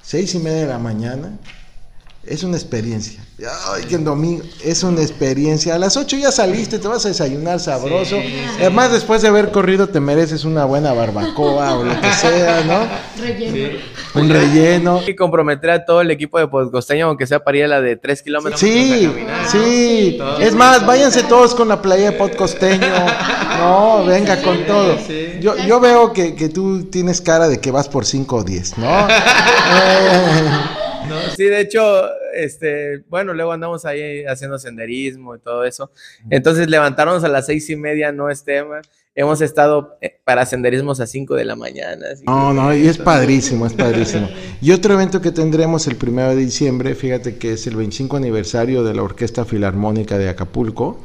6 0.00 0.36
y 0.36 0.38
media 0.38 0.60
de 0.60 0.66
la 0.66 0.78
mañana, 0.78 1.38
es 2.24 2.44
una 2.44 2.56
experiencia. 2.56 3.20
Ay, 3.72 3.82
que 3.84 3.96
en 3.96 4.04
domingo 4.04 4.44
es 4.62 4.84
una 4.84 5.02
experiencia. 5.02 5.74
A 5.74 5.78
las 5.78 5.96
8 5.96 6.16
ya 6.16 6.30
saliste, 6.30 6.78
te 6.78 6.86
vas 6.86 7.04
a 7.04 7.08
desayunar 7.08 7.58
sabroso. 7.58 8.16
Sí, 8.20 8.28
sí. 8.28 8.44
Además, 8.60 8.92
después 8.92 9.20
de 9.22 9.28
haber 9.28 9.50
corrido, 9.50 9.88
te 9.88 9.98
mereces 9.98 10.44
una 10.44 10.64
buena 10.64 10.92
barbacoa 10.92 11.74
o 11.74 11.84
lo 11.84 12.00
que 12.00 12.12
sea, 12.20 12.62
¿no? 12.62 12.86
Relleno. 13.20 13.78
Un 14.14 14.28
relleno. 14.28 15.00
y 15.04 15.16
comprometer 15.16 15.70
a 15.70 15.84
todo 15.84 16.00
el 16.02 16.12
equipo 16.12 16.38
de 16.38 16.46
podcosteño, 16.46 17.06
aunque 17.08 17.26
sea 17.26 17.42
para 17.42 17.58
ir 17.58 17.64
a 17.64 17.68
la 17.68 17.80
de 17.80 17.96
3 17.96 18.22
kilómetros. 18.22 18.60
Sí, 18.60 19.12
sí. 19.50 20.18
Es 20.40 20.54
más, 20.54 20.86
váyanse 20.86 21.24
todos 21.24 21.56
con 21.56 21.66
la 21.68 21.82
playa 21.82 22.12
de 22.12 22.16
podcosteño. 22.18 22.86
No, 23.58 24.04
venga 24.06 24.40
con 24.42 24.64
todo. 24.66 24.96
sí. 25.04 25.38
Yo, 25.40 25.56
yo 25.56 25.80
veo 25.80 26.12
que, 26.12 26.36
que 26.36 26.48
tú 26.48 26.84
tienes 26.84 27.20
cara 27.20 27.48
de 27.48 27.58
que 27.58 27.72
vas 27.72 27.88
por 27.88 28.06
5 28.06 28.36
o 28.36 28.44
10, 28.44 28.78
¿no? 28.78 29.08
Eh, 29.74 30.50
No, 31.08 31.20
sí, 31.36 31.44
de 31.44 31.60
hecho, 31.60 32.08
este, 32.34 32.98
bueno, 33.08 33.34
luego 33.34 33.52
andamos 33.52 33.84
ahí 33.84 34.24
haciendo 34.24 34.58
senderismo 34.58 35.36
y 35.36 35.38
todo 35.38 35.64
eso. 35.64 35.90
Entonces, 36.30 36.68
levantarnos 36.68 37.24
a 37.24 37.28
las 37.28 37.46
seis 37.46 37.68
y 37.70 37.76
media 37.76 38.12
no 38.12 38.30
es 38.30 38.44
tema. 38.44 38.80
Hemos 39.14 39.42
estado 39.42 39.98
eh, 40.00 40.18
para 40.24 40.46
senderismos 40.46 40.98
a 41.00 41.06
5 41.06 41.34
de 41.34 41.44
la 41.44 41.54
mañana. 41.54 42.06
No, 42.26 42.54
no, 42.54 42.74
y 42.74 42.86
es 42.86 42.96
padrísimo, 42.96 43.66
es 43.66 43.74
padrísimo. 43.74 44.28
Y 44.62 44.70
otro 44.70 44.94
evento 44.94 45.20
que 45.20 45.32
tendremos 45.32 45.86
el 45.86 45.96
primero 45.96 46.30
de 46.30 46.36
diciembre, 46.36 46.94
fíjate 46.94 47.36
que 47.36 47.54
es 47.54 47.66
el 47.66 47.76
25 47.76 48.16
aniversario 48.16 48.84
de 48.84 48.94
la 48.94 49.02
Orquesta 49.02 49.44
Filarmónica 49.44 50.16
de 50.16 50.28
Acapulco, 50.28 51.00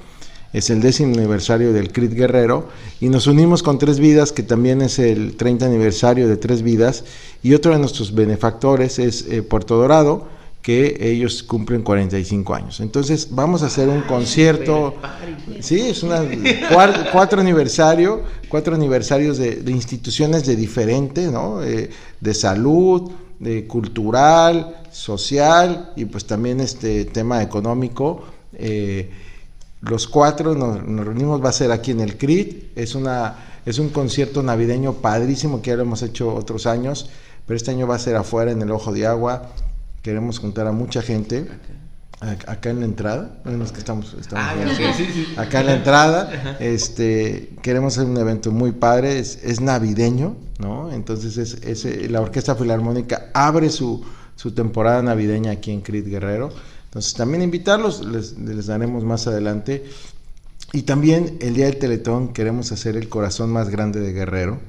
es 0.54 0.70
el 0.70 0.82
décimo 0.82 1.16
aniversario 1.16 1.74
del 1.74 1.92
CRIT 1.92 2.14
Guerrero, 2.14 2.68
y 3.02 3.10
nos 3.10 3.28
unimos 3.28 3.64
con 3.64 3.78
Tres 3.80 4.00
Vidas, 4.00 4.32
que 4.32 4.44
también 4.44 4.82
es 4.82 5.00
el 5.00 5.36
30 5.36 5.66
aniversario 5.66 6.28
de 6.28 6.38
Tres 6.38 6.62
Vidas, 6.62 7.04
y 7.44 7.54
otro 7.54 7.74
de 7.74 7.80
nuestros 7.80 8.14
benefactores 8.16 9.00
es 9.00 9.26
eh, 9.30 9.42
Puerto 9.44 9.76
Dorado, 9.78 10.28
que 10.62 10.98
ellos 11.00 11.44
cumplen 11.44 11.82
45 11.82 12.54
años. 12.54 12.80
Entonces 12.82 13.30
vamos 13.32 13.64
a 13.64 13.68
hacer 13.68 13.88
un 13.88 14.02
concierto. 14.02 14.96
Sí, 15.62 15.80
es 15.80 16.04
una 16.04 16.22
cuar- 16.70 17.10
cuatro 17.14 17.40
aniversario, 17.40 18.24
cuatro 18.50 18.76
aniversarios 18.76 19.38
de, 19.38 19.58
de 19.58 19.72
instituciones 19.72 20.46
de 20.46 20.58
diferente, 20.58 21.28
¿no? 21.32 21.64
Eh, 21.64 21.90
de 22.20 22.34
salud, 22.34 23.10
de 23.40 23.66
cultural, 23.66 24.76
social 24.92 25.94
y 25.96 26.04
pues 26.06 26.26
también 26.26 26.60
este 26.60 27.06
tema 27.06 27.42
económico. 27.42 28.24
Eh, 28.54 29.10
los 29.82 30.08
cuatro 30.08 30.56
nos, 30.56 30.84
nos 30.86 31.06
reunimos, 31.06 31.44
va 31.44 31.50
a 31.50 31.54
ser 31.54 31.72
aquí 31.72 31.92
en 31.92 32.02
el 32.02 32.18
CRIT, 32.18 32.78
es 32.78 32.96
una 32.96 33.36
es 33.66 33.80
un 33.80 33.90
concierto 33.90 34.42
navideño 34.44 34.94
padrísimo 34.94 35.62
que 35.62 35.72
ya 35.72 35.76
lo 35.76 35.82
hemos 35.82 36.02
hecho 36.02 36.34
otros 36.34 36.66
años, 36.68 37.10
pero 37.46 37.58
este 37.58 37.72
año 37.72 37.86
va 37.86 37.96
a 37.96 38.00
ser 38.00 38.16
afuera 38.16 38.52
en 38.52 38.62
el 38.62 38.72
Ojo 38.72 38.94
de 38.94 39.06
Agua. 39.06 39.50
Queremos 40.02 40.40
juntar 40.40 40.68
a 40.68 40.72
mucha 40.72 41.02
gente. 41.02 41.48
a- 42.22 42.52
Acá 42.52 42.70
en 42.72 42.80
la 42.80 42.86
entrada, 42.86 43.40
bueno, 43.44 43.64
es 43.66 43.72
que 43.74 43.80
estamos, 43.80 44.16
estamos 44.20 44.44
Ah, 44.48 44.56
sí, 44.76 45.04
sí, 45.14 45.34
acá 45.38 45.60
en 45.60 45.66
la 45.68 45.76
entrada, 45.76 46.58
este, 46.62 47.50
queremos 47.62 47.98
hacer 47.98 48.10
un 48.10 48.18
evento 48.18 48.52
muy 48.52 48.72
padre, 48.72 49.20
es, 49.20 49.38
es 49.44 49.60
navideño, 49.62 50.36
¿no? 50.60 50.92
Entonces 50.92 51.38
es, 51.38 51.56
es, 51.62 51.86
eh, 51.86 52.08
la 52.10 52.22
Orquesta 52.22 52.56
Filarmónica 52.56 53.28
abre 53.34 53.70
su, 53.70 54.04
su 54.36 54.52
temporada 54.54 55.02
navideña 55.04 55.52
aquí 55.52 55.72
en 55.72 55.82
Crit 55.82 56.08
Guerrero. 56.08 56.50
Entonces 56.98 57.14
también 57.14 57.44
invitarlos, 57.44 58.04
les, 58.04 58.40
les 58.40 58.66
daremos 58.66 59.04
más 59.04 59.28
adelante. 59.28 59.86
Y 60.74 60.82
también 60.82 61.38
el 61.42 61.54
día 61.54 61.66
del 61.66 61.78
Teletón 61.78 62.34
queremos 62.34 62.72
hacer 62.72 62.98
el 62.98 63.08
corazón 63.08 63.52
más 63.52 63.70
grande 63.70 64.00
de 64.00 64.14
Guerrero. 64.14 64.60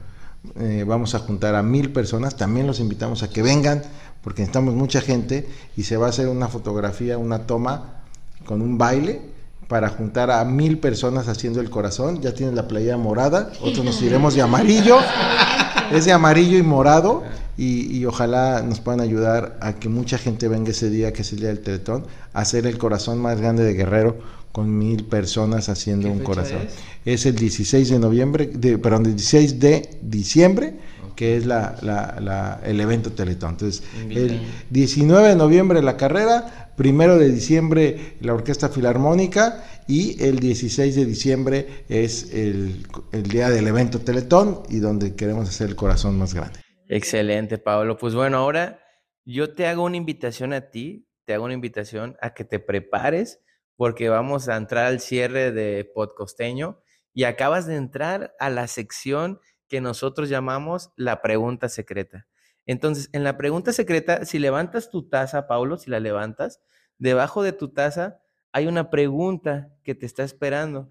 Eh, 0.60 0.84
vamos 0.86 1.14
a 1.14 1.20
juntar 1.20 1.54
a 1.54 1.62
mil 1.62 1.90
personas, 1.90 2.36
también 2.36 2.66
los 2.66 2.80
invitamos 2.80 3.22
a 3.22 3.30
que 3.30 3.40
vengan 3.40 3.82
porque 4.22 4.42
necesitamos 4.42 4.74
mucha 4.74 5.00
gente 5.00 5.48
y 5.74 5.84
se 5.84 5.96
va 5.96 6.04
a 6.04 6.08
hacer 6.10 6.28
una 6.28 6.48
fotografía, 6.48 7.16
una 7.16 7.46
toma 7.46 8.02
con 8.44 8.60
un 8.60 8.76
baile 8.76 9.22
para 9.68 9.88
juntar 9.90 10.30
a 10.30 10.44
mil 10.44 10.78
personas 10.78 11.28
haciendo 11.28 11.60
el 11.60 11.70
corazón. 11.70 12.20
Ya 12.22 12.32
tienen 12.34 12.56
la 12.56 12.66
playa 12.66 12.96
morada, 12.96 13.52
otros 13.60 13.84
nos 13.84 14.00
iremos 14.02 14.34
de 14.34 14.42
amarillo. 14.42 14.96
Es 15.92 16.04
de 16.04 16.12
amarillo 16.12 16.58
y 16.58 16.62
morado 16.62 17.22
y, 17.56 17.96
y 17.96 18.04
ojalá 18.06 18.62
nos 18.62 18.80
puedan 18.80 19.00
ayudar 19.00 19.56
a 19.60 19.74
que 19.74 19.88
mucha 19.88 20.18
gente 20.18 20.48
venga 20.48 20.70
ese 20.70 20.90
día, 20.90 21.12
que 21.12 21.22
es 21.22 21.32
el 21.32 21.40
día 21.40 21.48
del 21.48 21.60
Teletón, 21.60 22.04
a 22.34 22.40
hacer 22.40 22.66
el 22.66 22.76
corazón 22.78 23.18
más 23.18 23.38
grande 23.40 23.64
de 23.64 23.72
Guerrero 23.74 24.16
con 24.52 24.76
mil 24.78 25.04
personas 25.04 25.68
haciendo 25.68 26.08
¿Qué 26.08 26.14
un 26.14 26.20
corazón. 26.24 26.58
es? 27.04 27.20
Es 27.20 27.26
el 27.26 27.36
16 27.36 27.88
de 27.90 27.98
noviembre, 27.98 28.46
de, 28.52 28.76
perdón, 28.78 29.06
el 29.06 29.12
16 29.16 29.60
de 29.60 29.98
diciembre, 30.02 30.74
que 31.16 31.36
es 31.36 31.46
la, 31.46 31.76
la- 31.82 32.16
la- 32.20 32.60
el 32.64 32.80
evento 32.80 33.12
Teletón. 33.12 33.50
Entonces, 33.50 33.82
el 34.08 34.12
Invitan. 34.32 34.40
19 34.70 35.28
de 35.28 35.36
noviembre 35.36 35.82
la 35.82 35.96
carrera, 35.96 36.67
Primero 36.78 37.18
de 37.18 37.28
diciembre 37.28 38.14
la 38.20 38.34
Orquesta 38.34 38.68
Filarmónica 38.68 39.64
y 39.88 40.22
el 40.22 40.38
16 40.38 40.94
de 40.94 41.04
diciembre 41.06 41.84
es 41.88 42.32
el, 42.32 42.86
día 43.28 43.50
del 43.50 43.66
evento 43.66 43.98
Teletón 43.98 44.62
y 44.68 44.78
donde 44.78 45.16
queremos 45.16 45.48
hacer 45.48 45.70
el 45.70 45.74
corazón 45.74 46.16
más 46.16 46.34
grande. 46.34 46.60
Excelente, 46.86 47.58
Pablo. 47.58 47.96
Pues 47.98 48.14
bueno, 48.14 48.36
ahora 48.36 48.78
yo 49.24 49.54
te 49.54 49.66
hago 49.66 49.82
una 49.82 49.96
invitación 49.96 50.52
a 50.52 50.70
ti, 50.70 51.08
te 51.24 51.34
hago 51.34 51.46
una 51.46 51.54
invitación 51.54 52.16
a 52.20 52.32
que 52.32 52.44
te 52.44 52.60
prepares 52.60 53.40
porque 53.74 54.08
vamos 54.08 54.48
a 54.48 54.54
entrar 54.56 54.86
al 54.86 55.00
cierre 55.00 55.50
de 55.50 55.84
Podcosteño 55.84 56.80
y 57.12 57.24
acabas 57.24 57.66
de 57.66 57.74
entrar 57.74 58.36
a 58.38 58.50
la 58.50 58.68
sección 58.68 59.40
que 59.66 59.80
nosotros 59.80 60.28
llamamos 60.28 60.92
la 60.94 61.22
pregunta 61.22 61.68
secreta. 61.68 62.28
Entonces, 62.68 63.08
en 63.12 63.24
la 63.24 63.38
pregunta 63.38 63.72
secreta, 63.72 64.26
si 64.26 64.38
levantas 64.38 64.90
tu 64.90 65.08
taza, 65.08 65.48
Paulo, 65.48 65.78
si 65.78 65.90
la 65.90 66.00
levantas, 66.00 66.60
debajo 66.98 67.42
de 67.42 67.52
tu 67.52 67.68
taza 67.68 68.18
hay 68.52 68.66
una 68.66 68.90
pregunta 68.90 69.70
que 69.82 69.94
te 69.94 70.04
está 70.04 70.22
esperando. 70.22 70.90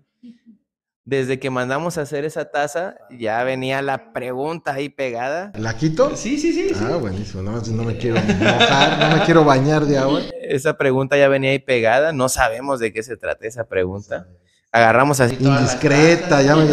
Desde 1.05 1.39
que 1.39 1.51
mandamos 1.51 1.99
a 1.99 2.01
hacer 2.01 2.25
esa 2.25 2.45
taza, 2.45 2.95
ya 3.11 3.43
venía 3.43 3.83
la 3.83 4.11
pregunta 4.11 4.73
ahí 4.73 4.89
pegada. 4.89 5.53
¿La 5.55 5.77
quito? 5.77 6.15
Sí, 6.15 6.39
sí, 6.39 6.51
sí. 6.51 6.71
Ah, 6.81 6.97
buenísimo. 6.97 7.43
No, 7.43 7.61
no 7.61 7.83
me 7.83 7.95
quiero 7.95 8.19
mojar, 8.21 8.99
no 8.99 9.17
me 9.17 9.23
quiero 9.23 9.45
bañar 9.45 9.85
de 9.85 9.99
agua. 9.99 10.21
Esa 10.41 10.77
pregunta 10.77 11.15
ya 11.15 11.27
venía 11.27 11.51
ahí 11.51 11.59
pegada. 11.59 12.11
No 12.11 12.27
sabemos 12.27 12.79
de 12.79 12.91
qué 12.91 13.03
se 13.03 13.17
trata 13.17 13.45
esa 13.45 13.67
pregunta. 13.67 14.27
Agarramos 14.71 15.19
así. 15.19 15.37
Indiscreta, 15.39 16.41
ya 16.41 16.55
me, 16.55 16.67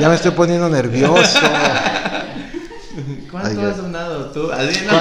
ya 0.00 0.08
me 0.08 0.14
estoy 0.14 0.30
poniendo 0.30 0.68
nervioso. 0.68 1.40
¿Cuánto 3.34 3.66
has 3.66 3.76
donado 3.78 4.26
tú? 4.26 4.52
Así, 4.52 4.84
¿no? 4.86 4.92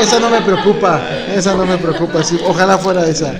Esa 0.00 0.20
no 0.20 0.30
me 0.30 0.42
preocupa, 0.42 1.02
esa 1.34 1.56
no 1.56 1.66
me 1.66 1.76
preocupa. 1.76 2.22
sí, 2.22 2.38
ojalá 2.46 2.78
fuera 2.78 3.04
esa. 3.08 3.34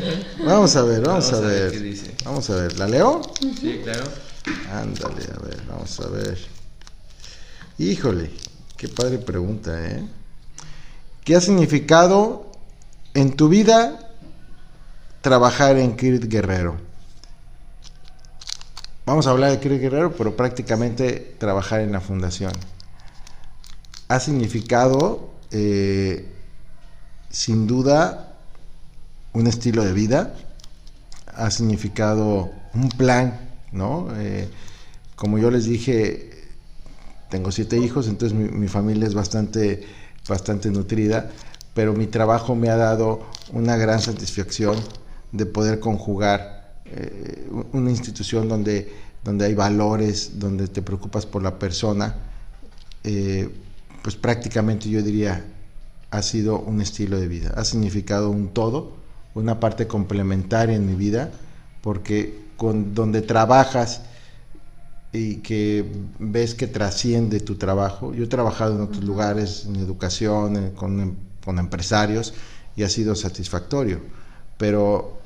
Vamos 0.44 0.74
a 0.74 0.82
ver, 0.82 1.02
vamos, 1.02 1.32
a 1.32 1.38
ver. 1.38 1.70
qué 1.70 1.78
dice. 1.78 2.16
Vamos 2.24 2.51
a 2.51 2.56
ver, 2.56 2.76
¿la 2.76 2.88
leo? 2.88 3.22
Sí, 3.60 3.80
claro. 3.84 4.02
Ándale, 4.72 5.22
a 5.22 5.46
ver, 5.46 5.62
vamos 5.68 6.01
a 6.01 6.09
ver. 6.09 6.36
Híjole, 7.78 8.32
qué 8.76 8.88
padre 8.88 9.18
pregunta, 9.18 9.70
¿eh? 9.80 10.05
¿Qué 11.22 11.36
ha 11.36 11.40
significado 11.40 12.51
en 13.14 13.36
tu 13.36 13.48
vida 13.48 14.01
trabajar 15.20 15.78
en 15.78 15.94
Kirit 15.94 16.24
Guerrero? 16.24 16.76
Vamos 19.06 19.26
a 19.26 19.32
hablar 19.32 19.51
de 19.51 19.60
Kirit 19.60 19.82
Guerrero, 19.82 20.12
pero 20.16 20.35
prácticamente 20.35 21.36
trabajar 21.39 21.81
en 21.81 21.93
la 21.93 22.01
fundación. 22.01 22.52
Ha 24.09 24.18
significado, 24.18 25.28
eh, 25.51 26.26
sin 27.28 27.66
duda, 27.66 28.39
un 29.35 29.47
estilo 29.47 29.85
de 29.85 29.93
vida, 29.93 30.35
ha 31.26 31.51
significado 31.51 32.51
un 32.72 32.89
plan, 32.89 33.51
¿no? 33.72 34.09
Eh, 34.16 34.48
como 35.16 35.36
yo 35.39 35.51
les 35.51 35.66
dije, 35.66 36.31
tengo 37.28 37.52
siete 37.52 37.76
hijos, 37.76 38.09
entonces 38.09 38.39
mi, 38.39 38.48
mi 38.48 38.68
familia 38.68 39.06
es 39.06 39.12
bastante, 39.12 39.86
bastante 40.26 40.70
nutrida, 40.70 41.31
pero 41.74 41.93
mi 41.93 42.06
trabajo 42.06 42.55
me 42.55 42.70
ha 42.70 42.76
dado 42.78 43.20
una 43.52 43.76
gran 43.76 44.01
satisfacción 44.01 44.76
de 45.31 45.44
poder 45.44 45.78
conjugar 45.78 46.64
eh, 46.86 47.48
una 47.73 47.90
institución 47.90 48.48
donde, 48.48 48.93
donde 49.23 49.47
hay 49.47 49.55
valores, 49.55 50.39
donde 50.39 50.69
te 50.69 50.82
preocupas 50.82 51.27
por 51.27 51.43
la 51.43 51.59
persona, 51.59 52.15
eh, 53.02 53.48
pues 54.02 54.16
prácticamente 54.16 54.89
yo 54.89 55.02
diría 55.02 55.44
ha 56.11 56.23
sido 56.23 56.61
un 56.61 56.81
estilo 56.81 57.19
de 57.19 57.27
vida, 57.27 57.55
ha 57.56 57.65
significado 57.65 58.31
un 58.31 58.48
todo, 58.48 58.93
una 59.35 59.59
parte 59.59 59.89
complementaria 59.89 60.77
en 60.77 60.86
mi 60.86 60.94
vida, 60.94 61.32
porque 61.82 62.44
con 62.56 62.94
donde 62.94 63.20
trabajas 63.20 64.02
y 65.12 65.36
que 65.36 65.85
ves 66.19 66.55
que 66.55 66.66
trasciende 66.66 67.40
tu 67.40 67.56
trabajo. 67.56 68.15
Yo 68.15 68.24
he 68.24 68.28
trabajado 68.28 68.74
en 68.74 68.82
otros 68.82 69.05
lugares, 69.05 69.65
en 69.66 69.77
educación, 69.77 70.73
con, 70.73 71.16
con 71.44 71.59
empresarios, 71.59 72.35
y 72.77 72.82
ha 72.82 72.89
sido 72.89 73.15
satisfactorio. 73.15 74.01
Pero, 74.56 75.19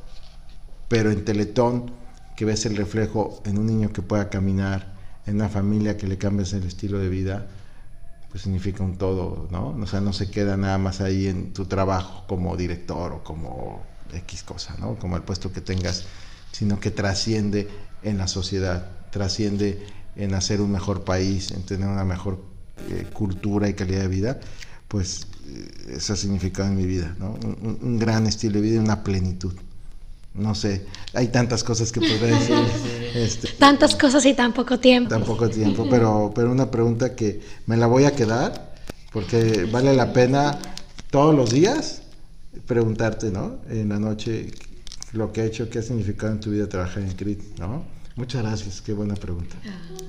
pero 0.88 1.10
en 1.10 1.24
Teletón, 1.24 1.92
que 2.34 2.44
ves 2.44 2.66
el 2.66 2.76
reflejo 2.76 3.42
en 3.44 3.58
un 3.58 3.66
niño 3.66 3.92
que 3.92 4.02
pueda 4.02 4.30
caminar, 4.30 4.94
en 5.26 5.36
una 5.36 5.48
familia 5.48 5.96
que 5.96 6.06
le 6.06 6.18
cambias 6.18 6.52
el 6.52 6.64
estilo 6.64 6.98
de 6.98 7.08
vida, 7.08 7.46
pues 8.30 8.42
significa 8.42 8.84
un 8.84 8.96
todo, 8.98 9.48
¿no? 9.50 9.68
O 9.70 9.86
sea, 9.86 10.00
no 10.00 10.12
se 10.12 10.30
queda 10.30 10.56
nada 10.56 10.78
más 10.78 11.00
ahí 11.00 11.26
en 11.26 11.52
tu 11.52 11.64
trabajo 11.66 12.24
como 12.26 12.56
director 12.56 13.12
o 13.12 13.24
como 13.24 13.86
X 14.12 14.42
cosa, 14.42 14.76
¿no? 14.78 14.98
Como 14.98 15.16
el 15.16 15.22
puesto 15.22 15.52
que 15.52 15.60
tengas, 15.60 16.04
sino 16.52 16.78
que 16.80 16.90
trasciende 16.90 17.68
en 18.02 18.18
la 18.18 18.28
sociedad, 18.28 18.86
trasciende 19.10 19.86
en 20.16 20.34
hacer 20.34 20.60
un 20.60 20.72
mejor 20.72 21.04
país, 21.04 21.52
en 21.52 21.62
tener 21.64 21.88
una 21.88 22.04
mejor 22.04 22.42
eh, 22.90 23.06
cultura 23.12 23.68
y 23.68 23.74
calidad 23.74 24.02
de 24.02 24.08
vida, 24.08 24.40
pues 24.88 25.26
eh, 25.46 25.94
eso 25.96 26.12
ha 26.12 26.16
significado 26.16 26.68
en 26.68 26.76
mi 26.76 26.86
vida, 26.86 27.14
¿no? 27.18 27.32
Un- 27.32 27.78
un 27.82 27.98
gran 27.98 28.26
estilo 28.26 28.54
de 28.54 28.60
vida 28.60 28.74
y 28.76 28.78
una 28.78 29.02
plenitud. 29.04 29.54
No 30.38 30.54
sé, 30.54 30.86
hay 31.14 31.28
tantas 31.28 31.64
cosas 31.64 31.90
que 31.92 32.00
podría 32.00 32.38
decir. 32.38 32.56
este, 33.14 33.48
Tantas 33.58 33.96
cosas 33.96 34.24
y 34.26 34.34
tan 34.34 34.52
poco 34.52 34.78
tiempo. 34.78 35.10
tan 35.10 35.24
poco 35.24 35.48
tiempo, 35.48 35.86
pero, 35.90 36.32
pero 36.34 36.50
una 36.52 36.70
pregunta 36.70 37.14
que 37.14 37.40
me 37.66 37.76
la 37.76 37.86
voy 37.86 38.04
a 38.04 38.12
quedar 38.12 38.74
porque 39.12 39.68
vale 39.70 39.94
la 39.94 40.12
pena 40.12 40.58
todos 41.10 41.34
los 41.34 41.50
días 41.50 42.02
preguntarte, 42.66 43.30
¿no? 43.30 43.58
En 43.68 43.88
la 43.88 43.98
noche 43.98 44.50
lo 45.12 45.32
que 45.32 45.40
ha 45.40 45.44
hecho, 45.44 45.70
qué 45.70 45.78
ha 45.78 45.82
significado 45.82 46.32
en 46.32 46.40
tu 46.40 46.50
vida 46.50 46.68
trabajar 46.68 47.02
en 47.02 47.12
CRIT, 47.12 47.58
¿no? 47.58 47.82
Muchas 48.18 48.42
gracias, 48.42 48.80
qué 48.80 48.92
buena 48.92 49.14
pregunta. 49.14 49.56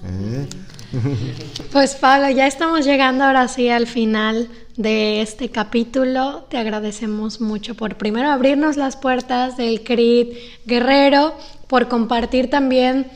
¿Eh? 0.04 0.48
Pues 1.72 1.94
Pablo, 1.94 2.28
ya 2.32 2.48
estamos 2.48 2.84
llegando 2.84 3.24
ahora 3.24 3.48
sí 3.48 3.70
al 3.70 3.86
final 3.86 4.50
de 4.78 5.22
este 5.22 5.52
capítulo. 5.52 6.48
Te 6.50 6.58
agradecemos 6.58 7.40
mucho 7.40 7.76
por 7.76 7.98
primero 7.98 8.30
abrirnos 8.30 8.78
las 8.78 8.98
puertas 8.98 9.58
del 9.58 9.84
CRIT 9.84 10.34
Guerrero, 10.66 11.36
por 11.68 11.88
compartir 11.88 12.50
también 12.50 13.12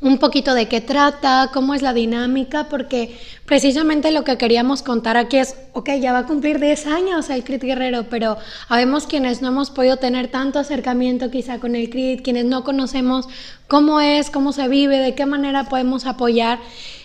un 0.00 0.18
poquito 0.18 0.54
de 0.54 0.68
qué 0.68 0.80
trata, 0.80 1.50
cómo 1.52 1.74
es 1.74 1.82
la 1.82 1.92
dinámica, 1.92 2.68
porque 2.68 3.18
precisamente 3.46 4.12
lo 4.12 4.24
que 4.24 4.38
queríamos 4.38 4.82
contar 4.82 5.16
aquí 5.16 5.38
es, 5.38 5.56
ok, 5.72 5.90
ya 6.00 6.12
va 6.12 6.20
a 6.20 6.26
cumplir 6.26 6.60
10 6.60 6.86
años 6.86 7.30
el 7.30 7.44
CRIT 7.44 7.62
Guerrero, 7.62 8.06
pero 8.08 8.36
habemos 8.68 9.06
quienes 9.06 9.42
no 9.42 9.48
hemos 9.48 9.70
podido 9.70 9.96
tener 9.96 10.28
tanto 10.28 10.58
acercamiento 10.58 11.30
quizá 11.30 11.58
con 11.58 11.74
el 11.74 11.90
CRIT, 11.90 12.22
quienes 12.22 12.44
no 12.44 12.64
conocemos 12.64 13.28
cómo 13.66 14.00
es, 14.00 14.30
cómo 14.30 14.52
se 14.52 14.68
vive, 14.68 14.98
de 14.98 15.14
qué 15.14 15.26
manera 15.26 15.64
podemos 15.64 16.06
apoyar. 16.06 16.60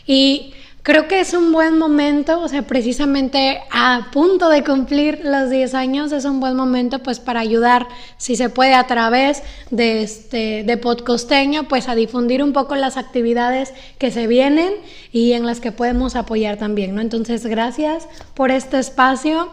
Y 0.06 0.54
creo 0.84 1.08
que 1.08 1.22
es 1.22 1.34
un 1.34 1.54
buen 1.54 1.80
momento, 1.80 2.42
o 2.42 2.48
sea, 2.50 2.64
precisamente 2.64 3.62
a 3.72 4.10
punto 4.12 4.50
de 4.50 4.66
cumplir 4.66 5.22
los 5.24 5.50
10 5.50 5.74
años 5.76 6.12
es 6.12 6.26
un 6.26 6.42
buen 6.42 6.58
momento 6.58 7.00
pues 7.00 7.22
para 7.22 7.40
ayudar, 7.40 7.88
si 8.18 8.36
se 8.36 8.50
puede, 8.50 8.74
a 8.74 8.86
través 8.86 9.44
de 9.72 10.04
este 10.04 10.64
de 10.64 10.78
Podcosteño, 10.78 11.70
pues 11.70 11.88
a 11.88 11.96
difundir 11.96 12.44
un 12.44 12.52
poco 12.52 12.76
las 12.76 12.98
actividades 12.98 13.74
que 13.98 14.12
se 14.12 14.28
vienen 14.28 14.74
y 15.14 15.32
en 15.32 15.46
las 15.46 15.62
que 15.62 15.72
podemos 15.72 16.18
apoyar 16.18 16.58
también, 16.58 16.94
¿no? 16.96 17.02
Entonces, 17.02 17.46
gracias 17.46 18.08
por 18.34 18.52
este 18.52 18.78
espacio. 18.78 19.50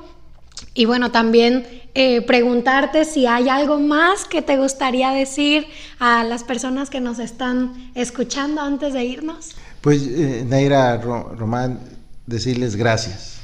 Y 0.75 0.85
bueno, 0.85 1.11
también 1.11 1.67
eh, 1.95 2.21
preguntarte 2.23 3.05
si 3.05 3.27
hay 3.27 3.49
algo 3.49 3.79
más 3.79 4.25
que 4.25 4.43
te 4.43 4.57
gustaría 4.57 5.11
decir 5.11 5.67
a 5.99 6.23
las 6.25 6.45
personas 6.45 6.91
que 6.91 7.01
nos 7.01 7.19
están 7.19 7.91
escuchando 7.95 8.61
antes 8.61 8.93
de 8.93 9.05
irnos. 9.05 9.55
Pues, 9.81 10.03
eh, 10.07 10.45
Naira 10.47 10.97
Ro- 10.99 11.35
Román, 11.37 11.81
decirles 12.27 12.77
gracias. 12.77 13.39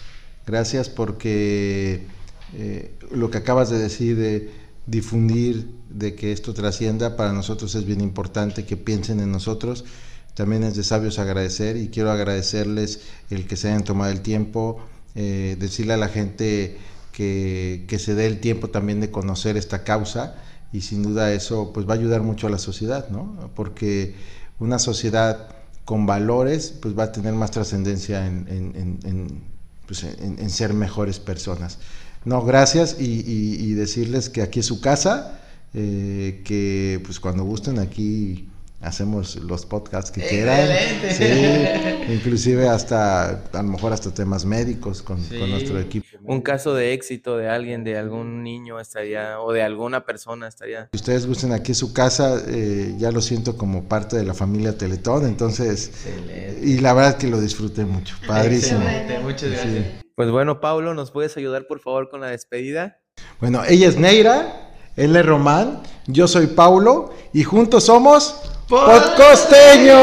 Gracias 0.47 0.89
porque 0.89 2.07
eh, 2.55 2.95
lo 3.11 3.31
que 3.31 3.39
acabas 3.39 3.71
de 3.71 3.79
decir 3.79 4.17
de 4.17 4.51
difundir, 4.87 5.69
de 5.91 6.15
que 6.15 6.33
esto 6.33 6.55
trascienda, 6.55 7.17
para 7.17 7.33
nosotros 7.33 7.75
es 7.75 7.85
bien 7.85 8.01
importante 8.01 8.65
que 8.65 8.77
piensen 8.77 9.21
en 9.21 9.33
nosotros. 9.33 9.85
También 10.35 10.63
es 10.65 10.77
de 10.77 10.85
sabios 10.85 11.19
agradecer 11.19 11.77
y 11.79 11.89
quiero 11.89 12.11
agradecerles 12.13 13.01
el 13.31 13.47
que 13.47 13.57
se 13.57 13.69
hayan 13.69 13.85
tomado 13.85 14.13
el 14.13 14.21
tiempo, 14.21 14.79
eh, 15.15 15.57
decirle 15.59 15.95
a 15.95 15.97
la 15.97 16.09
gente 16.09 16.77
que, 17.13 17.87
que 17.89 17.99
se 17.99 18.15
dé 18.15 18.27
el 18.27 18.41
tiempo 18.41 18.69
también 18.69 19.01
de 19.01 19.11
conocer 19.11 19.57
esta 19.57 19.83
causa 19.83 20.35
y 20.73 20.83
sin 20.83 21.03
duda 21.03 21.33
eso 21.33 21.73
pues 21.73 21.89
va 21.89 21.95
a 21.95 21.97
ayudar 21.97 22.21
mucho 22.23 22.47
a 22.47 22.51
la 22.51 22.59
sociedad, 22.59 23.09
¿no? 23.09 23.51
Porque 23.57 24.15
una 24.59 24.79
sociedad 24.79 25.56
con 25.87 26.05
valores 26.05 26.75
pues 26.83 26.97
va 26.99 27.05
a 27.05 27.13
tener 27.13 27.33
más 27.33 27.51
trascendencia 27.53 28.27
en, 28.27 28.47
en- 28.51 28.99
en- 29.05 29.41
pues, 29.87 30.03
en 30.05 30.51
ser 30.51 30.75
mejores 30.75 31.19
personas. 31.21 31.79
No, 32.25 32.43
gracias 32.45 32.97
y, 32.99 33.05
y- 33.05 33.57
y 33.65 33.73
decirles 33.75 34.29
que 34.29 34.43
aquí 34.43 34.61
es 34.61 34.67
su 34.67 34.81
casa, 34.81 35.41
eh, 35.75 36.43
que 36.45 37.01
pues 37.05 37.21
cuando 37.21 37.45
gusten 37.45 37.79
aquí 37.79 38.49
hacemos 38.81 39.37
los 39.37 39.67
podcasts 39.67 40.11
que 40.11 40.21
quieran. 40.21 40.69
Sí, 41.11 42.13
inclusive 42.13 42.69
hasta, 42.69 43.31
a 43.53 43.63
lo 43.63 43.69
mejor 43.69 43.93
hasta 43.93 44.13
temas 44.13 44.45
médicos 44.45 45.03
con, 45.03 45.21
Sí. 45.23 45.39
con 45.39 45.51
nuestro 45.51 45.79
equipo. 45.81 46.07
Un 46.25 46.41
caso 46.41 46.75
de 46.75 46.93
éxito 46.93 47.37
de 47.37 47.49
alguien, 47.49 47.85
de 47.85 47.97
algún 47.99 48.43
niño 48.43 48.79
estaría, 48.81 49.41
o 49.41 49.53
de 49.53 49.63
alguna 49.63 50.05
persona 50.05 50.49
estaría. 50.49 50.89
Si 50.93 50.97
ustedes 50.99 51.27
gusten 51.27 51.53
aquí 51.53 51.73
su 51.75 51.93
casa, 51.93 52.43
eh, 52.49 52.95
ya 52.99 53.11
lo 53.13 53.21
siento 53.21 53.57
como 53.57 53.85
parte 53.85 54.17
de 54.17 54.25
la 54.25 54.35
familia 54.35 54.77
Teletón, 54.77 55.25
entonces, 55.27 55.93
y 56.63 56.79
la 56.81 56.93
verdad 56.95 57.17
que 57.17 57.29
lo 57.29 57.41
disfruté 57.41 57.85
mucho, 57.85 58.17
padrísimo. 58.27 58.81
Excelente, 58.81 59.19
muchas 59.21 59.51
gracias. 59.51 59.85
Pues 60.15 60.31
bueno, 60.31 60.61
Pablo, 60.61 60.95
¿nos 60.95 61.11
puedes 61.11 61.37
ayudar 61.37 61.67
por 61.67 61.81
favor 61.81 62.09
con 62.09 62.21
la 62.21 62.29
despedida? 62.29 63.01
Bueno, 63.41 63.63
ella 63.69 63.89
es 63.89 63.97
Neira, 63.97 64.73
él 64.97 65.15
es 65.15 65.27
Román, 65.27 65.83
yo 66.07 66.27
soy 66.27 66.47
Paulo, 66.49 67.15
y 67.33 67.45
juntos 67.45 67.85
somos 67.85 68.41
Podcosteño. 68.69 69.95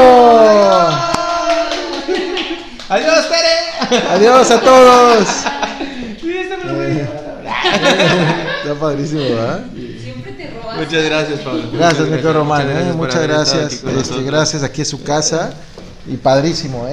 Adiós, 2.90 3.26
Tere. 3.28 4.00
Adiós 4.10 4.52
a 4.52 4.62
todos. 4.62 5.28
Está 8.62 8.76
padrísimo, 8.80 9.22
¿verdad? 9.22 9.66
Muchas 10.78 11.04
gracias, 11.04 11.40
Pablo. 11.42 11.64
Gracias, 11.74 12.08
mi 12.08 12.18
Román. 12.22 12.96
Muchas 12.98 13.22
¿eh? 13.22 13.28
gracias. 13.28 13.66
aquí 13.66 13.76
Este, 13.76 13.92
nosotros. 13.92 14.26
gracias, 14.26 14.64
aquí 14.64 14.82
es 14.82 14.88
su 14.88 15.04
casa. 15.04 15.54
Y 16.08 16.16
padrísimo, 16.18 16.88
¿eh? 16.88 16.92